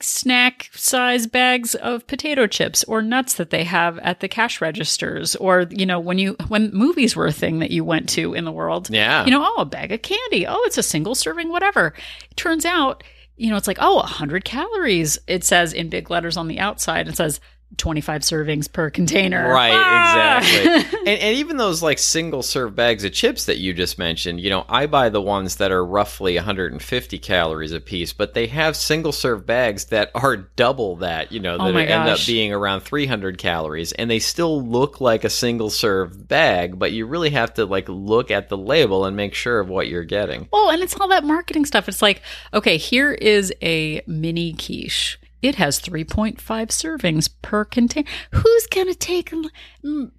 snack 0.00 0.70
size 0.74 1.26
bags 1.26 1.74
of 1.74 2.06
potato 2.06 2.46
chips 2.46 2.84
or 2.84 3.02
nuts 3.02 3.34
that 3.34 3.50
they 3.50 3.64
have 3.64 3.98
at 3.98 4.20
the 4.20 4.28
cash 4.28 4.60
registers 4.60 5.34
or 5.36 5.66
you 5.70 5.84
know 5.84 5.98
when 5.98 6.18
you 6.18 6.36
when 6.46 6.70
movies 6.72 7.16
were 7.16 7.26
a 7.26 7.32
thing 7.32 7.58
that 7.58 7.72
you 7.72 7.84
went 7.84 8.08
to 8.08 8.32
in 8.34 8.44
the 8.44 8.52
world. 8.52 8.88
Yeah. 8.90 9.24
you 9.24 9.30
know 9.30 9.42
oh 9.44 9.62
a 9.62 9.64
bag 9.64 9.90
of 9.90 10.02
candy. 10.02 10.46
Oh 10.46 10.62
it's 10.66 10.78
a 10.78 10.82
single 10.82 11.14
serving 11.14 11.48
whatever. 11.48 11.94
It 12.30 12.36
turns 12.36 12.64
out 12.64 13.02
you 13.36 13.50
know 13.50 13.56
it's 13.56 13.66
like 13.66 13.78
oh 13.80 13.96
100 13.96 14.44
calories 14.44 15.18
it 15.26 15.42
says 15.42 15.72
in 15.72 15.88
big 15.88 16.10
letters 16.10 16.36
on 16.36 16.46
the 16.46 16.60
outside. 16.60 17.08
It 17.08 17.16
says 17.16 17.40
25 17.76 18.22
servings 18.22 18.72
per 18.72 18.88
container 18.90 19.52
Right, 19.52 19.72
Ah! 19.72 20.38
exactly. 20.38 20.98
and, 21.12 21.20
and 21.20 21.36
even 21.36 21.58
those 21.58 21.82
like 21.82 21.98
single 21.98 22.42
serve 22.42 22.74
bags 22.74 23.04
of 23.04 23.12
chips 23.12 23.44
that 23.44 23.58
you 23.58 23.74
just 23.74 23.98
mentioned, 23.98 24.40
you 24.40 24.48
know, 24.50 24.64
I 24.68 24.86
buy 24.86 25.10
the 25.10 25.20
ones 25.20 25.56
that 25.56 25.70
are 25.70 25.84
roughly 25.84 26.34
150 26.36 27.18
calories 27.18 27.72
a 27.72 27.80
piece, 27.80 28.12
but 28.12 28.34
they 28.34 28.46
have 28.46 28.74
single 28.74 29.12
serve 29.12 29.44
bags 29.46 29.86
that 29.86 30.10
are 30.14 30.36
double 30.36 30.96
that, 30.96 31.30
you 31.30 31.40
know, 31.40 31.56
Oh 31.60 31.66
that 31.66 31.74
my 31.74 31.84
end 31.84 32.08
up 32.08 32.18
being 32.26 32.52
around 32.52 32.80
300 32.80 33.36
calories, 33.38 33.92
and 33.92 34.10
they 34.10 34.18
still 34.18 34.62
look 34.62 35.00
like 35.00 35.24
a 35.24 35.30
single 35.30 35.70
serve 35.70 36.26
bag, 36.26 36.78
but 36.78 36.92
you 36.92 37.06
really 37.06 37.30
have 37.30 37.54
to 37.54 37.66
like 37.66 37.88
look 37.88 38.30
at 38.30 38.48
the 38.48 38.56
label 38.56 39.04
and 39.04 39.14
make 39.16 39.34
sure 39.34 39.60
of 39.60 39.68
what 39.68 39.88
you're 39.88 40.04
getting. 40.04 40.48
Oh, 40.52 40.70
and 40.70 40.82
it's 40.82 40.98
all 40.98 41.08
that 41.08 41.22
marketing 41.24 41.66
stuff. 41.66 41.88
It's 41.88 42.02
like, 42.02 42.22
okay, 42.54 42.76
here 42.78 43.12
is 43.12 43.52
a 43.62 44.00
mini 44.06 44.54
quiche. 44.54 45.18
It 45.40 45.54
has 45.56 45.80
3.5 45.80 46.36
servings 46.38 47.28
per 47.42 47.64
container. 47.64 48.08
Who's 48.32 48.66
going 48.66 48.88
to 48.88 48.94
take 48.94 49.32
and 49.32 49.50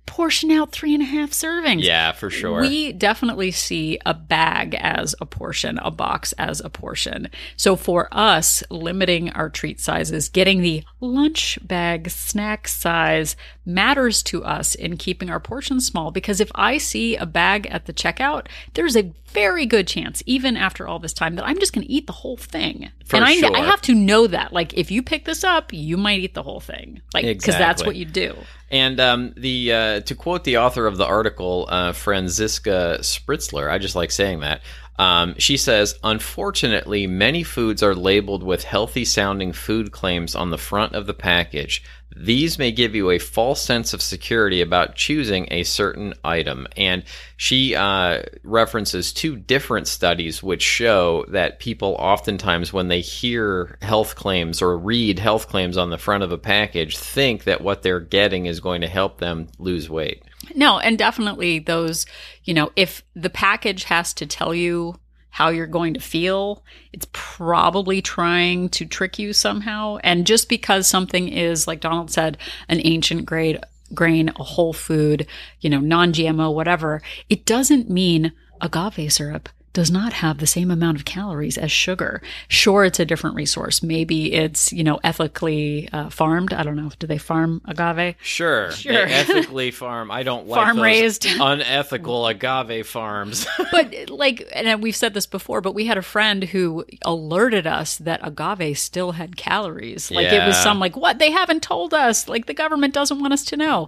portion 0.05 0.49
out 0.49 0.71
three 0.71 0.93
and 0.93 1.03
a 1.03 1.05
half 1.05 1.31
servings? 1.31 1.83
Yeah, 1.83 2.13
for 2.13 2.29
sure. 2.29 2.61
We 2.61 2.93
definitely 2.93 3.51
see 3.51 3.99
a 4.05 4.13
bag 4.13 4.75
as 4.75 5.15
a 5.19 5.25
portion, 5.25 5.77
a 5.79 5.91
box 5.91 6.33
as 6.33 6.61
a 6.61 6.69
portion. 6.69 7.29
So 7.57 7.75
for 7.75 8.07
us, 8.11 8.63
limiting 8.69 9.29
our 9.31 9.49
treat 9.49 9.79
sizes, 9.79 10.29
getting 10.29 10.61
the 10.61 10.83
lunch 11.01 11.59
bag 11.61 12.09
snack 12.09 12.67
size 12.67 13.35
matters 13.65 14.23
to 14.23 14.43
us 14.43 14.73
in 14.73 14.97
keeping 14.97 15.29
our 15.29 15.39
portions 15.39 15.85
small 15.85 16.11
because 16.11 16.39
if 16.39 16.51
I 16.55 16.77
see 16.77 17.15
a 17.15 17.25
bag 17.25 17.67
at 17.67 17.85
the 17.85 17.93
checkout, 17.93 18.47
there's 18.73 18.95
a 18.95 19.13
very 19.33 19.65
good 19.65 19.87
chance, 19.87 20.21
even 20.25 20.57
after 20.57 20.87
all 20.87 20.99
this 20.99 21.13
time, 21.13 21.35
that 21.35 21.45
I'm 21.45 21.59
just 21.59 21.73
going 21.73 21.85
to 21.85 21.91
eat 21.91 22.07
the 22.07 22.13
whole 22.13 22.37
thing. 22.37 22.91
For 23.05 23.17
and 23.17 23.25
I, 23.25 23.35
sure. 23.35 23.55
I 23.55 23.61
have 23.61 23.81
to 23.83 23.95
know 23.95 24.27
that. 24.27 24.53
Like, 24.53 24.73
if 24.73 24.91
you 24.91 25.01
pick 25.03 25.25
this 25.25 25.43
up, 25.43 25.73
you 25.73 25.97
might 25.97 26.19
eat 26.19 26.33
the 26.33 26.43
whole 26.43 26.59
thing. 26.59 27.01
Like, 27.13 27.25
because 27.25 27.57
that's 27.57 27.85
what 27.85 27.95
you 27.95 28.05
do. 28.05 28.35
And 28.71 28.99
um, 28.99 29.33
the 29.35 29.73
uh, 29.73 29.99
to 30.01 30.15
quote 30.15 30.43
the 30.43 30.57
author 30.57 30.85
of 30.85 30.97
the 30.97 31.05
article, 31.05 31.67
uh, 31.69 31.91
Franziska 31.93 32.97
Spritzler, 33.01 33.69
I 33.69 33.79
just 33.79 33.95
like 33.95 34.11
saying 34.11 34.41
that. 34.41 34.61
Um, 34.99 35.35
she 35.37 35.55
says, 35.55 35.97
unfortunately, 36.03 37.07
many 37.07 37.41
foods 37.41 37.81
are 37.81 37.95
labeled 37.95 38.43
with 38.43 38.65
healthy 38.65 39.05
sounding 39.05 39.53
food 39.53 39.93
claims 39.93 40.35
on 40.35 40.49
the 40.49 40.57
front 40.57 40.93
of 40.93 41.07
the 41.07 41.13
package. 41.13 41.81
These 42.21 42.59
may 42.59 42.73
give 42.73 42.95
you 42.95 43.11
a 43.11 43.17
false 43.17 43.61
sense 43.61 43.93
of 43.93 44.01
security 44.01 44.59
about 44.59 44.95
choosing 44.95 45.47
a 45.51 45.63
certain 45.63 46.13
item. 46.21 46.67
And 46.75 47.05
she 47.37 47.75
uh, 47.75 48.23
references 48.43 49.13
two 49.13 49.37
different 49.37 49.87
studies 49.87 50.43
which 50.43 50.61
show 50.61 51.23
that 51.29 51.59
people 51.59 51.95
oftentimes, 51.97 52.73
when 52.73 52.89
they 52.89 52.99
hear 52.99 53.77
health 53.81 54.17
claims 54.17 54.61
or 54.61 54.77
read 54.77 55.17
health 55.17 55.47
claims 55.47 55.77
on 55.77 55.91
the 55.91 55.97
front 55.97 56.23
of 56.23 56.33
a 56.33 56.37
package, 56.37 56.97
think 56.97 57.45
that 57.45 57.61
what 57.61 57.83
they're 57.83 58.01
getting 58.01 58.47
is 58.47 58.59
going 58.59 58.81
to 58.81 58.87
help 58.87 59.19
them 59.19 59.47
lose 59.57 59.89
weight. 59.89 60.21
No, 60.53 60.77
and 60.77 60.97
definitely 60.97 61.59
those, 61.59 62.05
you 62.43 62.53
know, 62.53 62.69
if 62.75 63.01
the 63.15 63.29
package 63.29 63.85
has 63.85 64.13
to 64.15 64.25
tell 64.25 64.53
you 64.53 64.95
how 65.29 65.49
you're 65.49 65.67
going 65.67 65.93
to 65.93 65.99
feel, 65.99 66.63
it's 66.91 67.07
probably 67.11 68.01
trying 68.01 68.69
to 68.69 68.85
trick 68.85 69.19
you 69.19 69.33
somehow. 69.33 69.97
And 70.03 70.27
just 70.27 70.49
because 70.49 70.87
something 70.87 71.29
is, 71.29 71.67
like 71.67 71.81
Donald 71.81 72.11
said, 72.11 72.37
an 72.67 72.81
ancient 72.83 73.25
grade 73.25 73.59
grain, 73.93 74.29
a 74.39 74.43
whole 74.43 74.73
food, 74.73 75.25
you 75.61 75.69
know, 75.69 75.79
non-GMO, 75.79 76.53
whatever, 76.53 77.01
it 77.29 77.45
doesn't 77.45 77.89
mean 77.89 78.31
agave 78.61 79.11
syrup 79.11 79.49
does 79.79 79.89
not 79.89 80.11
have 80.11 80.39
the 80.39 80.45
same 80.47 80.69
amount 80.71 80.97
of 80.97 81.05
calories 81.05 81.57
as 81.57 81.71
sugar. 81.71 82.21
Sure, 82.49 82.83
it's 82.83 82.99
a 82.99 83.05
different 83.05 83.37
resource. 83.37 83.81
Maybe 83.81 84.33
it's, 84.33 84.73
you 84.73 84.83
know, 84.83 84.99
ethically 85.05 85.87
uh, 85.93 86.09
farmed. 86.09 86.53
I 86.53 86.63
don't 86.63 86.75
know. 86.75 86.91
Do 86.99 87.07
they 87.07 87.17
farm 87.17 87.61
agave? 87.63 88.15
Sure, 88.21 88.71
Sure. 88.71 88.91
they 89.05 89.13
ethically 89.23 89.71
farm. 89.71 90.11
I 90.11 90.23
don't 90.23 90.47
like 90.47 90.61
Farm 90.65 90.81
raised. 90.81 91.25
unethical 91.39 92.27
agave 92.27 92.85
farms. 92.87 93.47
but 93.71 94.09
like 94.09 94.49
and 94.51 94.83
we've 94.83 94.95
said 94.95 95.13
this 95.13 95.25
before 95.25 95.61
but 95.61 95.73
we 95.73 95.85
had 95.85 95.97
a 95.97 96.01
friend 96.01 96.43
who 96.43 96.85
alerted 97.03 97.65
us 97.65 97.97
that 97.97 98.19
agave 98.23 98.77
still 98.77 99.13
had 99.13 99.37
calories 99.37 100.11
like 100.11 100.27
it 100.27 100.45
was 100.45 100.57
some 100.57 100.79
like 100.79 100.97
what 100.97 101.19
they 101.19 101.31
haven't 101.31 101.61
told 101.63 101.93
us 101.93 102.27
like 102.27 102.45
the 102.47 102.53
government 102.53 102.93
doesn't 102.93 103.19
want 103.19 103.31
us 103.33 103.43
to 103.45 103.55
know 103.57 103.87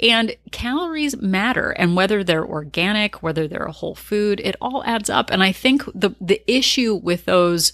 and 0.00 0.36
calories 0.50 1.16
matter 1.20 1.70
and 1.70 1.96
whether 1.96 2.22
they're 2.22 2.44
organic 2.46 3.22
whether 3.22 3.48
they're 3.48 3.64
a 3.64 3.72
whole 3.72 3.94
food 3.94 4.40
it 4.44 4.54
all 4.60 4.82
adds 4.84 5.10
up 5.10 5.30
and 5.32 5.42
i 5.42 5.50
think 5.52 5.84
the 5.94 6.10
the 6.20 6.42
issue 6.50 6.94
with 6.94 7.24
those 7.24 7.72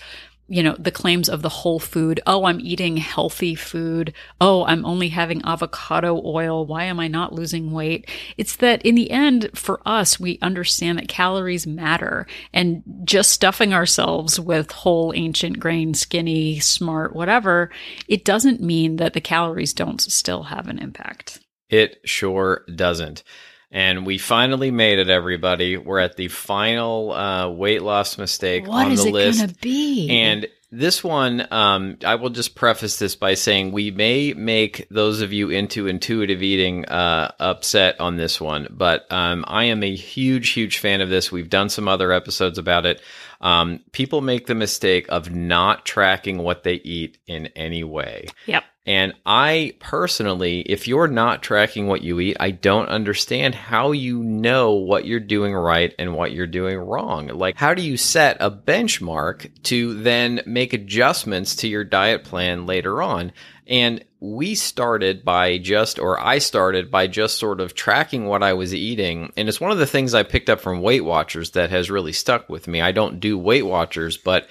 you 0.48 0.62
know, 0.62 0.74
the 0.78 0.90
claims 0.90 1.28
of 1.28 1.42
the 1.42 1.48
whole 1.50 1.78
food. 1.78 2.20
Oh, 2.26 2.46
I'm 2.46 2.60
eating 2.60 2.96
healthy 2.96 3.54
food. 3.54 4.14
Oh, 4.40 4.64
I'm 4.64 4.84
only 4.86 5.10
having 5.10 5.42
avocado 5.44 6.20
oil. 6.24 6.64
Why 6.64 6.84
am 6.84 6.98
I 6.98 7.06
not 7.06 7.34
losing 7.34 7.70
weight? 7.70 8.08
It's 8.38 8.56
that 8.56 8.80
in 8.82 8.94
the 8.94 9.10
end, 9.10 9.50
for 9.54 9.80
us, 9.84 10.18
we 10.18 10.38
understand 10.40 10.98
that 10.98 11.08
calories 11.08 11.66
matter 11.66 12.26
and 12.54 12.82
just 13.04 13.30
stuffing 13.30 13.74
ourselves 13.74 14.40
with 14.40 14.70
whole 14.70 15.12
ancient 15.14 15.60
grain, 15.60 15.92
skinny, 15.92 16.58
smart, 16.60 17.14
whatever, 17.14 17.70
it 18.08 18.24
doesn't 18.24 18.62
mean 18.62 18.96
that 18.96 19.12
the 19.12 19.20
calories 19.20 19.74
don't 19.74 20.00
still 20.00 20.44
have 20.44 20.66
an 20.66 20.78
impact. 20.78 21.40
It 21.68 21.98
sure 22.06 22.64
doesn't. 22.74 23.22
And 23.70 24.06
we 24.06 24.16
finally 24.18 24.70
made 24.70 24.98
it, 24.98 25.10
everybody. 25.10 25.76
We're 25.76 25.98
at 25.98 26.16
the 26.16 26.28
final 26.28 27.12
uh, 27.12 27.50
weight 27.50 27.82
loss 27.82 28.16
mistake 28.16 28.66
What 28.66 28.86
on 28.86 28.92
is 28.92 29.02
the 29.02 29.08
it 29.10 29.12
list. 29.12 29.38
going 29.40 29.50
to 29.50 29.60
be? 29.60 30.08
And 30.10 30.48
this 30.70 31.02
one, 31.04 31.46
um, 31.50 31.98
I 32.04 32.14
will 32.16 32.30
just 32.30 32.54
preface 32.54 32.98
this 32.98 33.14
by 33.16 33.34
saying 33.34 33.72
we 33.72 33.90
may 33.90 34.34
make 34.34 34.86
those 34.90 35.20
of 35.22 35.32
you 35.32 35.50
into 35.50 35.86
intuitive 35.86 36.42
eating 36.42 36.84
uh, 36.86 37.32
upset 37.38 37.98
on 38.00 38.16
this 38.16 38.38
one, 38.40 38.66
but 38.70 39.10
um, 39.10 39.44
I 39.48 39.64
am 39.64 39.82
a 39.82 39.94
huge, 39.94 40.50
huge 40.50 40.78
fan 40.78 41.00
of 41.00 41.08
this. 41.08 41.32
We've 41.32 41.48
done 41.48 41.68
some 41.70 41.88
other 41.88 42.12
episodes 42.12 42.58
about 42.58 42.84
it. 42.84 43.00
Um, 43.40 43.80
people 43.92 44.20
make 44.20 44.46
the 44.46 44.54
mistake 44.54 45.06
of 45.08 45.30
not 45.34 45.86
tracking 45.86 46.38
what 46.38 46.64
they 46.64 46.74
eat 46.74 47.16
in 47.26 47.46
any 47.48 47.84
way. 47.84 48.26
yep. 48.46 48.64
And 48.88 49.12
I 49.26 49.74
personally, 49.80 50.62
if 50.62 50.88
you're 50.88 51.08
not 51.08 51.42
tracking 51.42 51.88
what 51.88 52.00
you 52.00 52.20
eat, 52.20 52.38
I 52.40 52.52
don't 52.52 52.88
understand 52.88 53.54
how 53.54 53.92
you 53.92 54.22
know 54.22 54.72
what 54.72 55.04
you're 55.04 55.20
doing 55.20 55.52
right 55.52 55.94
and 55.98 56.14
what 56.14 56.32
you're 56.32 56.46
doing 56.46 56.78
wrong. 56.78 57.26
Like, 57.26 57.58
how 57.58 57.74
do 57.74 57.82
you 57.82 57.98
set 57.98 58.38
a 58.40 58.50
benchmark 58.50 59.62
to 59.64 59.92
then 59.92 60.40
make 60.46 60.72
adjustments 60.72 61.54
to 61.56 61.68
your 61.68 61.84
diet 61.84 62.24
plan 62.24 62.64
later 62.64 63.02
on? 63.02 63.32
And 63.66 64.02
we 64.20 64.54
started 64.54 65.22
by 65.22 65.58
just, 65.58 65.98
or 65.98 66.18
I 66.18 66.38
started 66.38 66.90
by 66.90 67.08
just 67.08 67.36
sort 67.36 67.60
of 67.60 67.74
tracking 67.74 68.24
what 68.24 68.42
I 68.42 68.54
was 68.54 68.74
eating. 68.74 69.34
And 69.36 69.50
it's 69.50 69.60
one 69.60 69.70
of 69.70 69.76
the 69.76 69.86
things 69.86 70.14
I 70.14 70.22
picked 70.22 70.48
up 70.48 70.60
from 70.60 70.80
Weight 70.80 71.04
Watchers 71.04 71.50
that 71.50 71.68
has 71.68 71.90
really 71.90 72.14
stuck 72.14 72.48
with 72.48 72.66
me. 72.66 72.80
I 72.80 72.92
don't 72.92 73.20
do 73.20 73.36
Weight 73.36 73.66
Watchers, 73.66 74.16
but 74.16 74.48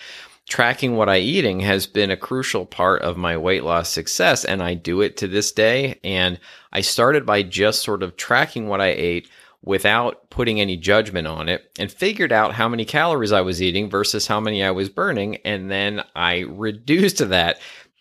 tracking 0.48 0.96
what 0.96 1.10
I 1.10 1.18
eating 1.18 1.60
has 1.60 1.86
been 1.86 2.10
a 2.10 2.18
crucial 2.18 2.66
part 2.66 3.02
of 3.02 3.18
my 3.18 3.36
weight 3.38 3.64
loss 3.64 3.90
success 3.90 4.46
and 4.46 4.64
I 4.64 4.74
do 4.76 5.02
it 5.02 5.18
to 5.18 5.28
this 5.28 5.52
day 5.52 6.00
and 6.04 6.40
I 6.72 6.82
started 6.82 7.26
by 7.26 7.44
just 7.44 7.84
sort 7.84 8.02
of 8.02 8.16
tracking 8.16 8.68
what 8.68 8.82
I 8.82 8.88
ate 8.88 9.30
without 9.62 10.30
putting 10.30 10.62
any 10.62 10.78
judgment 10.78 11.28
on 11.28 11.50
it 11.50 11.70
and 11.78 11.92
figured 11.92 12.32
out 12.32 12.54
how 12.54 12.70
many 12.70 12.86
calories 12.86 13.34
I 13.34 13.42
was 13.42 13.62
eating 13.62 13.90
versus 13.90 14.28
how 14.28 14.40
many 14.40 14.64
I 14.64 14.72
was 14.72 14.88
burning 14.88 15.38
and 15.38 15.70
then 15.70 16.04
I 16.16 16.40
reduced 16.48 17.18
that 17.30 17.60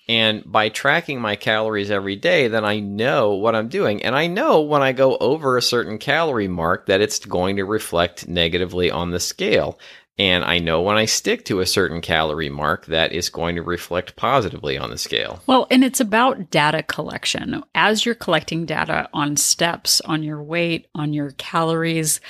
and 0.09 0.44
by 0.47 0.68
tracking 0.68 1.20
my 1.20 1.34
calories 1.34 1.90
every 1.90 2.14
day, 2.14 2.47
then 2.47 2.64
I 2.64 2.78
know 2.78 3.34
what 3.34 3.57
I'm 3.57 3.68
doing. 3.68 4.05
And 4.05 4.14
I 4.14 4.28
know 4.28 4.61
when 4.61 4.80
I 4.80 4.92
go 4.92 5.16
over 5.16 5.57
a 5.57 5.62
certain 5.62 5.99
calorie 5.99 6.47
mark 6.47 6.86
that 6.86 7.01
it's 7.01 7.18
going 7.18 7.57
to 7.57 7.64
reflect 7.64 8.28
negatively 8.28 8.88
on 8.88 9.11
the 9.11 9.18
scale. 9.18 9.80
And 10.19 10.45
I 10.45 10.59
know 10.59 10.81
when 10.81 10.97
I 10.97 11.05
stick 11.05 11.45
to 11.47 11.61
a 11.61 11.67
certain 11.67 12.01
calorie 12.01 12.49
mark, 12.49 12.87
that 12.87 13.12
is 13.12 13.29
going 13.29 13.57
to 13.57 13.62
reflect 13.62 14.17
positively 14.17 14.79
on 14.79 14.91
the 14.91 14.97
scale. 14.97 15.43
Well, 15.47 15.67
and 15.71 15.85
it's 15.85 16.01
about 16.01 16.51
data 16.51 16.83
collection. 16.83 17.62
As 17.75 18.07
you're 18.07 18.14
collecting 18.14 18.64
data 18.64 19.09
on 19.12 19.37
steps, 19.37 20.01
on 20.01 20.23
your 20.23 20.43
weight, 20.43 20.87
on 20.95 21.12
your 21.12 21.33
calories, 21.33 22.21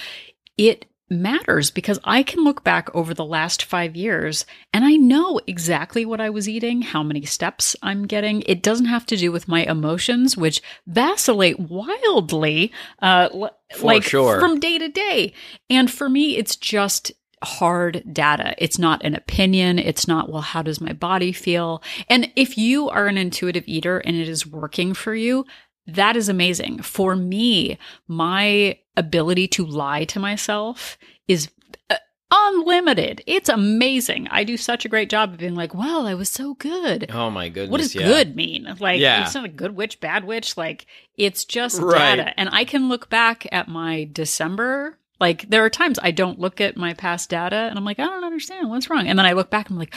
it 0.57 0.87
matters 1.09 1.71
because 1.71 2.01
I 2.03 2.25
can 2.25 2.43
look 2.43 2.65
back 2.65 2.93
over 2.95 3.15
the 3.15 3.25
last 3.25 3.65
five 3.65 3.95
years 3.95 4.45
and 4.73 4.85
I 4.85 4.97
know 4.97 5.41
exactly 5.47 6.05
what 6.05 6.21
I 6.21 6.31
was 6.31 6.49
eating, 6.49 6.83
how 6.83 7.05
many 7.05 7.25
steps 7.25 7.77
I'm 7.83 8.07
getting. 8.07 8.43
It 8.43 8.63
doesn't 8.63 8.87
have 8.87 9.07
to 9.07 9.17
do 9.17 9.31
with 9.31 9.47
my 9.47 9.63
emotions, 9.65 10.37
which 10.37 10.61
vacillate 10.89 11.61
wildly, 11.61 12.73
uh, 13.01 13.29
For 13.29 13.87
like 13.87 14.03
sure. 14.03 14.41
from 14.41 14.59
day 14.59 14.79
to 14.79 14.89
day. 14.89 15.33
And 15.71 15.89
for 15.89 16.09
me, 16.09 16.37
it's 16.37 16.57
just 16.57 17.13
hard 17.45 18.03
data. 18.13 18.55
It's 18.59 18.79
not 18.79 19.05
an 19.05 19.15
opinion. 19.15 19.79
It's 19.79 20.09
not, 20.09 20.31
well, 20.31 20.43
how 20.43 20.63
does 20.63 20.81
my 20.81 20.93
body 20.93 21.33
feel? 21.33 21.83
And 22.09 22.33
if 22.37 22.57
you 22.57 22.89
are 22.89 23.07
an 23.07 23.19
intuitive 23.19 23.65
eater 23.67 23.99
and 23.99 24.17
it 24.17 24.29
is 24.29 24.47
working 24.47 24.95
for 24.95 25.15
you, 25.15 25.45
that 25.87 26.17
is 26.17 26.29
amazing. 26.29 26.83
For 26.83 27.15
me, 27.15 27.79
my 28.09 28.79
ability 28.97 29.49
to 29.49 29.67
lie 29.67 30.05
to 30.07 30.19
myself 30.19 30.99
is 31.29 31.51
uh, 31.91 31.97
unlimited. 32.31 33.23
It's 33.27 33.49
amazing. 33.49 34.27
I 34.31 34.43
do 34.43 34.57
such 34.57 34.85
a 34.85 34.89
great 34.89 35.11
job 35.11 35.33
of 35.33 35.39
being 35.39 35.55
like, 35.55 35.75
well, 35.75 36.07
I 36.07 36.15
was 36.15 36.29
so 36.29 36.55
good. 36.55 37.11
Oh 37.13 37.31
my 37.31 37.49
goodness. 37.49 37.71
What 37.71 37.81
does 37.81 37.95
yeah. 37.95 38.07
good 38.07 38.35
mean? 38.35 38.67
Like, 38.81 38.99
Yeah. 39.01 39.25
it's 39.25 39.35
not 39.35 39.45
a 39.45 39.49
good 39.49 39.77
witch, 39.77 40.01
bad 40.01 40.25
witch. 40.25 40.57
Like, 40.57 40.87
it's 41.17 41.45
just 41.45 41.81
Right. 41.81 42.17
data. 42.17 42.39
And 42.41 42.49
I 42.51 42.65
can 42.65 42.89
look 42.89 43.09
back 43.09 43.47
at 43.53 43.69
my 43.69 44.09
December. 44.11 44.99
Like, 45.21 45.49
there 45.49 45.65
are 45.65 45.71
times 45.71 45.99
I 46.03 46.11
don't 46.11 46.39
look 46.39 46.61
at 46.61 46.77
my 46.77 46.95
past 46.95 47.31
data 47.31 47.57
and 47.57 47.79
I'm 47.79 47.85
like, 47.85 47.99
I 47.99 48.05
don't 48.05 48.25
understand 48.25 48.69
what's 48.71 48.91
wrong. 48.91 49.09
And 49.09 49.19
then 49.19 49.27
I 49.27 49.33
look 49.33 49.51
back 49.51 49.69
and 49.69 49.77
I'm 49.77 49.81
like, 49.81 49.95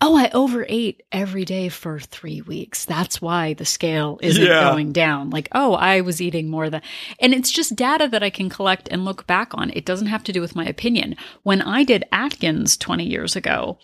oh, 0.00 0.16
I 0.16 0.28
overate 0.30 1.02
every 1.12 1.44
day 1.44 1.68
for 1.68 1.98
three 1.98 2.40
weeks. 2.42 2.84
That's 2.84 3.22
why 3.22 3.54
the 3.54 3.64
scale 3.64 4.18
isn't 4.22 4.44
Yeah. 4.44 4.70
going 4.70 4.92
down. 4.92 5.30
Like, 5.30 5.48
oh, 5.52 5.74
I 5.74 6.02
was 6.02 6.20
eating 6.20 6.50
more 6.50 6.68
than, 6.68 6.82
and 7.20 7.32
it's 7.32 7.50
just 7.50 7.74
data 7.76 8.08
that 8.08 8.22
I 8.22 8.28
can 8.30 8.50
collect 8.50 8.88
and 8.90 9.04
look 9.04 9.26
back 9.26 9.54
on. 9.54 9.70
It 9.70 9.86
doesn't 9.86 10.08
have 10.08 10.24
to 10.24 10.32
do 10.32 10.40
with 10.40 10.56
my 10.56 10.66
opinion. 10.66 11.16
When 11.42 11.62
I 11.62 11.84
did 11.84 12.04
Atkins 12.12 12.76
20 12.76 13.04
years 13.04 13.34
ago, 13.36 13.78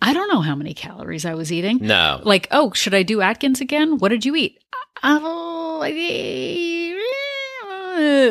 I 0.00 0.12
don't 0.12 0.28
know 0.28 0.40
how 0.40 0.56
many 0.56 0.74
calories 0.74 1.24
I 1.24 1.34
was 1.34 1.52
eating. 1.52 1.78
No. 1.80 2.20
Like, 2.24 2.48
oh, 2.50 2.72
should 2.72 2.92
I 2.92 3.02
do 3.04 3.20
Atkins 3.20 3.60
again? 3.60 3.98
What 3.98 4.08
did 4.08 4.24
you 4.24 4.34
eat? 4.36 4.58
Oh, 5.04 5.82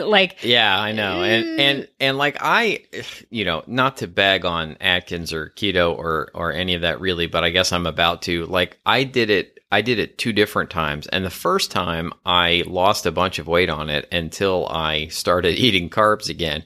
like, 0.06 0.44
Yeah, 0.44 0.80
I 0.80 0.92
know. 0.92 1.24
And 1.24 1.46
mm. 1.46 1.60
and 1.60 1.88
and 2.00 2.18
like 2.18 2.38
I 2.42 2.84
you 3.30 3.46
know, 3.46 3.64
not 3.68 3.98
to 3.98 4.08
bag 4.08 4.46
on 4.46 4.78
Atkins 4.80 5.34
or 5.34 5.52
keto 5.56 5.98
or 5.98 6.30
or 6.34 6.52
any 6.52 6.74
of 6.76 6.82
that 6.82 7.02
really, 7.02 7.28
but 7.28 7.44
I 7.44 7.50
guess 7.50 7.72
I'm 7.72 7.88
about 7.88 8.24
to. 8.24 8.46
Like 8.46 8.80
I 8.86 9.04
did 9.04 9.30
it 9.30 9.60
I 9.72 9.82
did 9.82 10.00
it 10.00 10.18
two 10.18 10.34
different 10.34 10.70
times. 10.70 11.08
And 11.08 11.24
the 11.24 11.30
first 11.30 11.72
time 11.72 12.12
I 12.26 12.64
lost 12.68 13.06
a 13.06 13.12
bunch 13.12 13.40
of 13.40 13.48
weight 13.48 13.70
on 13.70 13.90
it 13.90 14.08
until 14.12 14.68
I 14.68 15.08
started 15.08 15.56
eating 15.58 15.90
carbs 15.90 16.30
again. 16.30 16.64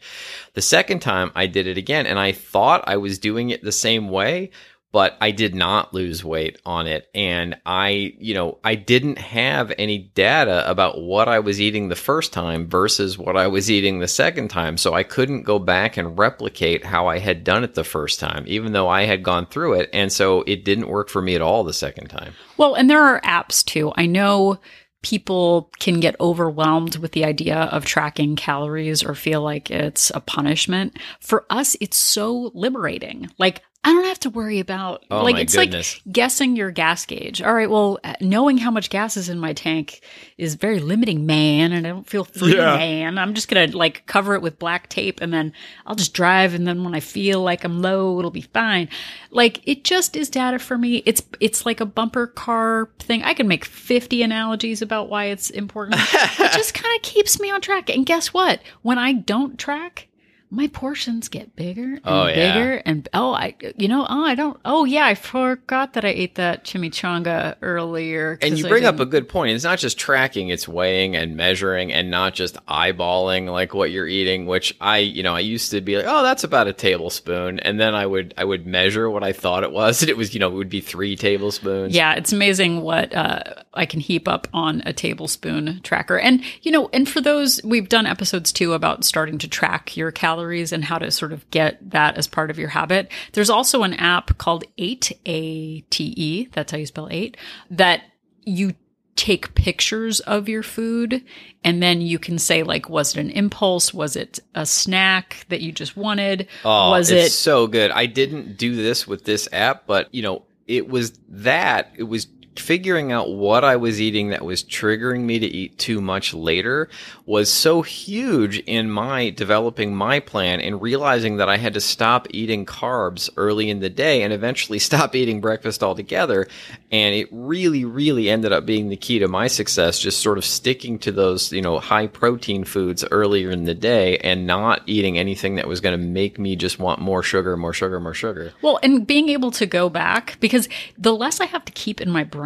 The 0.53 0.61
second 0.61 1.01
time 1.01 1.31
I 1.35 1.45
did 1.45 1.67
it 1.67 1.77
again 1.77 2.07
and 2.07 2.17
I 2.17 2.31
thought 2.31 2.83
I 2.87 2.97
was 2.97 3.19
doing 3.19 3.51
it 3.51 3.63
the 3.63 3.71
same 3.71 4.09
way, 4.09 4.49
but 4.95 5.17
I 5.19 5.31
did 5.31 5.53
not 5.53 5.93
lose 5.93 6.23
weight 6.23 6.57
on 6.65 6.87
it. 6.87 7.09
And 7.13 7.57
I, 7.65 8.13
you 8.17 8.33
know, 8.33 8.59
I 8.63 8.75
didn't 8.75 9.17
have 9.17 9.73
any 9.77 9.97
data 9.97 10.63
about 10.71 11.01
what 11.01 11.27
I 11.27 11.39
was 11.39 11.59
eating 11.59 11.89
the 11.89 11.97
first 11.97 12.31
time 12.31 12.69
versus 12.69 13.17
what 13.17 13.35
I 13.35 13.47
was 13.47 13.69
eating 13.69 13.99
the 13.99 14.07
second 14.07 14.47
time. 14.47 14.77
So 14.77 14.93
I 14.93 15.03
couldn't 15.03 15.43
go 15.43 15.59
back 15.59 15.97
and 15.97 16.17
replicate 16.17 16.85
how 16.85 17.07
I 17.07 17.19
had 17.19 17.43
done 17.43 17.65
it 17.65 17.73
the 17.73 17.83
first 17.83 18.21
time, 18.21 18.45
even 18.47 18.71
though 18.71 18.87
I 18.87 19.03
had 19.03 19.21
gone 19.21 19.47
through 19.47 19.73
it. 19.73 19.89
And 19.91 20.13
so 20.13 20.43
it 20.43 20.63
didn't 20.63 20.87
work 20.87 21.09
for 21.09 21.21
me 21.21 21.35
at 21.35 21.41
all 21.41 21.65
the 21.65 21.73
second 21.73 22.07
time. 22.07 22.31
Well, 22.55 22.75
and 22.75 22.89
there 22.89 23.03
are 23.03 23.19
apps 23.19 23.65
too. 23.65 23.91
I 23.97 24.05
know 24.05 24.61
people 25.01 25.69
can 25.77 25.99
get 25.99 26.19
overwhelmed 26.21 26.95
with 26.99 27.11
the 27.11 27.25
idea 27.25 27.57
of 27.57 27.83
tracking 27.83 28.37
calories 28.37 29.03
or 29.03 29.13
feel 29.13 29.41
like 29.41 29.69
it's 29.69 30.09
a 30.15 30.21
punishment. 30.21 30.97
For 31.19 31.45
us, 31.49 31.75
it's 31.81 31.97
so 31.97 32.49
liberating. 32.55 33.29
Like, 33.37 33.61
I 33.85 33.93
don't 33.93 34.05
have 34.05 34.19
to 34.21 34.31
worry 34.31 34.59
about 34.59 35.05
Oh 35.11 35.23
like 35.23 35.37
it's 35.37 35.55
goodness. 35.55 36.01
like 36.05 36.11
guessing 36.13 36.55
your 36.55 36.71
gas 36.71 37.05
gauge. 37.05 37.41
All 37.41 37.53
right, 37.53 37.69
well, 37.69 37.99
knowing 38.19 38.57
how 38.57 38.71
much 38.71 38.89
gas 38.89 39.15
is 39.15 39.29
in 39.29 39.37
my 39.37 39.53
tank 39.53 40.01
is 40.39 40.55
very 40.55 40.79
limiting, 40.79 41.27
man, 41.27 41.71
and 41.71 41.85
I 41.85 41.91
don't 41.91 42.09
feel 42.09 42.23
free, 42.25 42.55
Yeah. 42.57 42.75
man. 42.77 43.17
I'm 43.19 43.35
just 43.35 43.47
gonna 43.47 43.67
like 43.67 44.05
cover 44.07 44.33
it 44.33 44.41
with 44.41 44.57
black 44.57 44.89
tape, 44.89 45.21
and 45.21 45.31
then 45.31 45.53
I'll 45.85 45.95
just 45.95 46.13
drive, 46.15 46.55
and 46.55 46.67
then 46.67 46.83
when 46.83 46.95
I 46.95 46.99
feel 46.99 47.41
like 47.41 47.63
I'm 47.63 47.81
low, 47.81 48.17
it'll 48.17 48.31
be 48.31 48.41
fine. 48.41 48.89
Like 49.29 49.61
it 49.67 49.83
just 49.83 50.15
is 50.15 50.29
data 50.29 50.57
for 50.57 50.77
me. 50.77 51.03
It's 51.05 51.21
it's 51.39 51.65
like 51.65 51.79
a 51.79 51.85
bumper 51.85 52.25
car 52.25 52.89
thing. 52.99 53.21
I 53.21 53.35
can 53.35 53.47
make 53.47 53.65
50 53.65 54.23
analogies 54.23 54.81
about 54.81 55.09
why 55.09 55.25
it's 55.25 55.51
important. 55.51 56.01
it 56.01 56.51
just 56.53 56.73
kind 56.73 56.95
of 56.95 57.03
keeps 57.03 57.39
me 57.39 57.51
on 57.51 57.61
track. 57.61 57.89
And 57.89 58.03
guess 58.05 58.33
what? 58.33 58.61
When 58.81 58.97
I 58.97 59.13
don't 59.13 59.59
track. 59.59 60.07
My 60.55 60.67
portions 60.67 61.27
get 61.27 61.55
bigger 61.55 61.83
and 61.83 62.01
Oh, 62.05 62.27
yeah. 62.27 62.53
bigger 62.53 62.81
and 62.85 63.09
oh 63.13 63.33
I 63.33 63.55
you 63.77 63.87
know 63.89 64.05
oh 64.09 64.23
I 64.23 64.35
don't 64.35 64.57
oh 64.63 64.85
yeah 64.85 65.05
I 65.05 65.15
forgot 65.15 65.93
that 65.93 66.05
I 66.05 66.09
ate 66.09 66.35
that 66.35 66.63
chimichanga 66.63 67.55
earlier 67.61 68.37
and 68.41 68.57
you 68.57 68.67
bring 68.67 68.85
up 68.85 68.99
a 68.99 69.05
good 69.05 69.27
point. 69.27 69.51
It's 69.53 69.63
not 69.65 69.79
just 69.79 69.97
tracking, 69.97 70.49
it's 70.49 70.67
weighing 70.67 71.15
and 71.15 71.35
measuring 71.35 71.91
and 71.91 72.09
not 72.09 72.33
just 72.33 72.55
eyeballing 72.67 73.51
like 73.51 73.73
what 73.73 73.91
you're 73.91 74.07
eating, 74.07 74.45
which 74.45 74.75
I, 74.79 74.99
you 74.99 75.23
know, 75.23 75.35
I 75.35 75.39
used 75.41 75.71
to 75.71 75.81
be 75.81 75.97
like, 75.97 76.05
"Oh, 76.07 76.23
that's 76.23 76.43
about 76.43 76.67
a 76.67 76.73
tablespoon." 76.73 77.59
And 77.59 77.79
then 77.79 77.93
I 77.95 78.05
would 78.05 78.33
I 78.37 78.45
would 78.45 78.65
measure 78.65 79.09
what 79.09 79.23
I 79.23 79.33
thought 79.33 79.63
it 79.63 79.71
was, 79.71 80.01
and 80.01 80.09
it 80.13 80.17
was, 80.17 80.33
you 80.33 80.39
know, 80.39 80.47
it 80.47 80.53
would 80.55 80.69
be 80.69 80.81
3 80.81 81.15
tablespoons. 81.15 81.93
Yeah, 81.95 82.13
it's 82.15 82.31
amazing 82.31 82.81
what 82.81 83.13
uh, 83.13 83.43
I 83.75 83.85
can 83.85 83.99
heap 83.99 84.27
up 84.27 84.47
on 84.53 84.81
a 84.85 84.93
tablespoon 84.93 85.81
tracker. 85.83 86.17
And, 86.17 86.43
you 86.61 86.71
know, 86.71 86.89
and 86.93 87.07
for 87.07 87.21
those, 87.21 87.61
we've 87.63 87.89
done 87.89 88.05
episodes 88.05 88.51
too 88.51 88.73
about 88.73 89.03
starting 89.03 89.37
to 89.39 89.47
track 89.47 89.95
your 89.97 90.11
calories 90.11 90.71
and 90.71 90.83
how 90.83 90.97
to 90.97 91.11
sort 91.11 91.33
of 91.33 91.49
get 91.51 91.89
that 91.91 92.17
as 92.17 92.27
part 92.27 92.49
of 92.49 92.59
your 92.59 92.69
habit. 92.69 93.11
There's 93.33 93.49
also 93.49 93.83
an 93.83 93.93
app 93.93 94.37
called 94.37 94.63
8, 94.77 95.11
A 95.25 95.81
T 95.81 96.13
E, 96.17 96.47
that's 96.51 96.71
how 96.71 96.77
you 96.77 96.85
spell 96.85 97.07
8, 97.09 97.37
that 97.71 98.03
you 98.45 98.73
take 99.15 99.55
pictures 99.55 100.19
of 100.21 100.49
your 100.49 100.61
food 100.61 101.23
and 101.63 101.81
then 101.81 102.01
you 102.01 102.19
can 102.19 102.37
say 102.37 102.63
like 102.63 102.89
was 102.89 103.15
it 103.15 103.21
an 103.21 103.29
impulse 103.29 103.93
was 103.93 104.17
it 104.17 104.41
a 104.55 104.65
snack 104.65 105.45
that 105.47 105.61
you 105.61 105.71
just 105.71 105.95
wanted 105.95 106.49
Oh, 106.65 106.89
was 106.89 107.09
it's 107.11 107.27
it 107.27 107.29
so 107.31 107.65
good. 107.65 107.91
I 107.91 108.07
didn't 108.07 108.57
do 108.57 108.75
this 108.75 109.07
with 109.07 109.23
this 109.23 109.47
app, 109.53 109.87
but 109.87 110.13
you 110.13 110.21
know, 110.21 110.43
it 110.67 110.89
was 110.89 111.13
that. 111.29 111.93
It 111.95 112.03
was 112.03 112.27
figuring 112.59 113.11
out 113.11 113.31
what 113.31 113.63
I 113.63 113.75
was 113.75 114.01
eating 114.01 114.29
that 114.29 114.45
was 114.45 114.63
triggering 114.63 115.21
me 115.21 115.39
to 115.39 115.45
eat 115.45 115.77
too 115.77 116.01
much 116.01 116.33
later 116.33 116.89
was 117.25 117.51
so 117.51 117.81
huge 117.81 118.59
in 118.59 118.89
my 118.89 119.29
developing 119.31 119.95
my 119.95 120.19
plan 120.19 120.61
and 120.61 120.81
realizing 120.81 121.37
that 121.37 121.49
I 121.49 121.57
had 121.57 121.73
to 121.73 121.81
stop 121.81 122.27
eating 122.31 122.65
carbs 122.65 123.29
early 123.35 123.69
in 123.69 123.79
the 123.79 123.89
day 123.89 124.23
and 124.23 124.31
eventually 124.31 124.79
stop 124.85 125.15
eating 125.15 125.41
breakfast 125.41 125.83
altogether. 125.83 126.47
And 126.91 127.15
it 127.15 127.27
really, 127.31 127.83
really 127.83 128.29
ended 128.29 128.51
up 128.51 128.65
being 128.65 128.89
the 128.89 128.95
key 128.95 129.19
to 129.19 129.27
my 129.27 129.47
success, 129.47 129.99
just 129.99 130.21
sort 130.21 130.37
of 130.37 130.45
sticking 130.45 130.99
to 130.99 131.11
those, 131.11 131.51
you 131.51 131.61
know, 131.61 131.79
high 131.79 132.07
protein 132.07 132.63
foods 132.63 133.03
earlier 133.11 133.49
in 133.49 133.65
the 133.65 133.73
day 133.73 134.17
and 134.19 134.47
not 134.47 134.81
eating 134.85 135.17
anything 135.17 135.55
that 135.55 135.67
was 135.67 135.81
going 135.81 135.99
to 135.99 136.05
make 136.05 136.37
me 136.37 136.55
just 136.55 136.79
want 136.79 137.01
more 137.01 137.23
sugar, 137.23 137.57
more 137.57 137.73
sugar, 137.73 137.99
more 137.99 138.13
sugar. 138.13 138.53
Well, 138.61 138.79
and 138.83 139.05
being 139.05 139.29
able 139.29 139.51
to 139.51 139.65
go 139.65 139.89
back 139.89 140.37
because 140.39 140.69
the 140.97 141.15
less 141.15 141.41
I 141.41 141.45
have 141.45 141.65
to 141.65 141.71
keep 141.71 141.99
in 141.99 142.09
my 142.09 142.23
brain, 142.23 142.44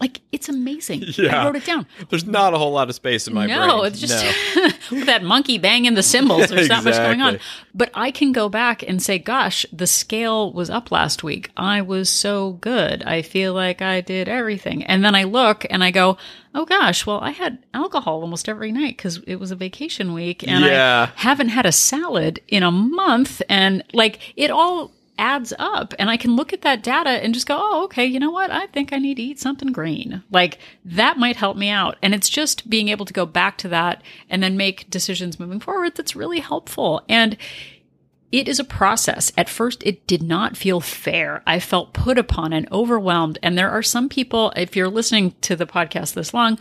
like 0.00 0.20
it's 0.32 0.48
amazing. 0.48 1.04
Yeah. 1.16 1.40
I 1.42 1.46
wrote 1.46 1.54
it 1.54 1.64
down. 1.64 1.86
There's 2.10 2.26
not 2.26 2.52
a 2.52 2.58
whole 2.58 2.72
lot 2.72 2.88
of 2.88 2.96
space 2.96 3.28
in 3.28 3.34
my 3.34 3.46
brain. 3.46 3.58
no, 3.60 3.84
it's 3.84 4.00
just 4.00 4.24
with 4.90 5.06
that 5.06 5.22
monkey 5.22 5.56
banging 5.56 5.94
the 5.94 6.02
cymbals. 6.02 6.48
There's 6.48 6.68
not 6.68 6.82
much 6.82 6.96
going 6.96 7.20
on. 7.20 7.38
But 7.72 7.90
I 7.94 8.10
can 8.10 8.32
go 8.32 8.48
back 8.48 8.82
and 8.82 9.00
say, 9.00 9.18
gosh, 9.20 9.64
the 9.72 9.86
scale 9.86 10.52
was 10.52 10.68
up 10.68 10.90
last 10.90 11.22
week. 11.22 11.50
I 11.56 11.80
was 11.80 12.08
so 12.10 12.54
good. 12.54 13.04
I 13.04 13.22
feel 13.22 13.54
like 13.54 13.82
I 13.82 14.00
did 14.00 14.28
everything. 14.28 14.82
And 14.84 15.04
then 15.04 15.14
I 15.14 15.22
look 15.24 15.64
and 15.70 15.84
I 15.84 15.92
go, 15.92 16.18
oh 16.56 16.64
gosh, 16.64 17.06
well, 17.06 17.20
I 17.20 17.30
had 17.30 17.58
alcohol 17.72 18.20
almost 18.20 18.48
every 18.48 18.72
night 18.72 18.96
because 18.96 19.18
it 19.28 19.36
was 19.36 19.52
a 19.52 19.56
vacation 19.56 20.12
week 20.12 20.42
and 20.46 20.64
Yeah. 20.64 21.10
I 21.16 21.20
haven't 21.20 21.50
had 21.50 21.66
a 21.66 21.72
salad 21.72 22.40
in 22.48 22.64
a 22.64 22.72
month. 22.72 23.42
And 23.48 23.84
like 23.92 24.32
it 24.36 24.50
all 24.50 24.90
adds 25.18 25.52
up 25.58 25.94
and 25.98 26.10
I 26.10 26.16
can 26.16 26.36
look 26.36 26.52
at 26.52 26.62
that 26.62 26.82
data 26.82 27.10
and 27.10 27.34
just 27.34 27.46
go, 27.46 27.56
oh, 27.58 27.84
okay, 27.84 28.04
you 28.04 28.18
know 28.18 28.30
what? 28.30 28.50
I 28.50 28.66
think 28.66 28.92
I 28.92 28.98
need 28.98 29.16
to 29.16 29.22
eat 29.22 29.38
something 29.38 29.72
green. 29.72 30.22
Like 30.30 30.58
that 30.84 31.18
might 31.18 31.36
help 31.36 31.56
me 31.56 31.68
out. 31.68 31.96
And 32.02 32.14
it's 32.14 32.28
just 32.28 32.68
being 32.68 32.88
able 32.88 33.06
to 33.06 33.12
go 33.12 33.26
back 33.26 33.58
to 33.58 33.68
that 33.68 34.02
and 34.28 34.42
then 34.42 34.56
make 34.56 34.90
decisions 34.90 35.38
moving 35.38 35.60
forward 35.60 35.94
that's 35.94 36.16
really 36.16 36.40
helpful. 36.40 37.02
And 37.08 37.36
it 38.32 38.48
is 38.48 38.58
a 38.58 38.64
process. 38.64 39.30
At 39.36 39.48
first, 39.48 39.82
it 39.84 40.08
did 40.08 40.20
not 40.20 40.56
feel 40.56 40.80
fair. 40.80 41.42
I 41.46 41.60
felt 41.60 41.92
put 41.92 42.18
upon 42.18 42.52
and 42.52 42.70
overwhelmed. 42.72 43.38
And 43.44 43.56
there 43.56 43.70
are 43.70 43.82
some 43.82 44.08
people, 44.08 44.52
if 44.56 44.74
you're 44.74 44.88
listening 44.88 45.36
to 45.42 45.54
the 45.54 45.66
podcast 45.66 46.14
this 46.14 46.34
long, 46.34 46.58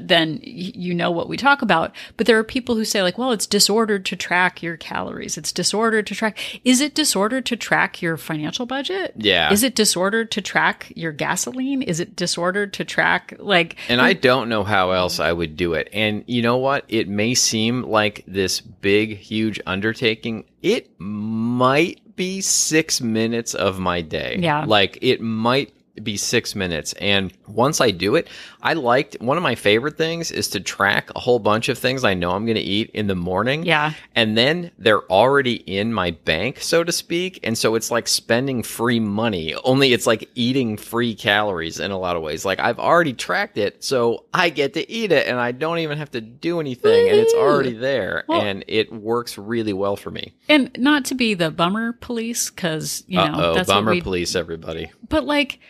then 0.00 0.38
you 0.42 0.94
know 0.94 1.10
what 1.10 1.28
we 1.28 1.36
talk 1.36 1.62
about. 1.62 1.94
But 2.16 2.26
there 2.26 2.38
are 2.38 2.44
people 2.44 2.74
who 2.74 2.84
say 2.84 3.02
like, 3.02 3.18
well, 3.18 3.32
it's 3.32 3.46
disordered 3.46 4.04
to 4.06 4.16
track 4.16 4.62
your 4.62 4.76
calories. 4.76 5.36
It's 5.36 5.52
disordered 5.52 6.06
to 6.08 6.14
track. 6.14 6.38
Is 6.64 6.80
it 6.80 6.94
disordered 6.94 7.46
to 7.46 7.56
track 7.56 8.00
your 8.00 8.16
financial 8.16 8.66
budget? 8.66 9.14
Yeah. 9.16 9.52
Is 9.52 9.62
it 9.62 9.74
disordered 9.74 10.30
to 10.32 10.40
track 10.40 10.92
your 10.94 11.12
gasoline? 11.12 11.82
Is 11.82 12.00
it 12.00 12.16
disordered 12.16 12.72
to 12.74 12.84
track 12.84 13.34
like 13.38 13.76
And 13.88 14.00
I 14.00 14.12
don't 14.12 14.48
know 14.48 14.64
how 14.64 14.92
else 14.92 15.20
I 15.20 15.32
would 15.32 15.56
do 15.56 15.74
it. 15.74 15.88
And 15.92 16.24
you 16.26 16.42
know 16.42 16.58
what? 16.58 16.84
It 16.88 17.08
may 17.08 17.34
seem 17.34 17.82
like 17.82 18.24
this 18.26 18.60
big, 18.60 19.16
huge 19.16 19.60
undertaking. 19.66 20.44
It 20.62 20.90
might 20.98 22.00
be 22.14 22.40
six 22.40 23.00
minutes 23.00 23.54
of 23.54 23.80
my 23.80 24.00
day. 24.00 24.38
Yeah. 24.38 24.64
Like 24.64 24.98
it 25.02 25.20
might 25.20 25.72
be 26.02 26.16
six 26.16 26.54
minutes. 26.54 26.94
And 26.94 27.32
once 27.46 27.80
I 27.80 27.90
do 27.90 28.14
it, 28.16 28.28
I 28.62 28.72
liked 28.72 29.16
one 29.20 29.36
of 29.36 29.42
my 29.42 29.54
favorite 29.54 29.98
things 29.98 30.30
is 30.30 30.48
to 30.48 30.60
track 30.60 31.10
a 31.14 31.20
whole 31.20 31.38
bunch 31.38 31.68
of 31.68 31.76
things 31.76 32.02
I 32.02 32.14
know 32.14 32.30
I'm 32.30 32.46
going 32.46 32.56
to 32.56 32.62
eat 32.62 32.90
in 32.94 33.08
the 33.08 33.14
morning. 33.14 33.64
Yeah. 33.64 33.92
And 34.14 34.36
then 34.38 34.70
they're 34.78 35.02
already 35.10 35.54
in 35.56 35.92
my 35.92 36.12
bank, 36.12 36.60
so 36.60 36.82
to 36.82 36.92
speak. 36.92 37.40
And 37.42 37.58
so 37.58 37.74
it's 37.74 37.90
like 37.90 38.08
spending 38.08 38.62
free 38.62 39.00
money, 39.00 39.54
only 39.64 39.92
it's 39.92 40.06
like 40.06 40.30
eating 40.34 40.76
free 40.78 41.14
calories 41.14 41.78
in 41.78 41.90
a 41.90 41.98
lot 41.98 42.16
of 42.16 42.22
ways. 42.22 42.44
Like 42.44 42.58
I've 42.58 42.78
already 42.78 43.12
tracked 43.12 43.58
it, 43.58 43.84
so 43.84 44.24
I 44.32 44.48
get 44.48 44.72
to 44.74 44.90
eat 44.90 45.12
it 45.12 45.26
and 45.26 45.38
I 45.38 45.52
don't 45.52 45.78
even 45.78 45.98
have 45.98 46.10
to 46.12 46.20
do 46.22 46.58
anything 46.60 47.08
and 47.08 47.18
it's 47.18 47.34
already 47.34 47.72
there. 47.74 48.24
Well- 48.28 48.40
and 48.40 48.64
it 48.66 48.92
works 48.92 49.36
really 49.36 49.72
well 49.74 49.96
for 49.96 50.10
me. 50.10 50.32
and 50.48 50.70
not 50.78 51.04
to 51.06 51.14
be 51.14 51.34
the 51.34 51.50
bummer 51.50 51.92
police 51.92 52.50
because 52.50 53.04
you 53.06 53.18
know 53.18 53.24
Uh 53.24 53.42
oh, 53.42 53.54
that's 53.54 53.68
bummer 53.68 54.00
police, 54.00 54.34
everybody. 54.34 54.90
But 55.08 55.24
like, 55.24 55.60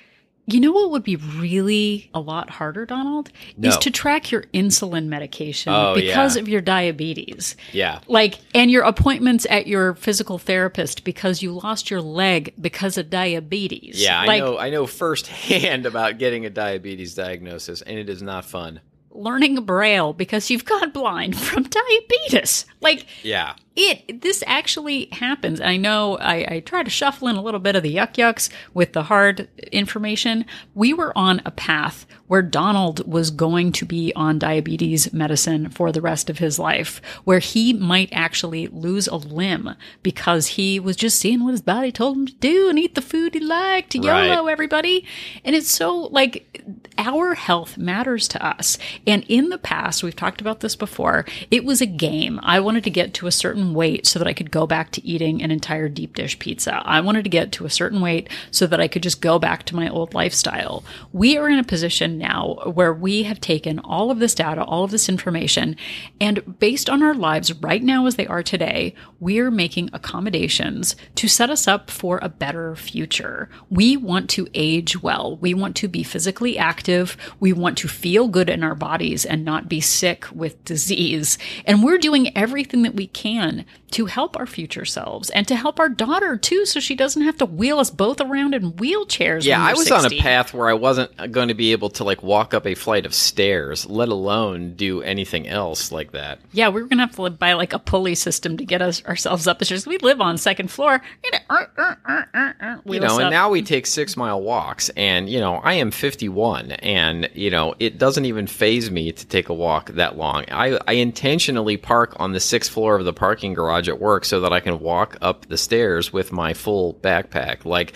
you 0.47 0.59
know 0.59 0.73
what 0.73 0.91
would 0.91 1.05
be 1.05 1.17
really 1.17 2.11
a 2.15 2.21
lot 2.21 2.51
harder, 2.51 2.85
Donald, 2.85 3.31
is 3.63 3.77
to 3.79 3.91
track 3.91 4.31
your 4.33 4.43
insulin 4.53 5.07
medication 5.07 5.73
Oh, 5.73 5.95
because 5.95 6.35
yeah. 6.37 6.43
of 6.43 6.49
your 6.49 6.61
diabetes. 6.61 7.57
Yeah. 7.73 8.01
Like, 8.09 8.39
and 8.55 8.71
your 8.71 8.83
appointments 8.83 9.47
at 9.49 9.67
your 9.69 9.95
physical 9.95 10.39
therapist 10.39 11.05
because 11.05 11.43
you 11.43 11.53
lost 11.53 11.91
your 11.91 12.01
leg 12.03 12.55
because 12.61 12.99
of 12.99 13.09
diabetes. 13.09 14.03
Yeah, 14.03 14.21
I 14.21 14.39
know 14.41 14.59
I 14.59 14.71
know 14.71 14.87
firsthand 14.87 15.87
about 15.93 16.19
getting 16.19 16.45
a 16.45 16.51
diabetes 16.51 17.15
diagnosis 17.15 17.81
and 17.83 17.97
it 17.99 18.09
is 18.09 18.21
not 18.23 18.45
fun. 18.45 18.81
learning 19.15 19.63
braille 19.65 20.13
because 20.13 20.51
you've 20.51 20.65
gone 20.65 20.91
blind 20.91 21.39
from 21.39 21.63
diabetes. 21.65 22.65
Like, 22.81 23.07
Yeah. 23.23 23.55
It 23.75 24.21
this 24.23 24.43
actually 24.47 25.07
happens. 25.13 25.61
I 25.61 25.77
know 25.77 26.19
I, 26.19 26.47
I 26.57 26.61
try 26.61 26.83
to 26.83 26.91
shuffle 26.91 27.29
in 27.29 27.37
a 27.37 27.43
little 27.43 27.61
bit 27.61 27.75
of 27.77 27.83
the 27.83 27.95
yuck 27.97 28.15
yucks 28.15 28.51
with 28.75 28.93
the 28.93 29.05
hard 29.05 29.49
information. 29.71 30.45
We 30.75 30.93
were 30.93 31.17
on 31.17 31.41
a 31.45 31.51
path 31.51 32.07
where 32.27 32.43
donald 32.43 33.07
was 33.07 33.31
going 33.31 33.71
to 33.73 33.85
be 33.85 34.11
on 34.17 34.39
diabetes 34.39 35.13
medicine 35.13 35.69
for 35.69 35.93
the 35.93 36.01
rest 36.01 36.31
of 36.31 36.39
his 36.39 36.59
life 36.59 37.01
where 37.25 37.41
he 37.41 37.75
might 37.75 38.09
actually 38.11 38.67
lose 38.69 39.07
a 39.07 39.17
limb 39.17 39.75
because 40.03 40.47
he 40.49 40.81
was 40.81 40.97
just 40.97 41.19
seeing 41.19 41.45
what 41.45 41.51
his 41.51 41.61
body 41.61 41.93
told 41.93 42.17
him 42.17 42.27
to 42.27 42.35
do 42.35 42.71
and 42.71 42.79
eat 42.79 42.95
the 42.95 43.03
food 43.03 43.35
he 43.35 43.41
liked 43.41 43.95
Right. 43.95 44.29
yolo 44.29 44.47
everybody. 44.47 45.07
And 45.45 45.55
it's 45.55 45.71
so 45.71 45.95
like 45.95 46.63
our 46.97 47.35
health 47.35 47.77
matters 47.77 48.29
to 48.29 48.45
us. 48.45 48.79
And 49.07 49.25
in 49.29 49.51
the 49.51 49.59
past 49.59 50.03
we've 50.03 50.17
talked 50.17 50.41
about 50.41 50.61
this 50.61 50.77
before 50.77 51.27
it 51.51 51.65
was 51.65 51.81
a 51.83 51.87
game. 51.87 52.41
I 52.43 52.61
wanted 52.61 52.85
to 52.85 52.91
get 52.91 53.13
to 53.15 53.27
a 53.27 53.33
certain 53.33 53.62
weight 53.75 54.07
so 54.07 54.19
that 54.19 54.29
i 54.29 54.33
could 54.33 54.51
go 54.51 54.67
back 54.67 54.91
to 54.91 55.05
eating 55.07 55.43
an 55.43 55.51
entire 55.51 55.89
deep 55.89 56.15
dish 56.15 56.39
pizza. 56.39 56.83
I 56.85 57.01
wanted 57.01 57.25
to 57.25 57.31
get 57.31 57.53
to 57.53 57.65
a 57.65 57.71
certain 57.71 58.01
weight 58.01 58.29
so 58.51 58.67
that 58.67 58.81
i 58.81 58.89
could 58.89 59.03
just 59.03 59.21
go 59.21 59.39
back 59.39 59.65
to 59.65 59.77
my 59.77 59.89
old 59.89 60.15
lifestyle. 60.15 60.85
We 61.13 61.37
are 61.37 61.49
in 61.49 61.59
a 61.59 61.65
position 61.65 62.19
now 62.19 62.57
where 62.75 62.93
we 62.93 63.23
have 63.25 63.41
taken 63.41 63.79
all 63.81 64.11
of 64.11 64.19
this 64.19 64.35
data 64.35 64.63
all 64.65 64.85
of 64.85 64.91
this 64.91 65.09
information 65.09 65.77
and 66.21 66.59
based 66.59 66.91
on 66.91 67.03
our 67.03 67.15
lives 67.15 67.53
right 67.63 67.83
now 67.83 68.07
as 68.07 68.17
they 68.17 68.27
are 68.27 68.43
today 68.43 68.95
we're 69.21 69.51
making 69.51 69.91
accommodations 69.93 70.97
to 71.15 71.29
set 71.29 71.51
us 71.51 71.69
up 71.69 71.91
for 71.91 72.19
a 72.23 72.29
better 72.29 72.75
future. 72.75 73.49
We 73.71 73.97
want 73.97 74.29
to 74.31 74.49
age 74.55 75.03
well. 75.03 75.37
We 75.37 75.55
want 75.55 75.77
to 75.77 75.89
be 75.89 76.03
physically 76.03 76.59
active. 76.59 77.17
We 77.39 77.53
want 77.53 77.79
to 77.79 77.89
feel 77.89 78.29
good 78.29 78.49
in 78.49 78.65
our 78.65 78.75
bodies 78.75 79.25
and 79.25 79.45
not 79.45 79.69
be 79.69 79.81
sick 79.81 80.27
with 80.33 80.65
disease. 80.65 81.39
And 81.65 81.83
we're 81.85 81.99
doing 81.99 82.37
everything 82.37 82.83
that 82.83 82.95
we 82.95 83.07
can 83.07 83.52
done 83.57 83.65
to 83.93 84.07
help 84.07 84.37
our 84.39 84.47
future 84.47 84.85
selves 84.85 85.31
and 85.31 85.47
to 85.49 85.57
help 85.57 85.79
our 85.79 85.89
daughter 85.89 86.37
too 86.37 86.65
so 86.67 86.81
she 86.81 86.95
doesn't 86.95 87.23
have 87.23 87.37
to 87.37 87.47
wheel 87.47 87.79
us 87.79 87.91
both 87.91 88.21
around 88.21 88.55
in 88.55 88.73
wheelchairs 88.73 89.45
Yeah, 89.45 89.63
I 89.63 89.73
was 89.73 89.91
on 89.91 90.05
a 90.07 90.19
path 90.19 90.53
where 90.55 90.69
I 90.69 90.75
wasn't 90.75 91.33
going 91.33 91.49
to 91.49 91.55
be 91.55 91.73
able 91.73 91.91
to 91.91 92.05
like 92.05 92.23
walk 92.23 92.55
up 92.55 92.67
a 92.67 92.75
flight 92.75 93.07
of 93.07 93.15
stairs, 93.15 93.87
let 93.87 94.09
alone 94.09 94.75
do 94.75 95.03
anything 95.03 95.47
else 95.49 95.93
like 95.93 96.13
that. 96.13 96.41
Yeah, 96.53 96.69
we 96.69 96.83
were 96.83 96.89
gonna 96.89 97.03
have 97.03 97.15
to 97.17 97.23
live 97.23 97.39
by 97.39 97.53
like 97.55 97.73
a 97.73 97.79
pulley 97.79 98.15
system 98.15 98.57
to 98.57 98.65
get 98.65 98.83
us 98.83 99.05
ourselves 99.05 99.47
up 99.47 99.59
the 99.59 99.65
stairs. 99.65 99.87
We 99.87 99.99
live 99.99 100.21
on 100.21 100.39
second 100.39 100.71
floor. 100.71 101.03
You 101.25 101.31
know, 101.33 101.39
uh, 101.51 101.65
uh, 101.79 101.95
uh, 102.07 102.23
uh, 102.35 102.53
uh, 102.61 102.77
You 102.85 103.01
know, 103.01 103.19
and 103.19 103.31
now 103.31 103.51
we 103.51 103.63
take 103.63 103.87
six 103.87 104.17
mile 104.17 104.41
walks, 104.41 104.89
and 104.91 105.29
you 105.29 105.41
know, 105.41 105.57
I 105.57 105.75
am 105.75 105.91
51, 105.91 106.73
and 106.73 107.29
you 107.35 107.51
know, 107.51 107.75
it 107.79 107.99
doesn't 107.99 108.25
even 108.25 108.47
faze 108.47 108.91
me 108.91 109.13
to 109.13 109.27
take 109.27 109.49
a 109.49 109.55
walk 109.55 109.91
that 109.91 110.17
long. 110.17 110.45
I, 110.51 110.79
I 110.87 110.95
intentionally 110.95 111.77
park 111.77 112.15
on 112.19 112.33
the 112.33 112.41
sixth 112.41 112.71
floor 112.73 112.97
of 112.97 113.05
the 113.05 113.13
parking 113.13 113.55
garage 113.55 113.82
at 113.89 114.01
work 114.01 114.25
so 114.25 114.41
that 114.41 114.53
I 114.53 114.61
can 114.61 114.81
walk 114.81 115.17
up 115.21 115.47
the 115.47 115.59
stairs 115.59 116.13
with 116.13 116.33
my 116.33 116.55
full 116.55 116.95
backpack. 116.95 117.65
Like, 117.65 117.95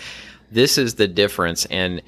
this 0.51 0.77
is 0.77 0.95
the 0.95 1.07
difference, 1.07 1.65
and 1.65 2.01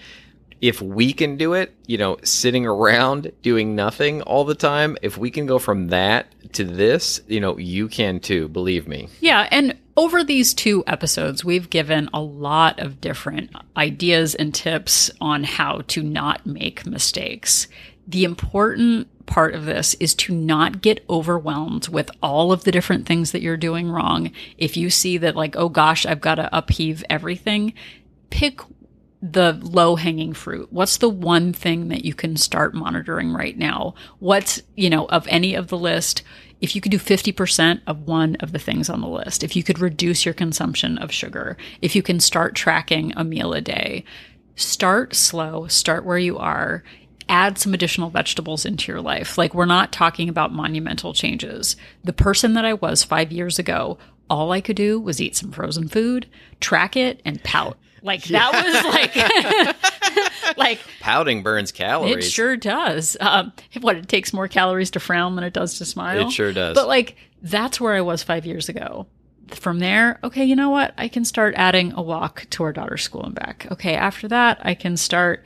if 0.61 0.81
we 0.81 1.13
can 1.13 1.37
do 1.37 1.53
it, 1.53 1.73
you 1.87 1.97
know, 1.97 2.17
sitting 2.23 2.65
around 2.65 3.31
doing 3.41 3.75
nothing 3.75 4.21
all 4.23 4.43
the 4.43 4.55
time, 4.55 4.97
if 5.01 5.17
we 5.17 5.31
can 5.31 5.45
go 5.45 5.59
from 5.59 5.87
that 5.87 6.27
to 6.53 6.63
this, 6.63 7.21
you 7.27 7.39
know, 7.39 7.57
you 7.57 7.87
can 7.87 8.19
too, 8.19 8.47
believe 8.49 8.87
me. 8.87 9.07
Yeah, 9.19 9.47
and 9.51 9.77
over 9.95 10.23
these 10.23 10.53
two 10.53 10.83
episodes, 10.87 11.43
we've 11.43 11.69
given 11.69 12.09
a 12.13 12.21
lot 12.21 12.79
of 12.79 13.01
different 13.01 13.51
ideas 13.75 14.35
and 14.35 14.53
tips 14.53 15.11
on 15.19 15.43
how 15.43 15.81
to 15.87 16.03
not 16.03 16.45
make 16.45 16.85
mistakes. 16.85 17.67
The 18.09 18.23
important 18.23 19.07
part 19.27 19.53
of 19.53 19.65
this 19.65 19.93
is 19.95 20.15
to 20.15 20.33
not 20.33 20.81
get 20.81 21.05
overwhelmed 21.07 21.87
with 21.89 22.09
all 22.23 22.51
of 22.51 22.63
the 22.63 22.71
different 22.71 23.05
things 23.05 23.31
that 23.31 23.43
you're 23.43 23.55
doing 23.55 23.91
wrong. 23.91 24.31
If 24.57 24.75
you 24.75 24.89
see 24.89 25.19
that, 25.19 25.35
like, 25.35 25.55
oh 25.55 25.69
gosh, 25.69 26.07
I've 26.07 26.19
got 26.19 26.35
to 26.35 26.49
upheave 26.51 27.03
everything, 27.07 27.73
pick 28.31 28.61
the 29.21 29.59
low 29.61 29.95
hanging 29.95 30.33
fruit? 30.33 30.71
What's 30.71 30.97
the 30.97 31.09
one 31.09 31.53
thing 31.53 31.89
that 31.89 32.05
you 32.05 32.13
can 32.13 32.37
start 32.37 32.73
monitoring 32.73 33.33
right 33.33 33.57
now? 33.57 33.93
What's, 34.19 34.61
you 34.75 34.89
know, 34.89 35.05
of 35.07 35.27
any 35.27 35.53
of 35.55 35.67
the 35.67 35.77
list, 35.77 36.23
if 36.61 36.75
you 36.75 36.81
could 36.81 36.91
do 36.91 36.99
50% 36.99 37.81
of 37.85 38.07
one 38.07 38.37
of 38.37 38.53
the 38.53 38.59
things 38.59 38.89
on 38.89 39.01
the 39.01 39.07
list, 39.07 39.43
if 39.43 39.55
you 39.55 39.63
could 39.63 39.79
reduce 39.79 40.25
your 40.25 40.33
consumption 40.33 40.97
of 40.97 41.11
sugar, 41.11 41.57
if 41.81 41.95
you 41.95 42.01
can 42.01 42.19
start 42.19 42.55
tracking 42.55 43.13
a 43.15 43.23
meal 43.23 43.53
a 43.53 43.61
day, 43.61 44.03
start 44.55 45.15
slow, 45.15 45.67
start 45.67 46.05
where 46.05 46.17
you 46.17 46.37
are. 46.37 46.83
Add 47.29 47.57
some 47.57 47.73
additional 47.73 48.09
vegetables 48.09 48.65
into 48.65 48.91
your 48.91 49.01
life. 49.01 49.37
Like, 49.37 49.53
we're 49.53 49.65
not 49.65 49.91
talking 49.91 50.27
about 50.29 50.51
monumental 50.51 51.13
changes. 51.13 51.75
The 52.03 52.11
person 52.13 52.53
that 52.55 52.65
I 52.65 52.73
was 52.73 53.03
five 53.03 53.31
years 53.31 53.59
ago, 53.59 53.97
all 54.29 54.51
I 54.51 54.61
could 54.61 54.75
do 54.75 54.99
was 54.99 55.21
eat 55.21 55.35
some 55.35 55.51
frozen 55.51 55.87
food, 55.87 56.27
track 56.59 56.97
it, 56.97 57.21
and 57.23 57.41
pout. 57.43 57.77
Like 58.01 58.23
that 58.25 58.53
was 58.53 59.75
like, 60.45 60.57
like 60.57 60.79
Pouting 61.01 61.43
burns 61.43 61.71
calories. 61.71 62.25
it 62.27 62.29
sure 62.29 62.55
does. 62.55 63.17
Um, 63.19 63.51
what 63.81 63.97
it 63.97 64.07
takes 64.07 64.31
more 64.33 64.47
calories 64.47 64.91
to 64.91 64.99
frown 64.99 65.35
than 65.35 65.43
it 65.43 65.53
does 65.53 65.77
to 65.79 65.85
smile. 65.85 66.27
It 66.27 66.31
sure 66.31 66.53
does. 66.53 66.75
But 66.75 66.87
like 66.87 67.17
that's 67.41 67.79
where 67.81 67.93
I 67.93 68.01
was 68.01 68.23
five 68.23 68.45
years 68.45 68.69
ago. 68.69 69.07
From 69.49 69.79
there, 69.79 70.19
okay, 70.23 70.45
you 70.45 70.55
know 70.55 70.69
what? 70.69 70.93
I 70.97 71.07
can 71.07 71.25
start 71.25 71.55
adding 71.57 71.91
a 71.95 72.01
walk 72.03 72.45
to 72.51 72.63
our 72.63 72.71
daughter's 72.71 73.01
school 73.01 73.23
and 73.23 73.33
back. 73.33 73.67
Okay, 73.71 73.95
after 73.95 74.27
that, 74.27 74.59
I 74.61 74.75
can 74.75 74.95
start 74.95 75.45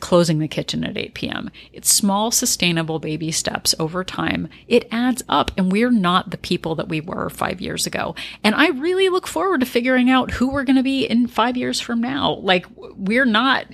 closing 0.00 0.38
the 0.38 0.48
kitchen 0.48 0.84
at 0.84 0.96
8 0.96 1.14
p.m. 1.14 1.50
It's 1.72 1.92
small, 1.92 2.30
sustainable 2.30 2.98
baby 2.98 3.30
steps 3.30 3.74
over 3.78 4.02
time. 4.04 4.48
It 4.66 4.88
adds 4.90 5.22
up, 5.28 5.50
and 5.56 5.70
we're 5.70 5.90
not 5.90 6.30
the 6.30 6.38
people 6.38 6.74
that 6.76 6.88
we 6.88 7.00
were 7.00 7.28
five 7.30 7.60
years 7.60 7.86
ago. 7.86 8.14
And 8.42 8.54
I 8.54 8.68
really 8.68 9.08
look 9.08 9.26
forward 9.26 9.60
to 9.60 9.66
figuring 9.66 10.10
out 10.10 10.32
who 10.32 10.50
we're 10.50 10.64
going 10.64 10.76
to 10.76 10.82
be 10.82 11.04
in 11.04 11.26
five 11.26 11.56
years 11.56 11.80
from 11.80 12.00
now. 12.00 12.34
Like, 12.34 12.66
we're 12.76 13.26
not 13.26 13.66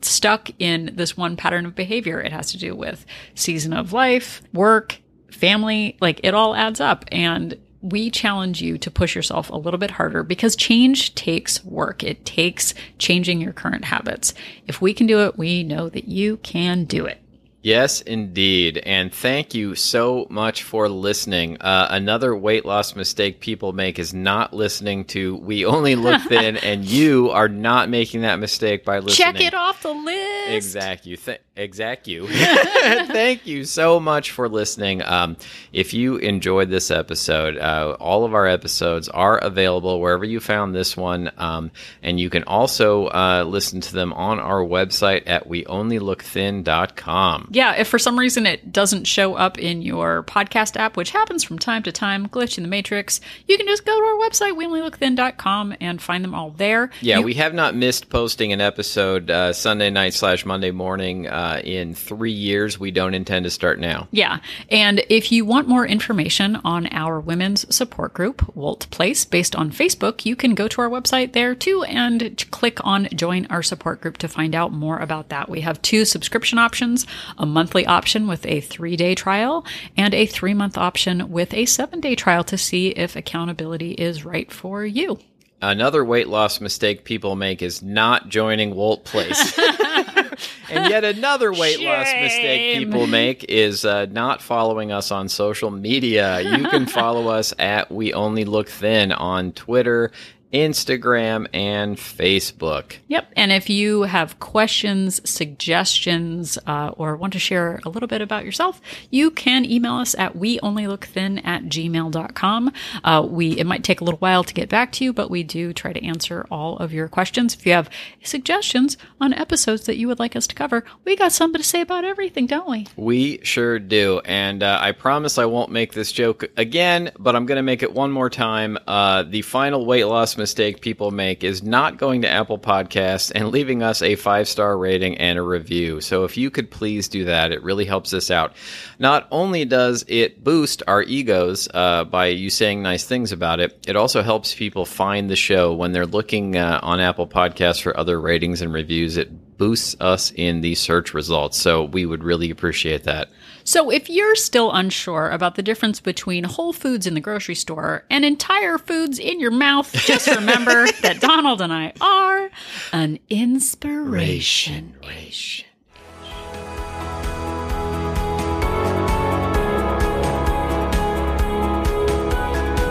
stuck 0.00 0.50
in 0.58 0.92
this 0.94 1.16
one 1.16 1.36
pattern 1.36 1.66
of 1.66 1.74
behavior. 1.74 2.20
It 2.20 2.32
has 2.32 2.52
to 2.52 2.58
do 2.58 2.74
with 2.74 3.04
season 3.34 3.72
of 3.72 3.92
life, 3.92 4.42
work, 4.52 5.00
family. 5.30 5.96
Like, 6.00 6.20
it 6.22 6.34
all 6.34 6.54
adds 6.54 6.80
up. 6.80 7.04
And 7.12 7.58
we 7.82 8.10
challenge 8.10 8.62
you 8.62 8.78
to 8.78 8.90
push 8.90 9.14
yourself 9.14 9.50
a 9.50 9.56
little 9.56 9.78
bit 9.78 9.92
harder 9.92 10.22
because 10.22 10.56
change 10.56 11.14
takes 11.14 11.64
work. 11.64 12.02
It 12.02 12.24
takes 12.24 12.74
changing 12.98 13.40
your 13.40 13.52
current 13.52 13.84
habits. 13.84 14.32
If 14.66 14.80
we 14.80 14.94
can 14.94 15.06
do 15.06 15.20
it, 15.24 15.36
we 15.36 15.64
know 15.64 15.88
that 15.88 16.08
you 16.08 16.38
can 16.38 16.84
do 16.84 17.04
it. 17.04 17.18
Yes, 17.62 18.00
indeed. 18.00 18.78
And 18.78 19.14
thank 19.14 19.54
you 19.54 19.76
so 19.76 20.26
much 20.28 20.64
for 20.64 20.88
listening. 20.88 21.60
Uh, 21.60 21.86
another 21.90 22.36
weight 22.36 22.64
loss 22.64 22.96
mistake 22.96 23.38
people 23.38 23.72
make 23.72 24.00
is 24.00 24.12
not 24.12 24.52
listening 24.52 25.04
to 25.06 25.36
We 25.36 25.64
Only 25.64 25.94
Look 25.94 26.20
Thin, 26.28 26.56
and 26.56 26.84
you 26.84 27.30
are 27.30 27.48
not 27.48 27.88
making 27.88 28.22
that 28.22 28.40
mistake 28.40 28.84
by 28.84 28.98
listening. 28.98 29.34
Check 29.34 29.40
it 29.40 29.54
off 29.54 29.82
the 29.82 29.92
list. 29.92 30.50
Exactly. 30.50 31.16
Th- 31.16 31.40
Exact 31.54 32.08
you. 32.08 32.26
Thank 32.32 33.46
you 33.46 33.64
so 33.64 34.00
much 34.00 34.30
for 34.30 34.48
listening. 34.48 35.02
Um, 35.02 35.36
if 35.72 35.92
you 35.92 36.16
enjoyed 36.16 36.70
this 36.70 36.90
episode, 36.90 37.58
uh, 37.58 37.94
all 38.00 38.24
of 38.24 38.32
our 38.34 38.46
episodes 38.46 39.08
are 39.10 39.36
available 39.36 40.00
wherever 40.00 40.24
you 40.24 40.40
found 40.40 40.74
this 40.74 40.96
one. 40.96 41.30
Um, 41.36 41.70
and 42.02 42.18
you 42.18 42.30
can 42.30 42.44
also 42.44 43.08
uh, 43.08 43.44
listen 43.46 43.82
to 43.82 43.92
them 43.92 44.14
on 44.14 44.40
our 44.40 44.60
website 44.64 45.24
at 45.26 45.46
weonlylookthin.com. 45.48 47.48
Yeah, 47.50 47.74
if 47.74 47.88
for 47.88 47.98
some 47.98 48.18
reason 48.18 48.46
it 48.46 48.72
doesn't 48.72 49.04
show 49.04 49.34
up 49.34 49.58
in 49.58 49.82
your 49.82 50.22
podcast 50.22 50.78
app, 50.78 50.96
which 50.96 51.10
happens 51.10 51.44
from 51.44 51.58
time 51.58 51.82
to 51.82 51.92
time, 51.92 52.28
glitch 52.28 52.56
in 52.56 52.62
the 52.64 52.70
matrix, 52.70 53.20
you 53.46 53.58
can 53.58 53.66
just 53.66 53.84
go 53.84 53.92
to 53.94 54.02
our 54.04 54.16
website, 54.28 54.56
weonlylookthin.com, 54.56 55.74
and 55.82 56.00
find 56.00 56.24
them 56.24 56.34
all 56.34 56.50
there. 56.52 56.88
Yeah, 57.02 57.18
You- 57.18 57.24
we 57.26 57.34
have 57.34 57.52
not 57.52 57.76
missed 57.76 58.08
posting 58.08 58.54
an 58.54 58.62
episode 58.62 59.30
uh, 59.30 59.52
Sunday 59.52 59.90
night 59.90 60.14
slash 60.14 60.46
Monday 60.46 60.70
morning 60.70 61.26
uh, 61.28 61.41
Uh, 61.42 61.58
in 61.64 61.92
three 61.92 62.30
years. 62.30 62.78
We 62.78 62.92
don't 62.92 63.14
intend 63.14 63.42
to 63.46 63.50
start 63.50 63.80
now. 63.80 64.06
Yeah. 64.12 64.38
And 64.70 65.04
if 65.08 65.32
you 65.32 65.44
want 65.44 65.66
more 65.66 65.84
information 65.84 66.54
on 66.62 66.86
our 66.92 67.18
women's 67.18 67.74
support 67.74 68.14
group, 68.14 68.54
Walt 68.54 68.86
Place, 68.92 69.24
based 69.24 69.56
on 69.56 69.72
Facebook, 69.72 70.24
you 70.24 70.36
can 70.36 70.54
go 70.54 70.68
to 70.68 70.80
our 70.80 70.88
website 70.88 71.32
there 71.32 71.56
too 71.56 71.82
and 71.82 72.44
click 72.52 72.78
on 72.84 73.08
join 73.16 73.46
our 73.46 73.60
support 73.60 74.00
group 74.00 74.18
to 74.18 74.28
find 74.28 74.54
out 74.54 74.72
more 74.72 75.00
about 75.00 75.30
that. 75.30 75.48
We 75.48 75.62
have 75.62 75.82
two 75.82 76.04
subscription 76.04 76.60
options, 76.60 77.08
a 77.36 77.44
monthly 77.44 77.86
option 77.86 78.28
with 78.28 78.46
a 78.46 78.60
three 78.60 78.94
day 78.94 79.16
trial 79.16 79.66
and 79.96 80.14
a 80.14 80.26
three 80.26 80.54
month 80.54 80.78
option 80.78 81.28
with 81.32 81.52
a 81.54 81.66
seven 81.66 82.00
day 82.00 82.14
trial 82.14 82.44
to 82.44 82.56
see 82.56 82.90
if 82.90 83.16
accountability 83.16 83.94
is 83.94 84.24
right 84.24 84.52
for 84.52 84.84
you. 84.86 85.18
Another 85.60 86.04
weight 86.04 86.28
loss 86.28 86.60
mistake 86.60 87.04
people 87.04 87.34
make 87.34 87.62
is 87.62 87.82
not 87.82 88.28
joining 88.28 88.76
Walt 88.76 89.04
Place. 89.04 89.58
and 90.70 90.90
yet 90.90 91.04
another 91.04 91.52
weight 91.52 91.80
loss 91.80 92.06
mistake 92.20 92.78
people 92.78 93.06
make 93.06 93.44
is 93.44 93.84
uh, 93.84 94.06
not 94.06 94.42
following 94.42 94.92
us 94.92 95.10
on 95.10 95.28
social 95.28 95.70
media. 95.70 96.40
You 96.40 96.68
can 96.68 96.86
follow 96.86 97.28
us 97.28 97.52
at 97.58 97.90
We 97.90 98.12
Only 98.12 98.44
Look 98.44 98.68
Thin 98.68 99.12
on 99.12 99.52
Twitter, 99.52 100.10
Instagram, 100.52 101.46
and 101.52 101.96
Facebook. 101.96 102.96
Yep. 103.08 103.32
And 103.36 103.52
if 103.52 103.70
you 103.70 104.02
have 104.02 104.38
questions, 104.38 105.20
suggestions, 105.28 106.58
uh, 106.66 106.92
or 106.96 107.16
want 107.16 107.32
to 107.32 107.38
share 107.38 107.80
a 107.84 107.88
little 107.88 108.06
bit 108.06 108.20
about 108.20 108.44
yourself, 108.44 108.80
you 109.10 109.30
can 109.30 109.64
email 109.64 109.94
us 109.94 110.14
at 110.16 110.34
weonlylookthin 110.34 111.44
at 111.44 111.64
gmail.com. 111.64 112.72
Uh, 113.02 113.26
we, 113.28 113.58
it 113.58 113.66
might 113.66 113.84
take 113.84 114.00
a 114.00 114.04
little 114.04 114.18
while 114.18 114.44
to 114.44 114.54
get 114.54 114.68
back 114.68 114.92
to 114.92 115.04
you, 115.04 115.12
but 115.12 115.30
we 115.30 115.42
do 115.42 115.72
try 115.72 115.92
to 115.92 116.04
answer 116.04 116.46
all 116.50 116.76
of 116.78 116.92
your 116.92 117.08
questions. 117.08 117.54
If 117.54 117.64
you 117.64 117.72
have 117.72 117.88
suggestions 118.22 118.98
on 119.20 119.32
episodes 119.32 119.86
that 119.86 119.96
you 119.96 120.06
would 120.08 120.18
like 120.18 120.36
us 120.36 120.46
to 120.48 120.54
cover, 120.54 120.84
we 121.04 121.16
got 121.16 121.32
something 121.32 121.60
to 121.60 121.66
say 121.66 121.80
about 121.80 122.04
everything, 122.04 122.46
don't 122.46 122.68
we? 122.68 122.86
We 122.96 123.40
sure 123.42 123.78
do. 123.78 124.20
And 124.24 124.62
uh, 124.62 124.78
I 124.80 124.92
promise 124.92 125.38
I 125.38 125.46
won't 125.46 125.70
make 125.70 125.94
this 125.94 126.12
joke 126.12 126.44
again, 126.56 127.10
but 127.18 127.34
I'm 127.34 127.46
going 127.46 127.56
to 127.56 127.62
make 127.62 127.82
it 127.82 127.92
one 127.92 128.10
more 128.10 128.28
time. 128.28 128.78
Uh, 128.86 129.22
the 129.22 129.42
final 129.42 129.86
weight 129.86 130.04
loss 130.04 130.36
mistake 130.42 130.80
people 130.80 131.12
make 131.12 131.44
is 131.44 131.62
not 131.62 131.98
going 131.98 132.22
to 132.22 132.28
Apple 132.28 132.58
Podcasts 132.58 133.30
and 133.32 133.50
leaving 133.52 133.80
us 133.80 134.02
a 134.02 134.16
five 134.16 134.48
star 134.48 134.76
rating 134.76 135.16
and 135.18 135.38
a 135.38 135.42
review. 135.42 136.00
So 136.00 136.24
if 136.24 136.36
you 136.36 136.50
could 136.50 136.68
please 136.68 137.06
do 137.08 137.26
that, 137.26 137.52
it 137.52 137.62
really 137.62 137.84
helps 137.84 138.12
us 138.12 138.28
out. 138.28 138.56
Not 138.98 139.28
only 139.30 139.64
does 139.64 140.04
it 140.08 140.42
boost 140.42 140.82
our 140.88 141.00
egos 141.00 141.68
uh, 141.72 142.02
by 142.02 142.26
you 142.26 142.50
saying 142.50 142.82
nice 142.82 143.04
things 143.04 143.30
about 143.30 143.60
it, 143.60 143.86
it 143.86 143.94
also 143.94 144.20
helps 144.20 144.52
people 144.52 144.84
find 144.84 145.30
the 145.30 145.36
show 145.36 145.72
when 145.72 145.92
they're 145.92 146.06
looking 146.06 146.56
uh, 146.56 146.80
on 146.82 146.98
Apple 146.98 147.28
Podcasts 147.28 147.80
for 147.80 147.96
other 147.96 148.20
ratings 148.20 148.62
and 148.62 148.72
reviews. 148.72 149.16
It 149.16 149.58
boosts 149.58 149.94
us 150.00 150.32
in 150.32 150.60
the 150.60 150.74
search 150.74 151.14
results. 151.14 151.56
So 151.56 151.84
we 151.84 152.04
would 152.04 152.24
really 152.24 152.50
appreciate 152.50 153.04
that. 153.04 153.30
So, 153.64 153.90
if 153.90 154.10
you're 154.10 154.34
still 154.34 154.72
unsure 154.72 155.30
about 155.30 155.54
the 155.54 155.62
difference 155.62 156.00
between 156.00 156.44
Whole 156.44 156.72
Foods 156.72 157.06
in 157.06 157.14
the 157.14 157.20
grocery 157.20 157.54
store 157.54 158.04
and 158.10 158.24
entire 158.24 158.78
foods 158.78 159.18
in 159.18 159.40
your 159.40 159.50
mouth, 159.50 159.92
just 159.92 160.26
remember 160.34 160.86
that 161.02 161.20
Donald 161.20 161.60
and 161.60 161.72
I 161.72 161.92
are 162.00 162.50
an 162.92 163.18
inspiration. 163.30 164.94
Ration. 165.02 165.66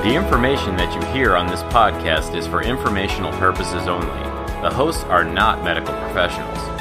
The 0.03 0.15
information 0.15 0.77
that 0.77 0.91
you 0.95 1.13
hear 1.13 1.35
on 1.35 1.45
this 1.45 1.61
podcast 1.63 2.35
is 2.35 2.47
for 2.47 2.63
informational 2.63 3.31
purposes 3.33 3.87
only. 3.87 4.07
The 4.61 4.71
hosts 4.71 5.03
are 5.03 5.23
not 5.23 5.63
medical 5.63 5.93
professionals. 5.93 6.80